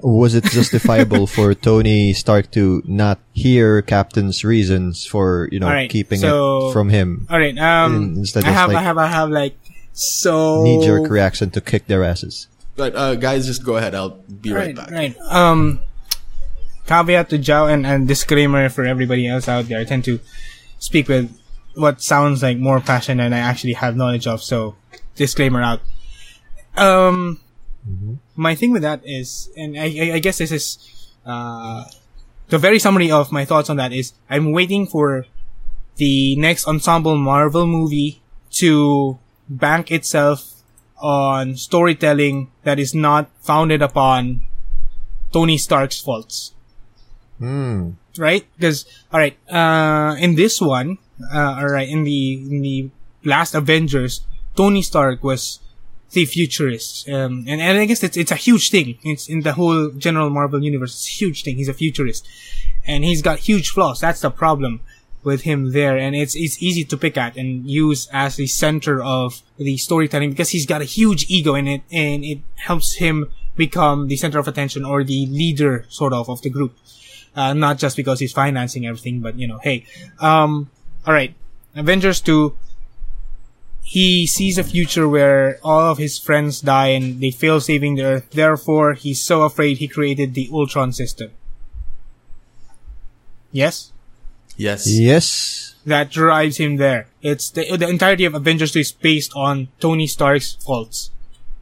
Was 0.02 0.36
it 0.36 0.44
justifiable 0.46 1.28
for 1.28 1.54
Tony 1.54 2.14
Stark 2.14 2.52
to 2.52 2.82
not 2.86 3.20
hear 3.34 3.82
Captain's 3.82 4.44
reasons 4.44 5.06
for, 5.06 5.50
you 5.52 5.60
know, 5.60 5.68
Alright, 5.68 5.90
keeping 5.90 6.20
so- 6.20 6.70
it 6.70 6.74
from 6.74 6.90
him? 6.90 7.28
All 7.30 7.40
right. 7.40 7.58
Um, 7.58 8.16
Instead 8.18 8.46
I 8.46 8.50
of, 8.50 8.56
have, 8.56 8.70
like, 8.70 8.78
I 8.78 8.82
have, 8.82 8.98
I 8.98 9.08
have 9.08 9.30
like 9.30 9.58
so 9.94 10.64
Knee 10.64 10.86
jerk 10.86 11.10
reaction 11.10 11.50
to 11.52 11.62
kick 11.62 11.88
their 11.88 12.04
asses. 12.04 12.48
But 12.76 12.96
uh, 12.96 13.16
guys, 13.16 13.46
just 13.46 13.64
go 13.66 13.76
ahead. 13.76 13.94
I'll 13.94 14.12
be 14.12 14.54
right, 14.54 14.68
right, 14.68 14.76
back. 14.76 14.92
right. 14.92 15.18
Um, 15.30 15.82
caveat 16.88 17.30
to 17.30 17.38
Joe 17.38 17.68
and, 17.68 17.86
and 17.86 18.08
disclaimer 18.08 18.70
for 18.70 18.86
everybody 18.86 19.28
else 19.28 19.48
out 19.50 19.66
there. 19.68 19.80
I 19.80 19.84
tend 19.84 20.06
to 20.06 20.20
speak 20.80 21.10
with 21.10 21.30
what 21.76 22.02
sounds 22.02 22.42
like 22.42 22.58
more 22.58 22.80
passion 22.80 23.18
than 23.18 23.34
I 23.34 23.40
actually 23.40 23.74
have 23.74 23.96
knowledge 23.98 24.28
of. 24.28 24.42
So, 24.42 24.76
disclaimer 25.16 25.62
out. 25.62 25.82
Um, 26.78 27.42
my 28.40 28.56
thing 28.56 28.72
with 28.72 28.82
that 28.84 29.02
is, 29.04 29.52
and 29.58 29.78
I, 29.78 30.16
I, 30.16 30.20
guess 30.20 30.38
this 30.38 30.52
is, 30.52 30.80
uh, 31.26 31.84
the 32.48 32.58
very 32.58 32.80
summary 32.80 33.12
of 33.12 33.34
my 33.34 33.44
thoughts 33.44 33.70
on 33.70 33.76
that 33.76 33.92
is, 33.92 34.14
I'm 34.30 34.54
waiting 34.54 34.88
for 34.88 35.26
the 35.98 36.38
next 36.38 36.66
ensemble 36.66 37.18
Marvel 37.18 37.68
movie 37.68 38.22
to 38.64 39.20
bank 39.50 39.92
itself 39.92 40.64
on 40.98 41.58
storytelling 41.58 42.50
that 42.64 42.80
is 42.80 42.96
not 42.96 43.30
founded 43.42 43.82
upon 43.82 44.48
Tony 45.34 45.58
Stark's 45.58 46.00
faults. 46.00 46.54
Hmm. 47.40 48.00
Right? 48.18 48.48
Because, 48.56 48.86
alright, 49.14 49.36
uh, 49.52 50.16
in 50.18 50.36
this 50.36 50.62
one, 50.62 50.98
uh, 51.32 51.60
alright, 51.60 51.90
in 51.90 52.06
the, 52.06 52.34
in 52.36 52.62
the 52.62 52.90
last 53.26 53.54
Avengers, 53.54 54.22
Tony 54.56 54.82
Stark 54.82 55.26
was 55.26 55.60
the 56.12 56.26
futurist. 56.26 57.08
Um, 57.10 57.46
and, 57.48 57.62
and 57.62 57.78
I 57.78 57.86
guess 57.86 58.04
it's, 58.04 58.18
it's 58.18 58.32
a 58.32 58.36
huge 58.36 58.70
thing. 58.70 58.98
It's 59.04 59.30
in 59.30 59.42
the 59.42 59.54
whole 59.54 59.92
general 59.92 60.30
Marvel 60.30 60.64
universe. 60.64 60.96
It's 60.96 61.08
a 61.08 61.26
huge 61.26 61.44
thing. 61.44 61.58
He's 61.58 61.70
a 61.70 61.74
futurist. 61.74 62.28
And 62.86 63.04
he's 63.04 63.22
got 63.22 63.40
huge 63.40 63.70
flaws. 63.70 64.00
That's 64.00 64.22
the 64.22 64.32
problem 64.32 64.82
with 65.24 65.42
him 65.42 65.74
there. 65.74 65.98
And 65.98 66.16
it's, 66.16 66.36
it's 66.36 66.62
easy 66.62 66.84
to 66.86 66.98
pick 66.98 67.18
at 67.18 67.38
and 67.38 67.70
use 67.70 68.08
as 68.12 68.38
the 68.38 68.48
center 68.48 69.04
of 69.04 69.42
the 69.58 69.78
storytelling 69.78 70.32
because 70.32 70.50
he's 70.50 70.66
got 70.66 70.82
a 70.82 70.86
huge 70.86 71.26
ego 71.30 71.56
in 71.56 71.68
it 71.68 71.82
and 71.92 72.24
it 72.24 72.40
helps 72.56 72.96
him 72.96 73.30
become 73.56 74.08
the 74.08 74.16
center 74.16 74.40
of 74.40 74.48
attention 74.48 74.86
or 74.86 75.04
the 75.04 75.26
leader 75.28 75.86
sort 75.90 76.14
of 76.14 76.30
of 76.30 76.42
the 76.42 76.50
group. 76.50 76.76
Uh, 77.36 77.54
not 77.54 77.78
just 77.78 77.96
because 77.96 78.20
he's 78.20 78.34
financing 78.34 78.88
everything, 78.88 79.20
but 79.20 79.38
you 79.38 79.48
know, 79.48 79.60
hey, 79.60 79.86
um, 80.20 80.70
alright. 81.08 81.36
Avengers 81.76 82.22
2, 82.22 82.58
he 83.90 84.28
sees 84.28 84.60
a 84.60 84.64
future 84.64 85.10
where 85.10 85.58
all 85.64 85.90
of 85.90 85.98
his 85.98 86.20
friends 86.20 86.62
die 86.62 86.90
and 86.90 87.20
they 87.20 87.32
fail 87.32 87.60
saving 87.60 87.96
the 87.96 88.04
Earth. 88.04 88.30
Therefore, 88.30 88.94
he's 88.94 89.20
so 89.20 89.42
afraid 89.42 89.80
he 89.80 89.88
created 89.88 90.36
the 90.36 90.48
Ultron 90.54 90.94
system. 90.94 91.32
Yes? 93.52 93.92
Yes. 94.56 94.86
Yes. 94.88 95.74
That 95.88 96.12
drives 96.12 96.58
him 96.58 96.76
there. 96.76 97.08
It's 97.24 97.50
the, 97.50 97.78
the 97.78 97.90
entirety 97.90 98.26
of 98.26 98.36
Avengers 98.36 98.74
2 98.74 98.80
is 98.80 98.92
based 98.92 99.34
on 99.36 99.70
Tony 99.80 100.06
Stark's 100.06 100.54
faults. 100.54 101.10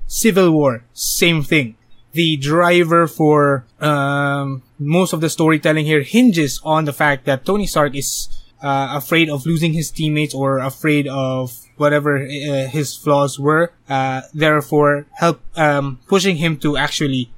Civil 0.06 0.52
War, 0.52 0.84
same 0.92 1.44
thing. 1.44 1.78
The 2.12 2.36
driver 2.36 3.08
for 3.08 3.64
um, 3.80 4.64
most 4.78 5.14
of 5.14 5.22
the 5.22 5.30
storytelling 5.30 5.86
here 5.86 6.02
hinges 6.02 6.60
on 6.66 6.84
the 6.84 6.92
fact 6.92 7.24
that 7.24 7.46
Tony 7.46 7.68
Stark 7.68 7.96
is 7.96 8.28
uh, 8.62 9.00
afraid 9.00 9.30
of 9.30 9.46
losing 9.46 9.72
his 9.72 9.92
teammates 9.92 10.34
or 10.36 10.60
afraid 10.60 11.08
of 11.08 11.67
whatever 11.78 12.18
uh, 12.18 12.68
his 12.68 12.96
flaws 12.96 13.40
were. 13.40 13.72
Uh, 13.90 14.22
therefore, 14.34 15.06
help 15.14 15.40
um, 15.56 16.00
pushing 16.08 16.38
him 16.38 16.58
to 16.58 16.78
actually 16.78 17.30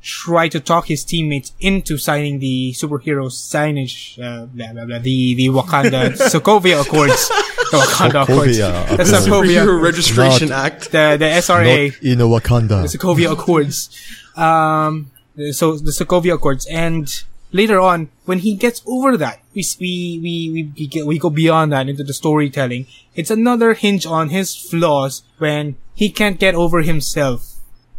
try 0.00 0.48
to 0.48 0.60
talk 0.60 0.86
his 0.86 1.04
teammates 1.04 1.52
into 1.60 1.98
signing 1.98 2.38
the 2.38 2.72
superhero 2.72 3.26
signage, 3.28 4.16
uh, 4.22 4.46
blah 4.46 4.72
blah 4.72 4.84
blah, 4.86 4.98
the 5.00 5.34
the 5.34 5.48
Wakanda 5.48 6.10
Sokovia 6.32 6.80
Accords, 6.80 7.28
the 7.72 7.78
Wakanda 7.78 8.22
Accords, 8.22 8.58
Sokovia 8.58 8.96
the 8.96 9.02
Sokovia, 9.02 9.64
Superhero 9.64 9.82
Registration 9.82 10.48
Not- 10.50 10.64
Act. 10.66 10.92
the 10.92 11.16
the 11.18 11.26
SRA 11.26 11.92
Not 11.92 12.02
in 12.02 12.20
a 12.20 12.24
Wakanda. 12.24 12.82
the 12.90 12.98
Sokovia 12.98 13.32
Accords. 13.32 13.90
Um, 14.36 15.10
so 15.50 15.76
the 15.76 15.90
Sokovia 15.90 16.34
Accords, 16.34 16.64
and 16.66 17.06
later 17.52 17.80
on, 17.80 18.10
when 18.24 18.40
he 18.40 18.54
gets 18.54 18.82
over 18.86 19.16
that, 19.16 19.40
we 19.54 19.64
we 19.80 20.18
we 20.22 20.72
we, 20.76 20.86
get, 20.86 21.06
we 21.06 21.18
go 21.18 21.30
beyond 21.30 21.72
that 21.72 21.88
into 21.88 22.04
the 22.04 22.12
storytelling. 22.12 22.86
It's 23.14 23.30
another 23.30 23.74
hinge 23.74 24.06
on 24.06 24.30
his 24.30 24.54
flaws 24.56 25.22
when 25.38 25.76
he 25.94 26.10
can't 26.10 26.38
get 26.38 26.54
over 26.54 26.82
himself, 26.82 27.56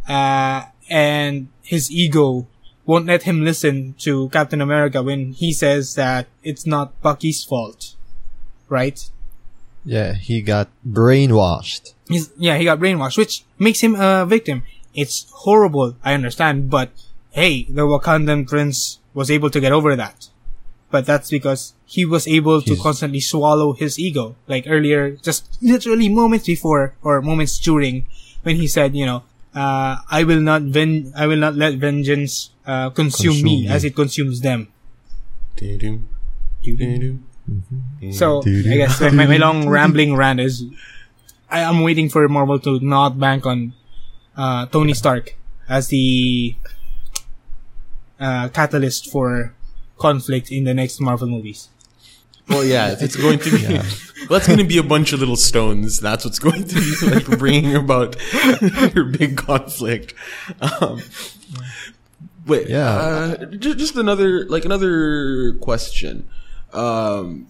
uh, 0.08 0.64
and 0.88 1.48
his 1.62 1.90
ego 1.90 2.46
won't 2.86 3.06
let 3.06 3.22
him 3.22 3.44
listen 3.44 3.94
to 4.00 4.28
Captain 4.30 4.60
America 4.60 5.02
when 5.02 5.32
he 5.32 5.52
says 5.52 5.94
that 5.94 6.26
it's 6.42 6.66
not 6.66 7.00
Bucky's 7.02 7.44
fault, 7.44 7.94
right? 8.68 8.98
Yeah, 9.84 10.14
he 10.14 10.42
got 10.42 10.68
brainwashed. 10.86 11.94
He's, 12.08 12.30
yeah, 12.36 12.58
he 12.58 12.64
got 12.64 12.80
brainwashed, 12.80 13.16
which 13.16 13.44
makes 13.58 13.80
him 13.80 13.94
a 13.94 14.26
victim. 14.26 14.62
It's 14.94 15.30
horrible, 15.30 15.96
I 16.04 16.14
understand, 16.14 16.68
but 16.68 16.90
hey, 17.30 17.64
the 17.64 17.82
Wakandan 17.82 18.48
prince 18.48 18.98
was 19.14 19.30
able 19.30 19.50
to 19.50 19.60
get 19.60 19.72
over 19.72 19.96
that. 19.96 20.28
But 20.90 21.06
that's 21.06 21.30
because 21.30 21.74
he 21.86 22.04
was 22.04 22.26
able 22.26 22.60
to 22.62 22.74
constantly 22.76 23.20
swallow 23.20 23.72
his 23.74 23.98
ego. 23.98 24.34
Like 24.48 24.64
earlier, 24.66 25.12
just 25.22 25.46
literally 25.62 26.08
moments 26.08 26.46
before, 26.46 26.94
or 27.02 27.22
moments 27.22 27.58
during, 27.58 28.06
when 28.42 28.56
he 28.56 28.66
said, 28.66 28.96
you 28.96 29.06
know, 29.06 29.22
uh, 29.54 29.98
I 30.10 30.24
will 30.24 30.40
not 30.40 30.62
ven- 30.62 31.12
I 31.16 31.26
will 31.26 31.38
not 31.38 31.54
let 31.54 31.74
vengeance, 31.78 32.50
uh, 32.66 32.90
consume, 32.90 33.32
Consume 33.38 33.44
me 33.44 33.62
me. 33.62 33.68
as 33.68 33.84
it 33.84 33.94
consumes 33.94 34.40
them. 34.40 34.66
Doo-doo, 35.56 36.02
You- 36.62 36.76
doo-doo. 36.76 37.18
So 38.12 38.42
I 38.46 38.76
guess 38.78 39.00
my, 39.00 39.26
my 39.26 39.36
long 39.36 39.68
rambling 39.68 40.14
rant 40.14 40.38
is 40.40 40.64
I 41.50 41.60
am 41.60 41.82
waiting 41.82 42.08
for 42.08 42.26
Marvel 42.28 42.58
to 42.60 42.78
not 42.80 43.18
bank 43.18 43.44
on 43.46 43.74
uh, 44.36 44.66
Tony 44.66 44.94
Stark 44.94 45.34
as 45.68 45.88
the 45.88 46.54
uh, 48.20 48.48
catalyst 48.48 49.10
for 49.10 49.54
conflict 49.98 50.50
in 50.50 50.64
the 50.64 50.74
next 50.74 51.00
Marvel 51.00 51.28
movies. 51.28 51.68
Well, 52.48 52.64
yeah, 52.64 52.96
it's 52.98 53.16
going 53.16 53.38
to 53.40 53.50
be. 53.50 53.66
Well, 54.28 54.38
that's 54.38 54.46
going 54.46 54.58
to 54.58 54.64
be 54.64 54.76
a 54.76 54.82
bunch 54.82 55.12
of 55.12 55.20
little 55.20 55.36
stones. 55.36 55.98
That's 55.98 56.24
what's 56.24 56.38
going 56.38 56.64
to 56.64 56.74
be 56.74 57.10
like 57.10 57.38
bringing 57.38 57.74
about 57.74 58.16
your 58.94 59.04
big 59.04 59.38
conflict. 59.38 60.12
Um, 60.60 61.00
wait, 62.46 62.68
Yeah. 62.68 62.90
Uh, 62.90 63.44
just, 63.46 63.78
just 63.78 63.96
another, 63.96 64.44
like 64.46 64.64
another 64.66 65.54
question. 65.54 66.28
Um, 66.74 67.46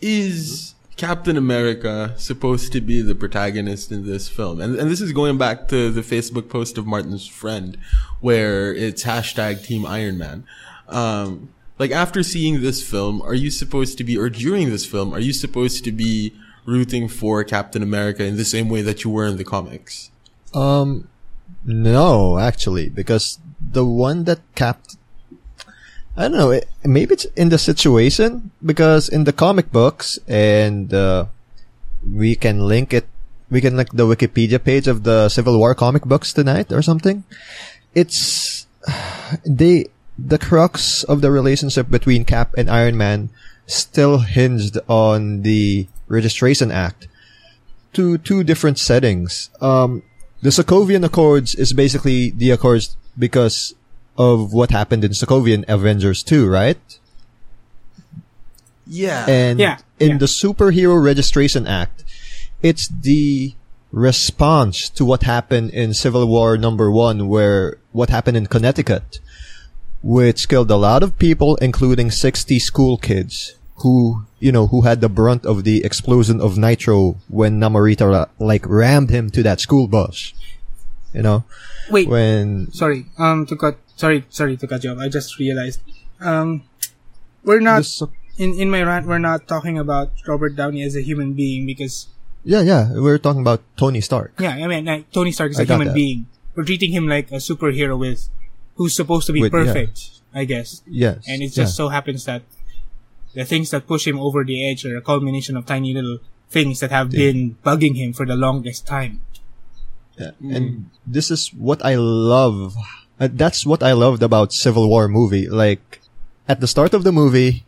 is 0.00 0.75
Captain 0.96 1.36
America 1.36 2.14
supposed 2.16 2.72
to 2.72 2.80
be 2.80 3.02
the 3.02 3.14
protagonist 3.14 3.92
in 3.92 4.06
this 4.06 4.28
film? 4.28 4.60
And, 4.60 4.76
and 4.76 4.90
this 4.90 5.00
is 5.00 5.12
going 5.12 5.36
back 5.36 5.68
to 5.68 5.90
the 5.90 6.00
Facebook 6.00 6.48
post 6.48 6.78
of 6.78 6.86
Martin's 6.86 7.26
friend, 7.26 7.76
where 8.20 8.74
it's 8.74 9.04
hashtag 9.04 9.64
Team 9.64 9.84
Iron 9.84 10.16
Man. 10.16 10.44
Um, 10.88 11.50
like 11.78 11.90
after 11.90 12.22
seeing 12.22 12.62
this 12.62 12.88
film, 12.88 13.20
are 13.22 13.34
you 13.34 13.50
supposed 13.50 13.98
to 13.98 14.04
be, 14.04 14.16
or 14.16 14.30
during 14.30 14.70
this 14.70 14.86
film, 14.86 15.12
are 15.12 15.20
you 15.20 15.32
supposed 15.32 15.84
to 15.84 15.92
be 15.92 16.32
rooting 16.64 17.08
for 17.08 17.44
Captain 17.44 17.82
America 17.82 18.24
in 18.24 18.36
the 18.36 18.44
same 18.44 18.68
way 18.68 18.82
that 18.82 19.04
you 19.04 19.10
were 19.10 19.26
in 19.26 19.36
the 19.36 19.44
comics? 19.44 20.10
Um, 20.54 21.08
no, 21.64 22.38
actually, 22.38 22.88
because 22.88 23.38
the 23.60 23.84
one 23.84 24.24
that 24.24 24.40
capped, 24.54 24.95
I 26.16 26.22
don't 26.22 26.32
know, 26.32 26.50
it, 26.50 26.68
maybe 26.82 27.14
it's 27.14 27.26
in 27.36 27.50
the 27.50 27.58
situation 27.58 28.50
because 28.64 29.08
in 29.08 29.24
the 29.24 29.32
comic 29.32 29.70
books 29.70 30.18
and, 30.26 30.92
uh, 30.92 31.26
we 32.02 32.36
can 32.36 32.60
link 32.60 32.94
it, 32.94 33.06
we 33.50 33.60
can 33.60 33.76
link 33.76 33.90
the 33.92 34.06
Wikipedia 34.06 34.62
page 34.62 34.88
of 34.88 35.02
the 35.02 35.28
Civil 35.28 35.58
War 35.58 35.74
comic 35.74 36.04
books 36.04 36.32
tonight 36.32 36.72
or 36.72 36.80
something. 36.80 37.24
It's, 37.94 38.66
they, 39.44 39.86
the 40.18 40.38
crux 40.38 41.04
of 41.04 41.20
the 41.20 41.30
relationship 41.30 41.90
between 41.90 42.24
Cap 42.24 42.54
and 42.56 42.70
Iron 42.70 42.96
Man 42.96 43.28
still 43.66 44.20
hinged 44.20 44.78
on 44.88 45.42
the 45.42 45.86
Registration 46.08 46.70
Act 46.70 47.08
to 47.92 48.18
two 48.18 48.44
different 48.44 48.78
settings. 48.78 49.50
Um, 49.60 50.02
the 50.42 50.50
Sokovian 50.50 51.04
Accords 51.04 51.54
is 51.54 51.72
basically 51.72 52.30
the 52.30 52.50
Accords 52.50 52.96
because 53.18 53.74
of 54.18 54.52
what 54.52 54.70
happened 54.70 55.04
in 55.04 55.12
Sokovian 55.12 55.64
Avengers 55.68 56.22
2, 56.22 56.48
right? 56.48 56.78
Yeah. 58.86 59.26
And 59.28 59.58
Yeah, 59.58 59.78
in 59.98 60.10
yeah. 60.12 60.18
the 60.18 60.26
Superhero 60.26 61.02
Registration 61.02 61.66
Act, 61.66 62.04
it's 62.62 62.88
the 62.88 63.54
response 63.92 64.88
to 64.90 65.04
what 65.04 65.22
happened 65.22 65.70
in 65.70 65.94
Civil 65.94 66.26
War 66.26 66.56
number 66.56 66.90
one, 66.90 67.28
where 67.28 67.78
what 67.92 68.10
happened 68.10 68.36
in 68.36 68.46
Connecticut, 68.46 69.20
which 70.02 70.48
killed 70.48 70.70
a 70.70 70.76
lot 70.76 71.02
of 71.02 71.18
people, 71.18 71.56
including 71.56 72.10
60 72.10 72.58
school 72.58 72.96
kids 72.96 73.54
who, 73.76 74.24
you 74.38 74.52
know, 74.52 74.68
who 74.68 74.82
had 74.82 75.00
the 75.00 75.08
brunt 75.08 75.44
of 75.44 75.64
the 75.64 75.84
explosion 75.84 76.40
of 76.40 76.56
nitro 76.56 77.16
when 77.28 77.60
Namorita, 77.60 78.28
like, 78.38 78.66
rammed 78.66 79.10
him 79.10 79.30
to 79.30 79.42
that 79.42 79.60
school 79.60 79.86
bus. 79.86 80.32
You 81.16 81.22
know, 81.24 81.44
Wait, 81.90 82.08
when, 82.08 82.70
sorry, 82.72 83.06
um, 83.16 83.46
to 83.48 83.56
cut, 83.56 83.78
sorry, 83.96 84.26
sorry 84.28 84.56
to 84.60 84.66
cut 84.68 84.84
you 84.84 84.92
off. 84.92 84.98
I 85.00 85.08
just 85.08 85.38
realized, 85.40 85.80
um, 86.20 86.62
we're 87.42 87.64
not 87.64 87.86
So- 87.88 88.12
in 88.36 88.52
in 88.60 88.68
my 88.68 88.82
rant. 88.84 89.06
We're 89.08 89.18
not 89.22 89.48
talking 89.48 89.78
about 89.80 90.12
Robert 90.28 90.56
Downey 90.60 90.84
as 90.84 90.92
a 90.94 91.00
human 91.00 91.32
being 91.32 91.64
because 91.64 92.08
Yeah, 92.44 92.60
yeah. 92.62 92.92
We're 92.94 93.18
talking 93.18 93.40
about 93.40 93.64
Tony 93.80 93.98
Stark. 94.04 94.36
Yeah, 94.38 94.54
I 94.60 94.68
mean, 94.68 94.84
like, 94.84 95.10
Tony 95.10 95.32
Stark 95.32 95.50
is 95.50 95.58
I 95.58 95.64
a 95.64 95.66
human 95.66 95.88
that. 95.90 95.98
being. 95.98 96.28
We're 96.54 96.62
treating 96.68 96.92
him 96.92 97.08
like 97.08 97.32
a 97.32 97.40
superhero 97.42 97.98
with, 97.98 98.28
who's 98.76 98.94
supposed 98.94 99.26
to 99.26 99.32
be 99.32 99.40
With- 99.40 99.50
yeah. 99.56 99.64
perfect, 99.66 100.20
I 100.36 100.44
guess. 100.44 100.82
Yes. 100.86 101.24
And 101.26 101.40
it 101.42 101.50
just 101.56 101.74
yeah. 101.74 101.80
so 101.80 101.88
happens 101.88 102.22
that 102.28 102.42
the 103.34 103.44
things 103.44 103.70
that 103.72 103.88
push 103.88 104.06
him 104.06 104.20
over 104.20 104.44
the 104.44 104.62
edge 104.68 104.84
are 104.86 104.96
a 104.96 105.02
culmination 105.02 105.56
of 105.56 105.64
tiny 105.66 105.92
little 105.96 106.18
things 106.52 106.78
that 106.80 106.92
have 106.92 107.10
been 107.10 107.56
bugging 107.66 107.96
him 107.96 108.12
for 108.12 108.24
the 108.28 108.36
longest 108.36 108.86
time. 108.86 109.20
Yeah. 110.18 110.30
And 110.40 110.90
this 111.06 111.30
is 111.30 111.48
what 111.48 111.84
I 111.84 111.96
love. 111.96 112.74
Uh, 113.20 113.28
that's 113.32 113.64
what 113.66 113.82
I 113.82 113.92
loved 113.92 114.22
about 114.22 114.52
Civil 114.52 114.88
War 114.88 115.08
movie. 115.08 115.48
Like, 115.48 116.00
at 116.48 116.60
the 116.60 116.66
start 116.66 116.94
of 116.94 117.04
the 117.04 117.12
movie, 117.12 117.64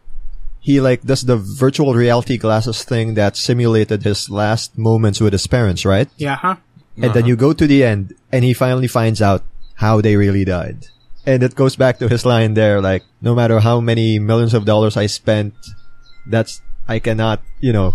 he 0.61 0.81
like 0.81 1.03
does 1.03 1.23
the 1.23 1.37
virtual 1.37 1.95
reality 1.95 2.37
glasses 2.37 2.85
thing 2.85 3.15
that 3.15 3.37
simulated 3.37 4.03
his 4.03 4.29
last 4.29 4.77
moments 4.77 5.21
with 5.21 5.33
his 5.33 5.47
parents, 5.47 5.85
right? 5.85 6.09
Yeah, 6.17 6.37
huh? 6.37 6.57
And 7.01 7.15
then 7.15 7.27
you 7.27 7.37
go 7.37 7.53
to 7.53 7.67
the 7.67 7.85
end 7.85 8.15
and 8.33 8.45
he 8.45 8.53
finally 8.53 8.89
finds 8.89 9.23
out 9.23 9.45
how 9.77 10.01
they 10.01 10.17
really 10.17 10.45
died. 10.45 10.89
And 11.25 11.43
it 11.43 11.55
goes 11.55 11.77
back 11.77 11.99
to 11.99 12.09
his 12.09 12.27
line 12.27 12.55
there, 12.55 12.81
like, 12.81 13.05
no 13.23 13.35
matter 13.35 13.61
how 13.61 13.81
many 13.81 14.19
millions 14.19 14.53
of 14.53 14.65
dollars 14.65 14.97
I 14.97 15.07
spent, 15.07 15.55
that's, 16.27 16.61
I 16.89 16.99
cannot, 16.99 17.41
you 17.61 17.73
know, 17.73 17.95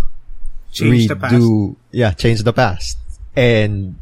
Change 0.72 1.08
the 1.08 1.16
past. 1.16 1.36
redo, 1.36 1.76
yeah, 1.92 2.12
change 2.12 2.44
the 2.44 2.54
past. 2.54 2.98
And, 3.36 4.00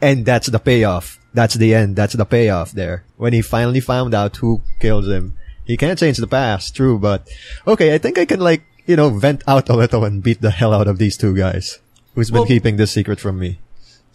and 0.00 0.24
that's 0.26 0.48
the 0.48 0.58
payoff. 0.58 1.18
That's 1.34 1.54
the 1.54 1.74
end. 1.74 1.96
That's 1.96 2.14
the 2.14 2.24
payoff 2.24 2.72
there. 2.72 3.04
When 3.16 3.32
he 3.32 3.42
finally 3.42 3.80
found 3.80 4.14
out 4.14 4.36
who 4.38 4.62
killed 4.80 5.06
him. 5.08 5.34
He 5.64 5.76
can't 5.76 5.98
change 5.98 6.16
the 6.18 6.26
past, 6.28 6.76
true, 6.76 6.98
but 6.98 7.28
okay, 7.66 7.92
I 7.94 7.98
think 7.98 8.18
I 8.18 8.24
can 8.24 8.40
like, 8.40 8.62
you 8.86 8.94
know, 8.96 9.10
vent 9.10 9.42
out 9.48 9.68
a 9.68 9.74
little 9.76 10.04
and 10.04 10.22
beat 10.22 10.40
the 10.40 10.52
hell 10.52 10.72
out 10.72 10.86
of 10.86 10.98
these 10.98 11.16
two 11.16 11.34
guys 11.36 11.80
who's 12.14 12.30
been 12.30 12.40
Well- 12.40 12.46
keeping 12.46 12.76
this 12.76 12.92
secret 12.92 13.18
from 13.20 13.38
me. 13.38 13.58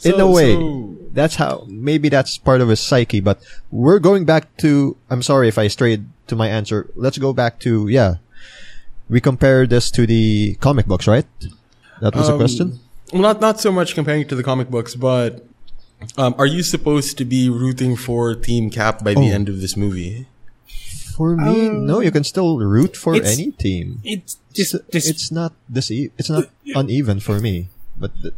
In 0.04 0.20
a 0.20 0.26
way, 0.26 0.56
so- 0.56 0.96
that's 1.14 1.36
how, 1.36 1.66
maybe 1.68 2.10
that's 2.10 2.38
part 2.40 2.62
of 2.62 2.70
his 2.70 2.80
psyche, 2.80 3.20
but 3.20 3.40
we're 3.70 4.00
going 4.00 4.26
back 4.26 4.56
to, 4.58 4.96
I'm 5.12 5.22
sorry 5.22 5.48
if 5.48 5.60
I 5.60 5.68
strayed 5.68 6.06
to 6.28 6.36
my 6.36 6.48
answer. 6.48 6.90
Let's 6.96 7.20
go 7.20 7.34
back 7.34 7.60
to, 7.60 7.88
yeah. 7.88 8.16
We 9.10 9.20
compare 9.22 9.68
this 9.68 9.92
to 9.92 10.08
the 10.08 10.56
comic 10.56 10.88
books, 10.88 11.06
right? 11.06 11.28
That 12.02 12.16
was 12.16 12.30
a 12.30 12.32
Um, 12.34 12.40
question? 12.40 12.80
Well, 13.14 13.22
not 13.22 13.42
not 13.42 13.60
so 13.60 13.72
much 13.72 13.94
comparing 13.94 14.22
it 14.22 14.30
to 14.30 14.36
the 14.36 14.42
comic 14.44 14.72
books, 14.72 14.96
but 14.96 15.46
um, 16.18 16.36
are 16.38 16.46
you 16.46 16.64
supposed 16.64 17.18
to 17.18 17.26
be 17.26 17.50
rooting 17.50 17.96
for 17.96 18.34
Team 18.36 18.70
Cap 18.70 19.04
by 19.04 19.14
the 19.14 19.30
Oh. 19.32 19.36
end 19.36 19.50
of 19.50 19.62
this 19.62 19.76
movie? 19.78 20.28
For 21.16 21.36
me, 21.36 21.70
no, 21.70 22.00
you 22.00 22.10
can 22.12 22.24
still 22.24 22.58
root 22.58 22.98
for 22.98 23.14
it's- 23.16 23.38
any 23.38 23.52
team. 23.52 24.02
It's 24.04 24.38
It's, 24.56 24.72
just 24.72 24.76
it's 24.92 25.32
not 25.32 25.54
this 25.70 25.92
e- 25.92 26.12
it's 26.18 26.30
not 26.30 26.50
uneven 26.76 27.20
for 27.20 27.40
me, 27.40 27.70
but 28.00 28.12
th- 28.22 28.34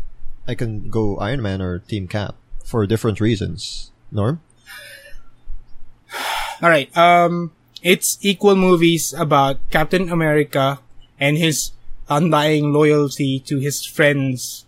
I 0.48 0.54
can 0.56 0.90
go 0.90 1.18
Iron 1.18 1.42
Man 1.42 1.62
or 1.62 1.80
Team 1.80 2.08
Cap 2.08 2.36
for 2.66 2.86
different 2.86 3.22
reasons. 3.22 3.90
Norm? 4.12 4.42
All 6.62 6.70
right. 6.70 6.92
Um, 6.98 7.52
it's 7.82 8.18
equal 8.22 8.56
movies 8.56 9.14
about 9.18 9.58
Captain 9.72 10.10
America 10.10 10.80
and 11.20 11.38
his 11.38 11.72
undying 12.10 12.74
loyalty 12.74 13.40
to 13.48 13.58
his 13.60 13.84
friends. 13.86 14.66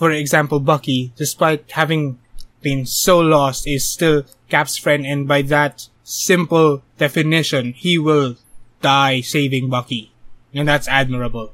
For 0.00 0.12
example, 0.12 0.60
Bucky, 0.60 1.12
despite 1.14 1.70
having 1.72 2.18
been 2.62 2.86
so 2.86 3.20
lost, 3.20 3.68
is 3.68 3.84
still 3.84 4.24
Cap's 4.48 4.78
friend, 4.78 5.04
and 5.04 5.28
by 5.28 5.42
that 5.52 5.88
simple 6.04 6.80
definition, 6.96 7.74
he 7.74 7.98
will 7.98 8.36
die 8.80 9.20
saving 9.20 9.68
Bucky, 9.68 10.10
and 10.54 10.66
that's 10.66 10.88
admirable. 10.88 11.52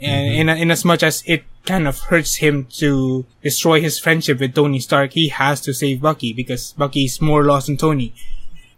And 0.00 0.48
mm-hmm. 0.48 0.48
in, 0.48 0.58
in 0.64 0.70
as 0.70 0.82
much 0.86 1.02
as 1.02 1.22
it 1.26 1.44
kind 1.66 1.86
of 1.86 1.98
hurts 2.08 2.36
him 2.36 2.68
to 2.80 3.26
destroy 3.42 3.82
his 3.82 3.98
friendship 3.98 4.40
with 4.40 4.54
Tony 4.54 4.80
Stark, 4.80 5.12
he 5.12 5.28
has 5.28 5.60
to 5.60 5.74
save 5.74 6.00
Bucky 6.00 6.32
because 6.32 6.72
Bucky 6.72 7.04
is 7.04 7.20
more 7.20 7.44
lost 7.44 7.66
than 7.66 7.76
Tony. 7.76 8.14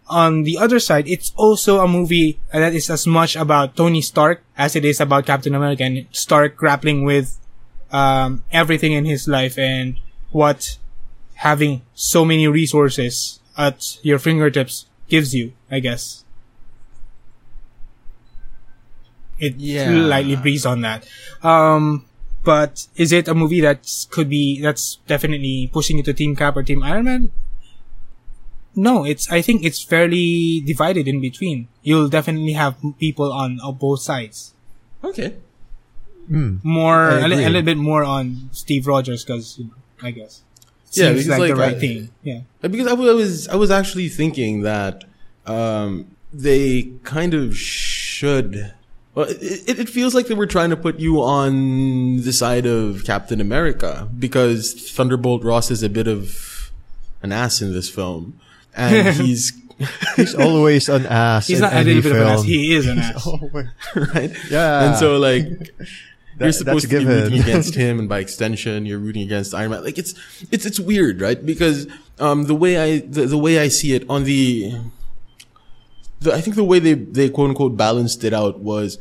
On 0.09 0.43
the 0.43 0.57
other 0.57 0.79
side, 0.81 1.07
it's 1.07 1.31
also 1.37 1.79
a 1.79 1.87
movie 1.87 2.41
that 2.51 2.75
is 2.75 2.89
as 2.89 3.07
much 3.07 3.37
about 3.37 3.77
Tony 3.77 4.01
Stark 4.01 4.43
as 4.57 4.75
it 4.75 4.83
is 4.83 4.99
about 4.99 5.25
Captain 5.25 5.55
America 5.55 5.83
and 5.83 6.07
Stark 6.11 6.57
grappling 6.57 7.05
with 7.05 7.39
um, 7.91 8.43
everything 8.51 8.91
in 8.93 9.05
his 9.05 9.27
life 9.27 9.57
and 9.57 9.97
what 10.31 10.77
having 11.35 11.81
so 11.93 12.25
many 12.25 12.47
resources 12.47 13.39
at 13.57 13.97
your 14.03 14.19
fingertips 14.19 14.85
gives 15.07 15.33
you, 15.33 15.53
I 15.71 15.79
guess. 15.79 16.23
It 19.39 19.55
Yeah. 19.57 19.89
lightly 19.91 20.35
breeze 20.35 20.65
on 20.65 20.81
that. 20.81 21.07
Um, 21.43 22.05
but 22.43 22.87
is 22.95 23.11
it 23.11 23.27
a 23.27 23.35
movie 23.35 23.61
that 23.61 23.85
could 24.09 24.29
be, 24.29 24.61
that's 24.61 24.97
definitely 25.07 25.69
pushing 25.71 25.97
you 25.97 26.03
to 26.03 26.13
Team 26.13 26.35
Cap 26.35 26.57
or 26.57 26.63
Team 26.63 26.81
Iron 26.81 27.05
Man? 27.05 27.31
No, 28.75 29.03
it's, 29.05 29.29
I 29.31 29.41
think 29.41 29.63
it's 29.63 29.81
fairly 29.81 30.61
divided 30.61 31.07
in 31.07 31.19
between. 31.21 31.67
You'll 31.83 32.09
definitely 32.09 32.53
have 32.53 32.75
people 32.99 33.31
on, 33.33 33.59
on 33.61 33.75
both 33.75 34.01
sides. 34.01 34.53
Okay. 35.03 35.35
More, 36.29 37.11
I 37.11 37.19
a, 37.19 37.27
li- 37.27 37.43
a 37.43 37.47
little 37.47 37.61
bit 37.61 37.77
more 37.77 38.03
on 38.03 38.49
Steve 38.51 38.85
Rogers 38.87 39.23
because, 39.23 39.59
I 40.01 40.11
guess. 40.11 40.41
Yeah, 40.91 41.09
Seems 41.11 41.23
because, 41.25 41.39
like, 41.39 41.49
the 41.49 41.55
right 41.55 41.75
I- 41.75 41.79
thing. 41.79 42.09
Yeah. 42.23 42.39
Because 42.61 42.87
I 42.87 42.93
was 42.93 43.47
I 43.49 43.55
was 43.55 43.71
actually 43.71 44.09
thinking 44.09 44.61
that 44.61 45.03
um, 45.45 46.07
they 46.33 46.91
kind 47.03 47.33
of 47.33 47.55
should. 47.57 48.73
Well, 49.15 49.25
it, 49.29 49.37
it- 49.69 49.79
it 49.79 49.89
feels 49.89 50.13
like 50.15 50.27
they 50.27 50.35
were 50.35 50.47
trying 50.47 50.69
to 50.71 50.77
put 50.77 50.99
you 50.99 51.21
on 51.21 52.21
the 52.21 52.31
side 52.33 52.65
of 52.65 53.03
Captain 53.05 53.41
America 53.41 54.07
because 54.17 54.73
Thunderbolt 54.91 55.43
Ross 55.43 55.71
is 55.71 55.83
a 55.83 55.89
bit 55.89 56.07
of 56.07 56.71
an 57.21 57.31
ass 57.31 57.61
in 57.61 57.73
this 57.73 57.89
film, 57.89 58.39
and 58.75 59.15
he's 59.21 59.53
He's 60.15 60.33
always 60.33 60.89
an 60.89 61.05
ass. 61.05 61.45
He's 61.47 61.57
in 61.59 61.63
not 61.63 61.73
a 61.73 61.75
any 61.75 61.93
little 61.93 62.11
bit 62.11 62.19
of 62.21 62.27
an 62.27 62.33
ass. 62.33 62.43
He 62.43 62.73
is 62.75 62.87
an 62.87 62.97
ass. 62.97 63.27
Always- 63.27 63.67
right. 64.15 64.31
Yeah. 64.49 64.87
and 64.89 64.95
so 64.97 65.17
like. 65.17 65.45
You're 66.39 66.51
supposed 66.51 66.89
to 66.89 66.99
be 66.99 67.03
given. 67.03 67.23
rooting 67.23 67.39
against 67.47 67.75
him, 67.75 67.99
and 67.99 68.09
by 68.09 68.19
extension, 68.19 68.85
you're 68.85 68.99
rooting 68.99 69.23
against 69.23 69.53
Iron 69.53 69.71
Man. 69.71 69.83
Like 69.83 69.97
it's 69.97 70.13
it's 70.51 70.65
it's 70.65 70.79
weird, 70.79 71.21
right? 71.21 71.43
Because 71.43 71.87
um, 72.19 72.43
the 72.43 72.55
way 72.55 72.77
I 72.77 72.99
the, 72.99 73.25
the 73.25 73.37
way 73.37 73.59
I 73.59 73.67
see 73.67 73.93
it 73.93 74.09
on 74.09 74.23
the, 74.23 74.75
the 76.19 76.33
I 76.33 76.41
think 76.41 76.55
the 76.55 76.63
way 76.63 76.79
they 76.79 76.93
they 76.93 77.29
quote 77.29 77.49
unquote 77.49 77.77
balanced 77.77 78.23
it 78.23 78.33
out 78.33 78.59
was 78.59 78.97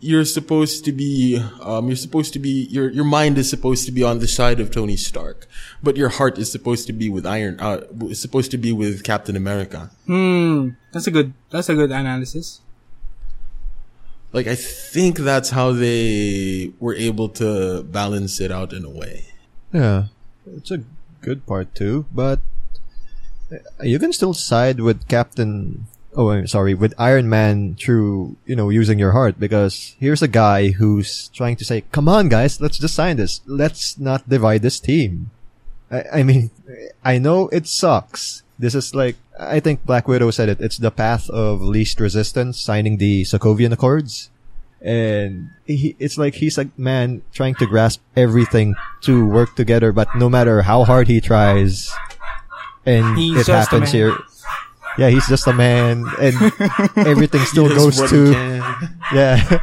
you're 0.00 0.24
supposed 0.24 0.84
to 0.86 0.92
be 0.92 1.42
um, 1.60 1.88
you're 1.88 1.96
supposed 1.96 2.32
to 2.32 2.38
be 2.38 2.66
your 2.70 2.90
your 2.90 3.04
mind 3.04 3.36
is 3.38 3.48
supposed 3.48 3.84
to 3.86 3.92
be 3.92 4.02
on 4.02 4.18
the 4.18 4.28
side 4.28 4.58
of 4.58 4.70
Tony 4.70 4.96
Stark, 4.96 5.46
but 5.82 5.96
your 5.96 6.08
heart 6.08 6.38
is 6.38 6.50
supposed 6.50 6.86
to 6.86 6.92
be 6.92 7.10
with 7.10 7.26
Iron 7.26 7.60
uh, 7.60 7.82
is 8.08 8.20
supposed 8.20 8.50
to 8.50 8.58
be 8.58 8.72
with 8.72 9.04
Captain 9.04 9.36
America. 9.36 9.90
Hmm. 10.06 10.70
That's 10.92 11.06
a 11.06 11.10
good, 11.10 11.34
that's 11.50 11.68
a 11.68 11.74
good 11.74 11.90
analysis. 11.90 12.62
Like 14.32 14.46
I 14.46 14.54
think 14.54 15.18
that's 15.18 15.50
how 15.50 15.72
they 15.72 16.72
were 16.78 16.94
able 16.94 17.28
to 17.42 17.82
balance 17.82 18.40
it 18.40 18.52
out 18.52 18.72
in 18.72 18.84
a 18.84 18.90
way. 18.90 19.26
Yeah, 19.72 20.06
it's 20.46 20.70
a 20.70 20.82
good 21.20 21.46
part 21.46 21.74
too, 21.74 22.06
but 22.14 22.38
you 23.82 23.98
can 23.98 24.12
still 24.12 24.34
side 24.34 24.80
with 24.80 25.08
Captain. 25.08 25.86
Oh, 26.14 26.30
I'm 26.30 26.46
sorry, 26.46 26.74
with 26.74 26.94
Iron 26.98 27.28
Man 27.28 27.74
through 27.74 28.36
you 28.46 28.54
know 28.54 28.68
using 28.68 28.98
your 28.98 29.12
heart 29.12 29.38
because 29.38 29.94
here's 29.98 30.22
a 30.22 30.28
guy 30.28 30.70
who's 30.70 31.28
trying 31.34 31.56
to 31.56 31.64
say, 31.64 31.82
"Come 31.90 32.08
on, 32.08 32.28
guys, 32.28 32.60
let's 32.60 32.78
just 32.78 32.94
sign 32.94 33.16
this. 33.16 33.40
Let's 33.46 33.98
not 33.98 34.28
divide 34.28 34.62
this 34.62 34.78
team." 34.78 35.30
I, 35.90 36.20
I 36.20 36.22
mean, 36.22 36.50
I 37.04 37.18
know 37.18 37.48
it 37.48 37.66
sucks. 37.66 38.42
This 38.58 38.74
is 38.74 38.94
like 38.94 39.16
I 39.40 39.58
think 39.60 39.84
Black 39.86 40.06
Widow 40.06 40.30
said 40.30 40.48
it. 40.48 40.60
It's 40.60 40.76
the 40.76 40.90
path 40.90 41.30
of 41.30 41.62
least 41.62 41.98
resistance, 41.98 42.60
signing 42.60 42.98
the 42.98 43.22
Sokovian 43.22 43.72
Accords 43.72 44.30
and 44.82 45.50
he, 45.66 45.94
it's 45.98 46.16
like 46.16 46.34
he's 46.34 46.56
a 46.58 46.68
man 46.76 47.22
trying 47.32 47.54
to 47.56 47.66
grasp 47.66 48.00
everything 48.16 48.74
to 49.02 49.26
work 49.26 49.54
together, 49.54 49.92
but 49.92 50.08
no 50.16 50.28
matter 50.28 50.62
how 50.62 50.84
hard 50.84 51.06
he 51.08 51.20
tries, 51.20 51.92
and 52.86 53.18
He's 53.18 53.46
it 53.48 53.52
happens 53.52 53.92
here. 53.92 54.16
Yeah, 54.98 55.10
he's 55.10 55.26
just 55.28 55.46
a 55.46 55.52
man, 55.52 56.04
and 56.18 56.34
everything 56.96 57.40
still 57.44 57.68
goes 57.68 57.96
does 57.96 58.00
what 58.00 58.10
he 58.10 58.16
to 58.16 58.88
yeah. 59.14 59.60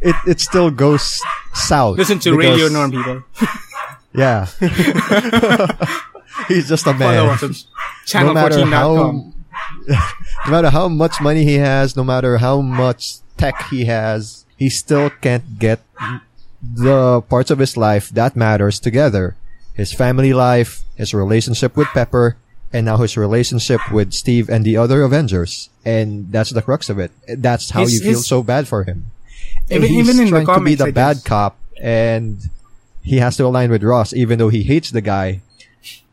It 0.00 0.14
it 0.26 0.40
still 0.40 0.70
goes 0.70 1.20
south. 1.54 1.98
Listen 1.98 2.18
to 2.20 2.36
because- 2.36 2.50
Radio 2.52 2.68
Norm, 2.68 2.90
people. 2.90 3.24
Yeah, 4.14 4.46
he's 6.48 6.68
just 6.68 6.86
a 6.86 6.92
man. 6.94 7.14
on 7.30 7.38
No 8.26 8.34
matter 8.34 8.56
how, 8.72 9.32
no 10.46 10.50
matter 10.50 10.70
how 10.70 10.88
much 10.88 11.20
money 11.20 11.44
he 11.44 11.54
has, 11.54 11.96
no 11.96 12.04
matter 12.04 12.38
how 12.38 12.60
much 12.60 13.16
tech 13.36 13.54
he 13.70 13.84
has, 13.86 14.44
he 14.56 14.68
still 14.68 15.10
can't 15.10 15.58
get 15.58 15.80
the 16.62 17.22
parts 17.22 17.50
of 17.50 17.58
his 17.58 17.76
life 17.76 18.08
that 18.10 18.36
matters 18.36 18.80
together. 18.80 19.36
His 19.74 19.92
family 19.92 20.32
life, 20.32 20.82
his 20.96 21.12
relationship 21.12 21.76
with 21.76 21.88
Pepper, 21.88 22.36
and 22.72 22.86
now 22.86 22.96
his 22.96 23.16
relationship 23.16 23.80
with 23.92 24.12
Steve 24.12 24.48
and 24.48 24.64
the 24.64 24.76
other 24.76 25.02
Avengers. 25.02 25.68
And 25.84 26.32
that's 26.32 26.50
the 26.50 26.62
crux 26.62 26.88
of 26.88 26.98
it. 26.98 27.12
That's 27.28 27.70
how 27.70 27.82
you 27.82 28.00
feel 28.00 28.20
so 28.20 28.42
bad 28.42 28.66
for 28.68 28.84
him. 28.84 29.10
Even- 29.70 29.88
he's 29.88 30.08
even 30.08 30.18
in 30.26 30.32
the 30.32 30.44
trying 30.44 30.58
to 30.58 30.64
be 30.64 30.74
the 30.74 30.92
bad 30.92 31.24
cop 31.24 31.58
and 31.80 32.50
he 33.02 33.18
has 33.18 33.36
to 33.36 33.44
align 33.44 33.70
with 33.70 33.82
Ross, 33.82 34.12
even 34.12 34.38
though 34.38 34.48
he 34.48 34.62
hates 34.64 34.90
the 34.90 35.00
guy. 35.00 35.40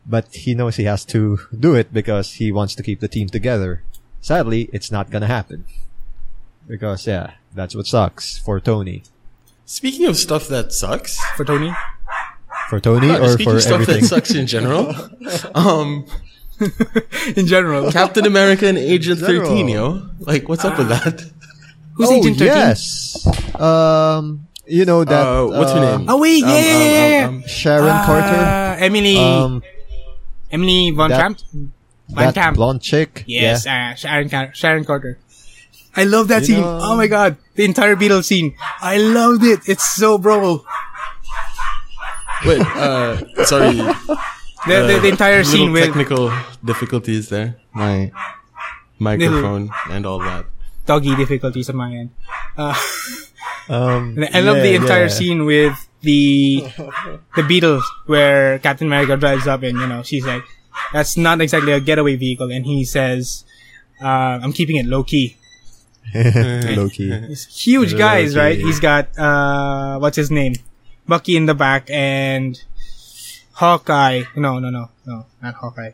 But 0.06 0.34
he 0.34 0.54
knows 0.54 0.76
he 0.76 0.84
has 0.84 1.04
to 1.06 1.38
do 1.58 1.74
it 1.74 1.92
because 1.92 2.34
he 2.34 2.52
wants 2.52 2.74
to 2.74 2.82
keep 2.82 3.00
the 3.00 3.08
team 3.08 3.28
together. 3.28 3.82
Sadly, 4.20 4.68
it's 4.72 4.90
not 4.92 5.10
gonna 5.10 5.26
happen. 5.26 5.64
Because 6.66 7.06
yeah, 7.06 7.34
that's 7.54 7.74
what 7.74 7.86
sucks 7.86 8.36
for 8.38 8.60
Tony. 8.60 9.02
Speaking 9.66 10.06
of 10.06 10.16
stuff 10.16 10.46
that 10.48 10.72
sucks, 10.72 11.18
For 11.36 11.44
Tony? 11.44 11.72
For 12.68 12.80
Tony 12.80 13.10
uh, 13.10 13.20
or 13.20 13.28
speaking 13.32 13.50
for 13.52 13.56
of 13.56 13.62
stuff 13.62 13.80
everything? 13.82 14.02
that 14.02 14.08
sucks 14.08 14.34
in 14.34 14.46
general, 14.46 14.94
um, 15.54 16.04
In 17.36 17.46
general. 17.46 17.90
Captain 17.90 18.26
America 18.26 18.66
and 18.68 18.78
Agent 18.78 19.20
General. 19.20 19.46
13, 19.48 19.68
yo. 19.68 20.02
Like, 20.20 20.48
what's 20.48 20.64
up 20.64 20.78
with 20.78 20.88
that? 20.88 21.20
Who's 21.94 22.08
oh 22.10 22.14
Agent 22.14 22.38
13? 22.38 22.46
yes. 22.46 23.60
Um, 23.60 24.46
you 24.66 24.84
know 24.84 25.02
that. 25.04 25.26
Uh, 25.26 25.46
what's 25.46 25.72
her 25.72 25.78
um, 25.78 26.00
name? 26.02 26.10
Oh, 26.10 26.18
wait, 26.20 26.42
Um, 26.44 26.50
yeah, 26.50 27.24
um, 27.28 27.28
um, 27.28 27.42
um, 27.42 27.48
Sharon 27.48 27.88
Uh, 27.88 28.06
Carter. 28.06 28.84
Emily. 28.84 29.16
Emily 30.54 30.90
Von 30.94 31.10
that- 31.10 31.20
Camp? 31.20 31.38
Van 32.14 32.26
that 32.30 32.34
Camp. 32.34 32.56
blonde 32.56 32.80
chick. 32.82 33.24
Yes, 33.26 33.64
Yeah. 33.66 33.90
uh, 33.90 33.94
Sharon, 33.96 34.28
Car- 34.30 34.52
Sharon 34.54 34.84
Carter. 34.84 35.18
I 35.96 36.04
love 36.04 36.28
that 36.28 36.42
You 36.46 36.54
scene. 36.54 36.60
know- 36.62 36.80
oh 36.82 36.96
my 36.96 37.06
god. 37.08 37.36
The 37.56 37.64
entire 37.64 37.96
Beetles 37.96 38.26
scene. 38.26 38.54
I 38.80 38.96
loved 38.98 39.42
it. 39.44 39.60
It's 39.66 39.84
so 39.94 40.18
bro. 40.18 40.62
Wait, 42.46 42.60
uh, 42.60 43.18
sorry. 43.44 43.80
The, 44.66 44.80
the, 44.88 44.96
the 44.98 45.08
entire 45.12 45.44
little 45.44 45.52
scene 45.52 45.72
with 45.76 45.84
technical 45.84 46.32
difficulties 46.64 47.28
there. 47.28 47.60
My 47.76 48.10
microphone 48.98 49.68
and 49.90 50.06
all 50.08 50.18
that. 50.24 50.46
doggy 50.88 51.14
difficulties 51.16 51.68
on 51.68 51.76
my 51.76 51.92
end. 51.92 52.10
Uh, 52.56 52.72
Um, 53.68 54.16
I 54.32 54.40
love 54.40 54.56
the 54.64 54.72
entire 54.74 55.08
yeah. 55.12 55.16
scene 55.20 55.44
with 55.44 55.76
the 56.04 56.64
the 57.36 57.42
Beetles 57.42 57.84
where 58.06 58.58
Captain 58.60 58.86
America 58.86 59.16
drives 59.16 59.46
up 59.46 59.62
and 59.62 59.78
you 59.78 59.86
know 59.86 60.02
she's 60.02 60.24
like, 60.26 60.42
"That's 60.92 61.16
not 61.16 61.40
exactly 61.40 61.72
a 61.72 61.80
getaway 61.80 62.16
vehicle," 62.16 62.50
and 62.52 62.64
he 62.64 62.84
says, 62.84 63.44
uh, 64.02 64.38
"I'm 64.42 64.52
keeping 64.52 64.76
it 64.76 64.86
low 64.86 65.02
key." 65.04 65.36
Low 66.14 66.88
key. 66.92 67.10
He's 67.26 67.46
huge 67.46 67.96
guys, 67.96 68.36
right? 68.36 68.56
He's 68.58 68.78
got 68.78 69.16
uh, 69.18 69.98
what's 69.98 70.16
his 70.16 70.30
name, 70.30 70.54
Bucky 71.08 71.36
in 71.36 71.46
the 71.46 71.54
back 71.54 71.88
and 71.90 72.60
Hawkeye. 73.54 74.22
No, 74.36 74.58
no, 74.58 74.70
no, 74.70 74.90
no, 75.06 75.26
not 75.42 75.54
Hawkeye. 75.54 75.92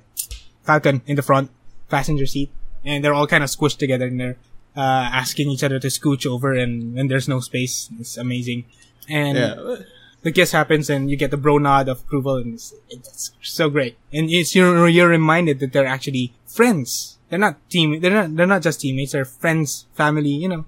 Falcon 0.64 1.00
in 1.06 1.16
the 1.16 1.22
front 1.22 1.50
passenger 1.88 2.26
seat, 2.26 2.50
and 2.84 3.02
they're 3.04 3.14
all 3.14 3.26
kind 3.26 3.42
of 3.42 3.50
squished 3.50 3.78
together 3.78 4.06
in 4.06 4.18
there, 4.18 4.36
uh, 4.76 5.08
asking 5.12 5.48
each 5.48 5.64
other 5.64 5.78
to 5.78 5.88
scooch 5.88 6.26
over, 6.26 6.52
and 6.52 6.98
and 6.98 7.10
there's 7.10 7.28
no 7.28 7.40
space. 7.40 7.88
It's 7.98 8.16
amazing, 8.18 8.64
and 9.08 9.38
Yeah. 9.38 9.76
The 10.22 10.32
kiss 10.32 10.52
happens, 10.52 10.90
and 10.90 11.10
you 11.10 11.16
get 11.16 11.30
the 11.30 11.36
bro 11.36 11.58
nod 11.58 11.88
of 11.88 12.00
approval, 12.00 12.36
and 12.36 12.54
it's, 12.54 12.74
it's 12.88 13.32
so 13.42 13.70
great. 13.70 13.96
And 14.12 14.30
it's 14.30 14.54
you're 14.54 14.88
you're 14.88 15.08
reminded 15.08 15.60
that 15.60 15.72
they're 15.72 15.86
actually 15.86 16.34
friends. 16.46 17.18
They're 17.28 17.38
not 17.38 17.56
team. 17.70 18.00
They're 18.00 18.10
not. 18.10 18.36
They're 18.36 18.46
not 18.46 18.62
just 18.62 18.80
teammates. 18.80 19.12
They're 19.12 19.24
friends, 19.24 19.86
family. 19.94 20.30
You 20.30 20.48
know. 20.48 20.64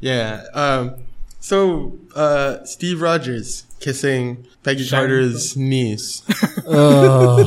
Yeah. 0.00 0.44
Um, 0.52 1.06
so, 1.40 1.98
uh, 2.14 2.64
Steve 2.64 3.00
Rogers 3.00 3.64
kissing 3.80 4.46
Peggy 4.62 4.84
Sharon 4.84 5.10
Carter's 5.10 5.56
niece. 5.56 6.22
Oh, 6.68 7.44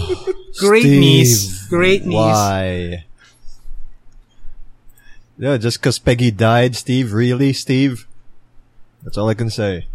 Great 0.60 0.84
Steve, 0.84 1.00
niece. 1.00 1.68
Great 1.68 2.06
niece. 2.06 2.16
Why? 2.16 3.06
Yeah, 5.38 5.58
just 5.58 5.80
because 5.82 6.00
Peggy 6.00 6.32
died, 6.32 6.78
Steve. 6.78 7.12
Really, 7.12 7.52
Steve? 7.52 8.08
That's 9.04 9.18
all 9.18 9.28
I 9.28 9.34
can 9.34 9.50
say. 9.50 9.88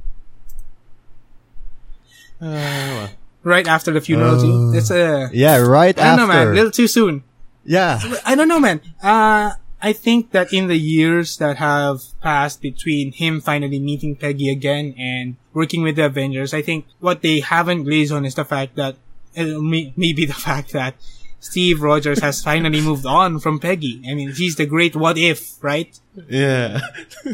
Uh, 2.44 2.50
well. 2.52 3.10
Right 3.42 3.66
after 3.66 3.90
the 3.92 4.00
funeral 4.00 4.40
too. 4.40 4.72
It's 4.76 4.90
a. 4.90 5.30
Yeah, 5.32 5.58
right 5.58 5.96
I 5.98 6.16
don't 6.16 6.20
after. 6.20 6.20
know, 6.22 6.26
man. 6.28 6.48
A 6.48 6.52
little 6.52 6.70
too 6.70 6.86
soon. 6.88 7.22
yeah. 7.64 8.00
I 8.24 8.34
don't 8.34 8.48
know, 8.48 8.60
man. 8.60 8.80
Uh, 9.02 9.52
I 9.82 9.92
think 9.92 10.30
that 10.32 10.52
in 10.52 10.68
the 10.68 10.76
years 10.76 11.36
that 11.38 11.56
have 11.58 12.00
passed 12.22 12.62
between 12.62 13.12
him 13.12 13.40
finally 13.42 13.78
meeting 13.78 14.16
Peggy 14.16 14.48
again 14.50 14.94
and 14.98 15.36
working 15.52 15.82
with 15.82 15.96
the 15.96 16.06
Avengers, 16.06 16.54
I 16.54 16.62
think 16.62 16.86
what 17.00 17.20
they 17.20 17.40
haven't 17.40 17.84
glazed 17.84 18.12
on 18.12 18.24
is 18.24 18.34
the 18.34 18.44
fact 18.46 18.76
that, 18.76 18.96
uh, 19.36 19.60
may- 19.60 19.92
maybe 19.96 20.24
the 20.24 20.32
fact 20.48 20.72
that 20.72 20.94
Steve 21.40 21.82
Rogers 21.82 22.20
has 22.20 22.40
finally 22.42 22.80
moved 22.80 23.04
on 23.04 23.40
from 23.40 23.60
Peggy. 23.60 24.00
I 24.08 24.14
mean, 24.14 24.32
he's 24.32 24.56
the 24.56 24.64
great 24.64 24.96
what 24.96 25.18
if, 25.18 25.62
right? 25.62 25.92
Yeah. 26.30 26.80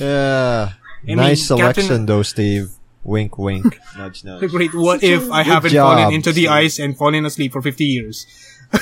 Yeah. 0.00 0.72
I 1.06 1.14
nice 1.14 1.28
mean, 1.28 1.36
selection 1.36 1.82
Captain- 1.86 2.06
though, 2.06 2.22
Steve. 2.22 2.70
Wink, 3.04 3.36
wink. 3.38 3.78
nudge, 3.98 4.24
nudge. 4.24 4.50
great 4.50 4.74
what 4.74 5.02
if 5.02 5.30
I 5.30 5.42
Good 5.42 5.52
haven't 5.52 5.70
job, 5.72 5.98
fallen 5.98 6.14
into 6.14 6.30
the 6.32 6.42
Steve. 6.42 6.50
ice 6.50 6.78
and 6.78 6.96
fallen 6.96 7.24
asleep 7.26 7.52
for 7.52 7.62
50 7.62 7.84
years. 7.84 8.26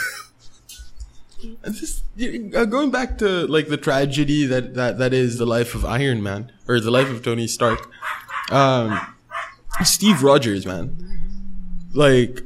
And 1.64 1.74
Just, 1.74 2.04
uh, 2.54 2.66
going 2.66 2.90
back 2.90 3.16
to 3.18 3.46
like 3.46 3.68
the 3.68 3.78
tragedy 3.78 4.44
that, 4.44 4.74
that, 4.74 4.98
that 4.98 5.14
is 5.14 5.38
the 5.38 5.46
life 5.46 5.74
of 5.74 5.86
Iron 5.86 6.22
Man 6.22 6.52
or 6.68 6.80
the 6.80 6.90
life 6.90 7.08
of 7.08 7.22
Tony 7.22 7.46
Stark. 7.46 7.88
Um, 8.50 9.00
Steve 9.82 10.22
Rogers, 10.22 10.66
man, 10.66 10.96
like 11.94 12.42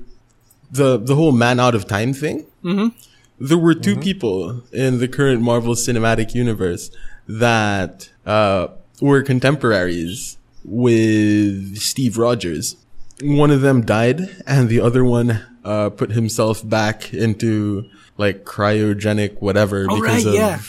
the 0.70 0.96
the 0.98 1.16
whole 1.16 1.32
man 1.32 1.58
out 1.58 1.74
of 1.74 1.86
time 1.88 2.12
thing. 2.12 2.46
Mhm. 2.62 2.94
There 3.40 3.58
were 3.58 3.74
2 3.74 3.96
people 3.96 4.62
in 4.72 4.98
the 5.00 5.08
current 5.08 5.42
Marvel 5.42 5.74
Cinematic 5.74 6.32
Universe 6.34 6.90
that 7.26 8.10
uh, 8.24 8.68
were 9.00 9.22
contemporaries 9.22 10.38
with 10.64 11.76
Steve 11.78 12.18
Rogers. 12.18 12.76
One 13.22 13.50
of 13.50 13.60
them 13.60 13.84
died, 13.84 14.42
and 14.46 14.68
the 14.68 14.80
other 14.80 15.04
one 15.04 15.40
uh, 15.64 15.90
put 15.90 16.10
himself 16.10 16.66
back 16.68 17.12
into 17.14 17.88
like 18.16 18.44
cryogenic 18.44 19.40
whatever 19.40 19.86
Oh, 19.90 20.00
because 20.00 20.24
right, 20.24 20.26
of 20.26 20.34
yeah. 20.34 20.60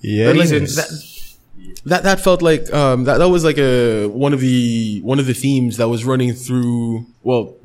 Yeah. 0.00 0.30
Reasons. 0.32 0.76
that, 0.76 1.82
that 1.84 2.02
that 2.04 2.20
felt 2.20 2.40
like 2.40 2.72
um 2.72 3.04
that 3.04 3.18
that 3.18 3.28
was 3.28 3.44
like 3.44 3.58
a 3.58 4.06
one 4.06 4.32
of 4.32 4.40
the 4.40 5.00
one 5.02 5.18
of 5.18 5.26
the 5.26 5.34
themes 5.34 5.76
that 5.76 5.88
was 5.88 6.04
running 6.04 6.32
through 6.32 7.04
well 7.22 7.56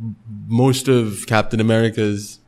most 0.47 0.88
of 0.89 1.26
Captain 1.28 1.60
America's 1.62 2.39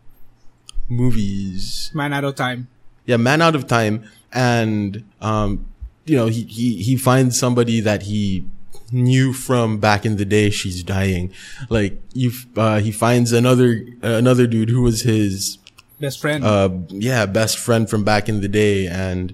movies 0.89 1.91
Man 1.93 2.14
out 2.14 2.24
of 2.24 2.36
time. 2.36 2.68
yeah 3.05 3.18
man 3.18 3.41
out 3.41 3.55
of 3.55 3.68
time 3.68 4.03
and 4.34 5.03
um 5.22 5.66
you 6.05 6.16
know 6.18 6.28
he 6.28 6.43
he 6.43 6.82
he 6.82 6.97
finds 6.97 7.38
somebody 7.39 7.80
that 7.80 8.03
he 8.03 8.45
knew 8.92 9.34
from 9.34 9.78
back 9.78 10.06
in 10.06 10.18
the 10.18 10.26
day 10.26 10.50
she's 10.50 10.82
dying 10.84 11.32
like 11.70 12.02
you 12.14 12.32
uh 12.58 12.80
he 12.80 12.92
finds 12.92 13.32
another 13.32 13.86
another 14.02 14.48
dude 14.48 14.70
who 14.70 14.82
was 14.82 15.02
his 15.04 15.58
Best 16.00 16.20
friend. 16.22 16.44
uh 16.44 16.70
yeah 16.90 17.26
best 17.26 17.58
friend 17.58 17.90
from 17.90 18.04
back 18.04 18.28
in 18.30 18.42
the 18.42 18.48
day 18.48 18.88
and 18.88 19.34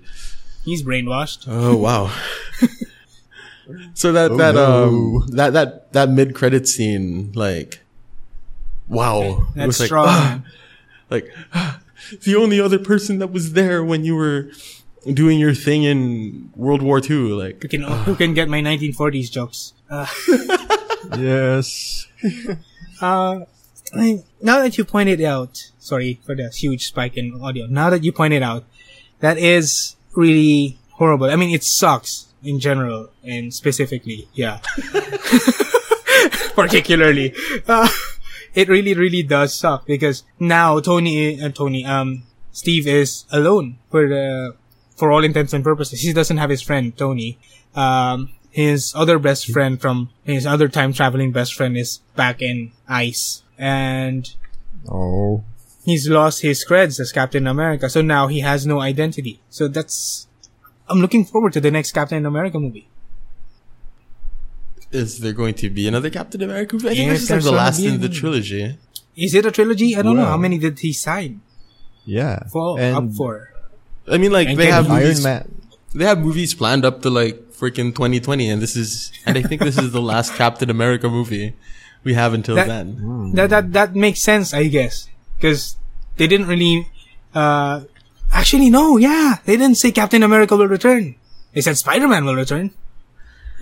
He's 0.64 0.82
brainwashed. 0.82 1.45
Oh 1.47 1.76
wow. 1.78 2.12
so 3.93 4.12
that 4.12 4.32
Oh, 4.32 4.38
that 4.38 4.56
no. 4.56 4.84
um 4.88 5.28
that 5.30 5.53
that 5.53 5.93
that 5.93 6.10
mid 6.10 6.34
credit 6.36 6.68
scene 6.68 7.32
like 7.34 7.80
wow 8.88 9.22
it 9.22 9.38
That's 9.56 9.68
was 9.68 9.80
like 9.80 9.88
strong. 9.88 10.06
ah, 10.08 10.41
like 11.10 11.32
ah, 11.53 11.80
the 12.24 12.36
only 12.36 12.60
other 12.60 12.80
person 12.80 13.20
that 13.20 13.32
was 13.32 13.53
there 13.53 13.84
when 13.84 14.03
you 14.06 14.16
were 14.16 14.49
doing 15.14 15.39
your 15.39 15.53
thing 15.53 15.84
in 15.84 16.51
World 16.56 16.82
War 16.82 16.99
II 16.99 17.34
like 17.34 17.62
Who 17.62 17.68
can 17.68 17.82
who 17.82 18.16
can 18.16 18.34
get 18.34 18.49
my 18.49 18.62
1940s 18.62 19.32
jokes? 19.32 19.74
Uh, 19.89 20.08
Yes. 21.18 22.08
uh, 23.01 23.41
now 23.93 24.60
that 24.60 24.78
you 24.78 24.86
pointed 24.86 25.22
out, 25.22 25.72
sorry 25.80 26.20
for 26.26 26.36
the 26.36 26.49
huge 26.49 26.88
spike 26.88 27.18
in 27.18 27.39
audio. 27.41 27.68
Now 27.68 27.89
that 27.89 28.03
you 28.03 28.12
pointed 28.12 28.43
out, 28.43 28.66
that 29.20 29.38
is 29.38 29.95
really 30.16 30.78
horrible. 30.91 31.30
I 31.30 31.36
mean, 31.36 31.53
it 31.53 31.64
sucks 31.64 32.28
in 32.43 32.60
general 32.60 33.10
and 33.24 33.53
specifically, 33.53 34.28
yeah. 34.34 34.60
Particularly, 36.56 37.34
uh, 37.68 37.89
it 38.53 38.70
really, 38.70 38.93
really 38.93 39.24
does 39.24 39.53
suck 39.53 39.86
because 39.86 40.24
now 40.39 40.80
Tony, 40.80 41.41
uh, 41.41 41.49
Tony, 41.49 41.86
um, 41.86 42.24
Steve 42.51 42.88
is 42.88 43.26
alone 43.32 43.78
for 43.91 44.08
the, 44.08 44.56
for 44.96 45.12
all 45.12 45.24
intents 45.24 45.54
and 45.54 45.64
purposes. 45.64 46.02
He 46.02 46.14
doesn't 46.14 46.38
have 46.38 46.50
his 46.50 46.62
friend 46.62 46.96
Tony. 46.98 47.38
Um, 47.76 48.32
his 48.52 48.93
other 48.96 49.20
best 49.20 49.52
friend 49.52 49.80
from 49.82 50.10
his 50.24 50.46
other 50.46 50.70
time 50.70 50.93
traveling 50.93 51.32
best 51.34 51.54
friend 51.54 51.76
is 51.78 52.00
back 52.16 52.41
in 52.41 52.72
ice 52.88 53.43
and 53.58 54.34
Oh. 54.89 55.43
he's 55.84 56.08
lost 56.08 56.41
his 56.41 56.64
creds 56.66 57.00
as 57.00 57.12
Captain 57.12 57.48
America. 57.48 57.89
So 57.89 58.02
now 58.02 58.28
he 58.28 58.39
has 58.39 58.66
no 58.66 58.80
identity. 58.80 59.41
So 59.50 59.68
that's, 59.68 60.28
I'm 60.88 61.00
looking 61.00 61.26
forward 61.26 61.52
to 61.54 61.60
the 61.60 61.72
next 61.72 61.91
Captain 61.91 62.26
America 62.26 62.58
movie. 62.60 62.88
is 64.91 65.20
there 65.20 65.34
going 65.34 65.54
to 65.56 65.70
be 65.70 65.88
another 65.88 66.10
Captain 66.10 66.41
America 66.41 66.76
movie? 66.76 66.89
I 66.89 66.96
think 66.96 67.12
Yes, 67.12 67.20
this 67.22 67.32
is 67.32 67.32
like 67.32 67.43
the 67.43 67.52
last 67.52 67.80
in 67.82 68.00
the 68.00 68.08
trilogy 68.10 68.78
Is 69.18 69.34
it 69.36 69.46
a 69.46 69.52
trilogy? 69.52 69.96
I 69.96 70.02
don't 70.02 70.16
know. 70.16 70.26
How 70.26 70.38
many 70.38 70.58
did 70.58 70.80
he 70.80 70.93
sign 70.93 71.41
Yeah. 72.06 72.43
for, 72.52 72.80
and 72.80 72.96
up 72.96 73.12
for? 73.16 73.52
I 74.08 74.18
mean 74.18 74.32
like 74.32 74.49
And 74.49 74.58
they 74.58 74.68
have 74.68 74.88
movies, 74.89 75.24
they 75.93 76.06
have 76.06 76.20
movies 76.20 76.53
planned 76.53 76.86
up 76.86 77.01
to 77.03 77.10
like 77.10 77.51
freaking 77.56 77.95
2020, 77.95 78.49
and 78.49 78.62
this 78.62 78.76
is, 78.76 79.12
and 79.26 79.38
I 79.38 79.41
think 79.41 79.62
this 79.62 79.78
is 79.78 79.91
the 79.91 80.01
last 80.01 80.36
Captain 80.41 80.70
America 80.70 81.10
movie 81.10 81.56
we 82.03 82.14
have 82.14 82.34
until 82.34 82.56
That- 82.56 82.68
then. 82.68 83.32
That 83.34 83.49
that 83.49 83.74
that 83.74 83.95
makes 83.95 84.22
sense, 84.22 84.53
I 84.53 84.68
guess, 84.68 85.10
because 85.38 85.78
they 86.18 86.28
didn't 86.28 86.47
really. 86.47 86.88
Uh, 87.34 87.84
actually, 88.32 88.70
no. 88.70 88.97
Yeah, 88.97 89.39
they 89.45 89.58
didn't 89.58 89.78
say 89.78 89.91
Captain 89.91 90.24
America 90.24 90.56
will 90.56 90.68
return. 90.68 91.16
They 91.53 91.62
said 91.62 91.78
Spider 91.78 92.08
Man 92.08 92.26
will 92.26 92.36
return. 92.36 92.72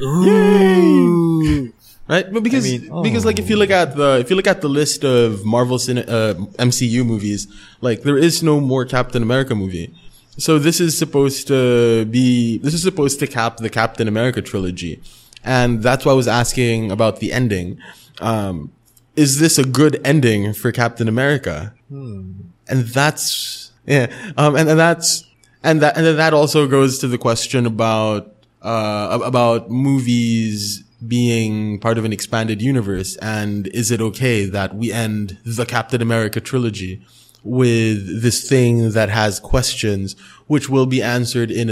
Ooh. 0.02 1.72
Right? 2.10 2.32
But 2.32 2.44
because, 2.44 2.66
I 2.66 2.78
mean, 2.78 3.04
because 3.04 3.24
like 3.24 3.39
if 3.39 3.50
you 3.50 3.56
look 3.56 3.70
at 3.70 3.96
the, 3.96 4.20
if 4.20 4.30
you 4.30 4.36
look 4.36 4.48
at 4.48 4.60
the 4.62 4.68
list 4.68 5.06
of 5.06 5.46
Marvel 5.46 5.78
cine, 5.78 6.04
uh, 6.04 6.34
MCU 6.60 7.06
movies, 7.06 7.48
like 7.80 8.04
there 8.04 8.18
is 8.18 8.44
no 8.44 8.60
more 8.60 8.86
Captain 8.86 9.24
America 9.24 9.56
movie. 9.56 9.94
So 10.38 10.58
this 10.58 10.80
is 10.80 10.98
supposed 10.98 11.48
to 11.48 12.06
be, 12.06 12.58
this 12.58 12.74
is 12.74 12.82
supposed 12.82 13.20
to 13.20 13.28
cap 13.28 13.58
the 13.58 13.70
Captain 13.70 14.08
America 14.08 14.42
trilogy. 14.42 15.02
And 15.44 15.84
that's 15.84 16.06
why 16.06 16.12
I 16.12 16.16
was 16.16 16.28
asking 16.28 16.92
about 16.92 17.20
the 17.20 17.32
ending. 17.32 17.78
Um, 18.20 18.72
is 19.16 19.40
this 19.40 19.58
a 19.58 19.64
good 19.64 20.02
ending 20.04 20.54
for 20.54 20.72
Captain 20.72 21.08
America? 21.08 21.74
And 22.68 22.86
that's, 22.86 23.72
yeah. 23.86 24.08
Um, 24.38 24.56
and, 24.56 24.70
and 24.70 24.80
that's, 24.80 25.26
and 25.62 25.82
that, 25.82 25.96
and 25.98 26.06
then 26.06 26.18
that 26.18 26.34
also 26.34 26.68
goes 26.68 26.98
to 27.00 27.08
the 27.08 27.18
question 27.18 27.66
about, 27.66 28.34
uh, 28.62 29.20
about 29.24 29.70
movies 29.70 30.84
being 31.06 31.80
part 31.80 31.98
of 31.98 32.06
an 32.06 32.14
expanded 32.14 32.62
universe. 32.62 33.18
And 33.18 33.68
is 33.68 33.92
it 33.92 34.02
okay 34.02 34.46
that 34.46 34.76
we 34.76 34.92
end 34.92 35.38
the 35.46 35.66
Captain 35.66 36.02
America 36.02 36.40
trilogy 36.42 37.06
with 37.44 38.22
this 38.22 38.48
thing 38.48 38.91
that 38.91 39.10
has 39.10 39.39
questions 39.39 40.16
which 40.48 40.70
will 40.70 40.86
be 40.86 41.02
answered 41.02 41.52
in 41.52 41.70